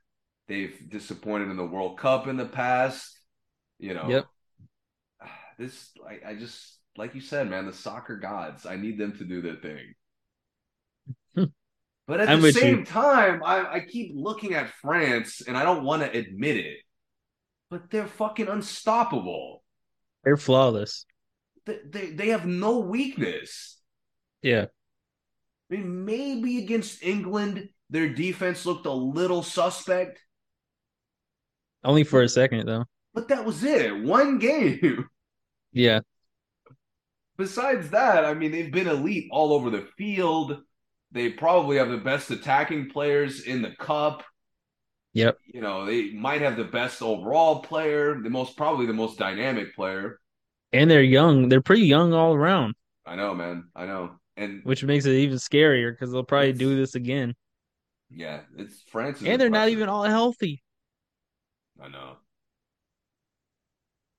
[0.47, 3.19] They've disappointed in the World Cup in the past.
[3.77, 4.07] You know.
[4.07, 4.25] Yep.
[5.57, 8.65] This I, I just like you said, man, the soccer gods.
[8.65, 9.93] I need them to do their thing.
[12.09, 12.85] But at I'm the same you.
[12.85, 16.77] time, I, I keep looking at France and I don't want to admit it,
[17.69, 19.63] but they're fucking unstoppable.
[20.23, 21.05] They're flawless.
[21.67, 23.77] They, they, they have no weakness.
[24.41, 24.65] Yeah.
[25.69, 30.19] I mean, maybe against England, their defense looked a little suspect.
[31.83, 32.85] Only for a second, though.
[33.13, 34.03] But that was it.
[34.03, 35.09] One game.
[35.71, 35.99] Yeah.
[37.37, 40.63] Besides that, I mean, they've been elite all over the field.
[41.11, 44.23] They probably have the best attacking players in the cup.
[45.13, 45.37] Yep.
[45.45, 49.75] You know, they might have the best overall player, the most probably the most dynamic
[49.75, 50.19] player.
[50.73, 51.49] And they're young.
[51.49, 52.75] They're pretty young all around.
[53.05, 53.69] I know, man.
[53.75, 54.18] I know.
[54.39, 57.35] And which makes it even scarier because they'll probably do this again.
[58.09, 59.21] Yeah, it's France.
[59.21, 60.63] And they're not even all healthy.
[61.81, 62.15] I know.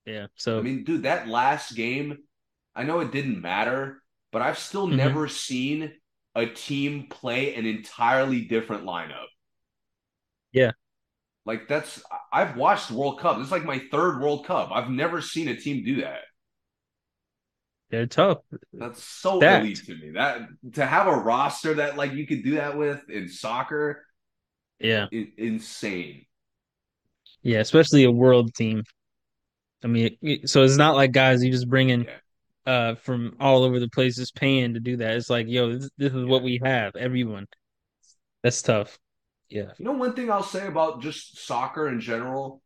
[0.04, 0.26] Yeah.
[0.36, 2.18] So I mean, dude, that last game,
[2.74, 4.96] I know it didn't matter, but I've still mm-hmm.
[4.96, 5.92] never seen
[6.34, 9.26] a team play an entirely different lineup.
[10.52, 10.72] Yeah.
[11.46, 13.38] Like that's I've watched World Cup.
[13.38, 14.70] This is like my third World Cup.
[14.70, 16.20] I've never seen a team do that.
[17.90, 18.38] They're tough.
[18.72, 19.64] That's so Stacked.
[19.64, 20.10] elite to me.
[20.12, 24.04] That to have a roster that like you could do that with in soccer.
[24.78, 25.06] Yeah.
[25.10, 26.24] insane.
[27.42, 28.84] Yeah, especially a world team.
[29.82, 32.10] I mean, so it's not like guys you just bring in yeah
[32.66, 35.16] uh from all over the place is paying to do that.
[35.16, 36.30] It's like, yo, this, this is yeah.
[36.30, 36.94] what we have.
[36.96, 37.46] Everyone.
[38.42, 38.98] That's tough.
[39.48, 39.72] Yeah.
[39.78, 42.62] You know, one thing I'll say about just soccer in general,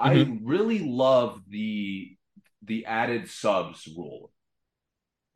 [0.00, 0.32] mm-hmm.
[0.32, 2.16] I really love the
[2.62, 4.30] the added subs rule.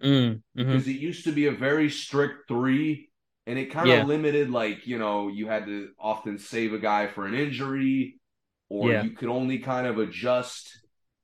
[0.02, 0.90] Mm, because mm-hmm.
[0.90, 3.10] it used to be a very strict three
[3.46, 4.04] and it kind of Yeah.
[4.04, 8.20] limited like you know you had to often save a guy for an injury
[8.68, 9.02] or Yeah.
[9.02, 10.68] you could only kind of adjust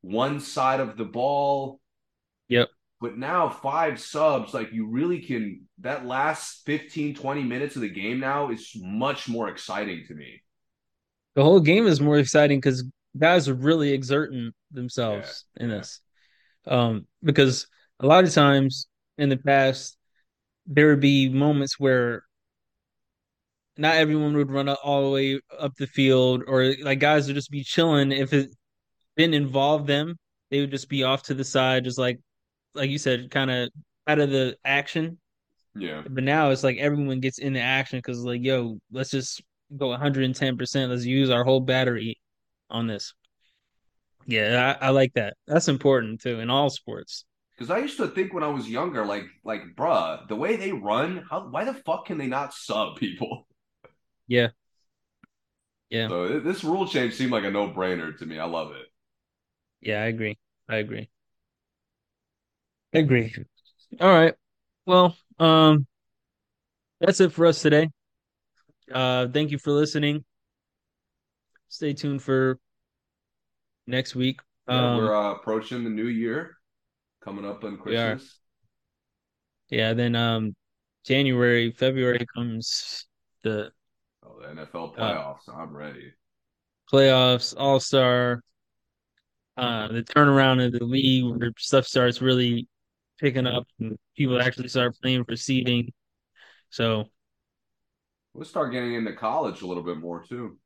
[0.03, 1.81] one side of the ball
[2.49, 2.71] Yep.
[3.01, 7.89] but now five subs like you really can that last 15 20 minutes of the
[7.91, 10.43] game now is much more exciting to me
[11.35, 12.85] The whole game is more exciting because
[13.19, 16.01] guys are really exerting themselves in this.
[16.67, 17.67] Um, because
[18.01, 19.97] a lot of times in the past,
[20.67, 22.25] there would be moments where
[23.77, 27.51] not everyone would run all the way up the field, or like guys would just
[27.51, 28.13] be chilling.
[28.13, 28.51] If it
[29.17, 30.17] didn't involve them,
[30.51, 32.21] they would just be off to the side, just like
[32.75, 33.71] like you said, kind of
[34.07, 35.19] out of the action.
[35.75, 39.43] yeah But now it's like everyone gets into action because like, yo, let's just
[39.77, 40.91] go 110%.
[40.91, 42.19] Let's use our whole battery
[42.71, 43.15] on this.
[44.27, 45.37] Yeah, I, I like that.
[45.47, 47.25] That's important too in all sports.
[47.61, 50.73] Because i used to think when i was younger like like bruh the way they
[50.73, 53.47] run how why the fuck can they not sub people
[54.27, 54.49] Yeah,
[55.91, 58.87] yeah, so this rule change seemed like a no-brainer to me i love it
[59.81, 60.03] yeah.
[60.03, 60.39] I agree.
[60.69, 61.09] I agree.
[62.95, 63.35] I agree.
[64.01, 64.35] All right.
[64.87, 65.87] Well, um,
[67.01, 67.89] that's it for us today.
[68.93, 70.25] Uh, thank you for listening.
[71.69, 72.59] Stay tuned for
[73.87, 74.41] next week.
[74.69, 76.57] Yeah, Um, we're uh, approaching the new year,
[77.21, 78.39] coming up on Christmas.
[79.69, 79.93] yeah.
[79.95, 80.55] Then um,
[81.05, 83.07] January, February comes
[83.43, 83.73] the
[84.23, 85.49] Oh, the NFL Uh, playoffs.
[85.49, 86.13] I'm ready.
[86.93, 88.43] playoffs, All Star,
[89.57, 92.69] uh, the turnaround of the league where stuff starts really
[93.19, 95.93] picking up and people actually start playing for seeding.
[96.71, 97.07] So
[98.33, 100.59] We'll start getting into college a little bit more too.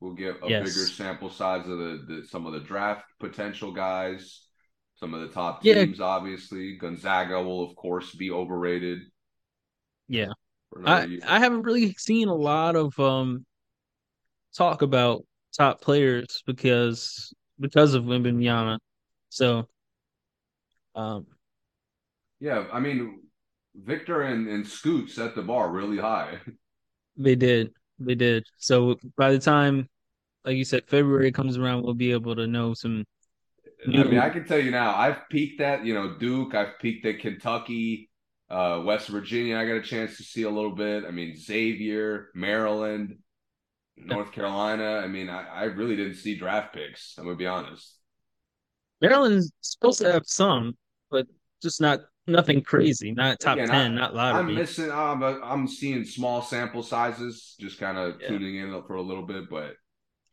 [0.00, 0.64] We'll get a Yes.
[0.64, 4.42] bigger sample size of the, the some of the draft potential guys,
[5.02, 5.84] some of the top Yeah.
[5.84, 6.00] teams.
[6.00, 9.00] Obviously, Gonzaga will of course be overrated.
[10.06, 10.28] yeah,
[10.84, 11.20] I year.
[11.26, 13.44] I haven't really seen a lot of um
[14.54, 15.26] talk about
[15.56, 18.78] top players because because of Wembanyama.
[19.28, 19.66] So
[20.94, 21.26] um
[22.38, 23.22] yeah, I mean,
[23.74, 26.38] Victor and, and Scoot set the bar really high.
[27.16, 28.44] they did they did.
[28.58, 29.88] So by the time
[30.44, 33.04] like you said February comes around we'll be able to know some
[33.86, 37.04] I mean, I can tell you now, I've peaked at, you know, Duke, I've peaked
[37.06, 38.10] at Kentucky,
[38.48, 41.04] uh, West Virginia, I got a chance to see a little bit.
[41.04, 43.18] I mean, Xavier, Maryland,
[43.96, 45.00] North Carolina.
[45.02, 47.98] I mean, I, I really didn't see draft picks, I'm gonna be honest.
[49.00, 50.76] Maryland's supposed to have some,
[51.10, 51.26] but
[51.60, 56.04] just not nothing crazy, not top Again, ten, I, not I'm missing I'm I'm seeing
[56.04, 58.28] small sample sizes, just kind of Yeah.
[58.28, 59.74] tuning in for a little bit, but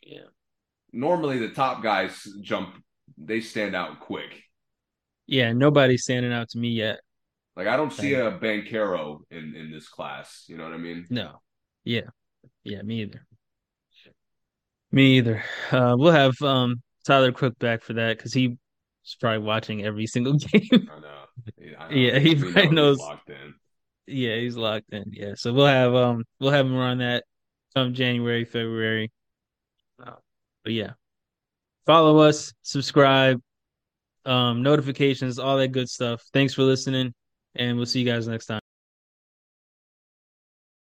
[0.01, 0.27] Yeah.
[0.91, 2.75] normally the top guys jump
[3.17, 4.43] they stand out quick.
[5.27, 6.99] Yeah, nobody's standing out to me yet.
[7.55, 11.05] Like I don't see a Banchero in in this class, you know what I mean?
[11.09, 11.41] No.
[11.83, 12.09] Yeah.
[12.63, 13.25] Yeah, me either.
[14.91, 15.43] Me either.
[15.71, 18.51] Uh, we'll have um Tyler Cook back for that because he's
[19.19, 20.89] probably watching every single game.
[20.91, 21.25] I know.
[21.79, 21.95] I know.
[21.95, 22.97] Yeah, he probably he's knows.
[22.99, 23.53] locked in.
[24.07, 25.05] yeah, he's locked in.
[25.11, 27.23] Yeah, so we'll have um we'll have him on that
[27.75, 29.11] come January, February.
[30.03, 30.13] Uh,
[30.63, 30.91] but yeah,
[31.89, 33.41] follow us, subscribe,
[34.23, 36.23] um, notifications, all that good stuff.
[36.33, 37.15] Thanks for listening,
[37.55, 38.59] and we'll see you guys next time.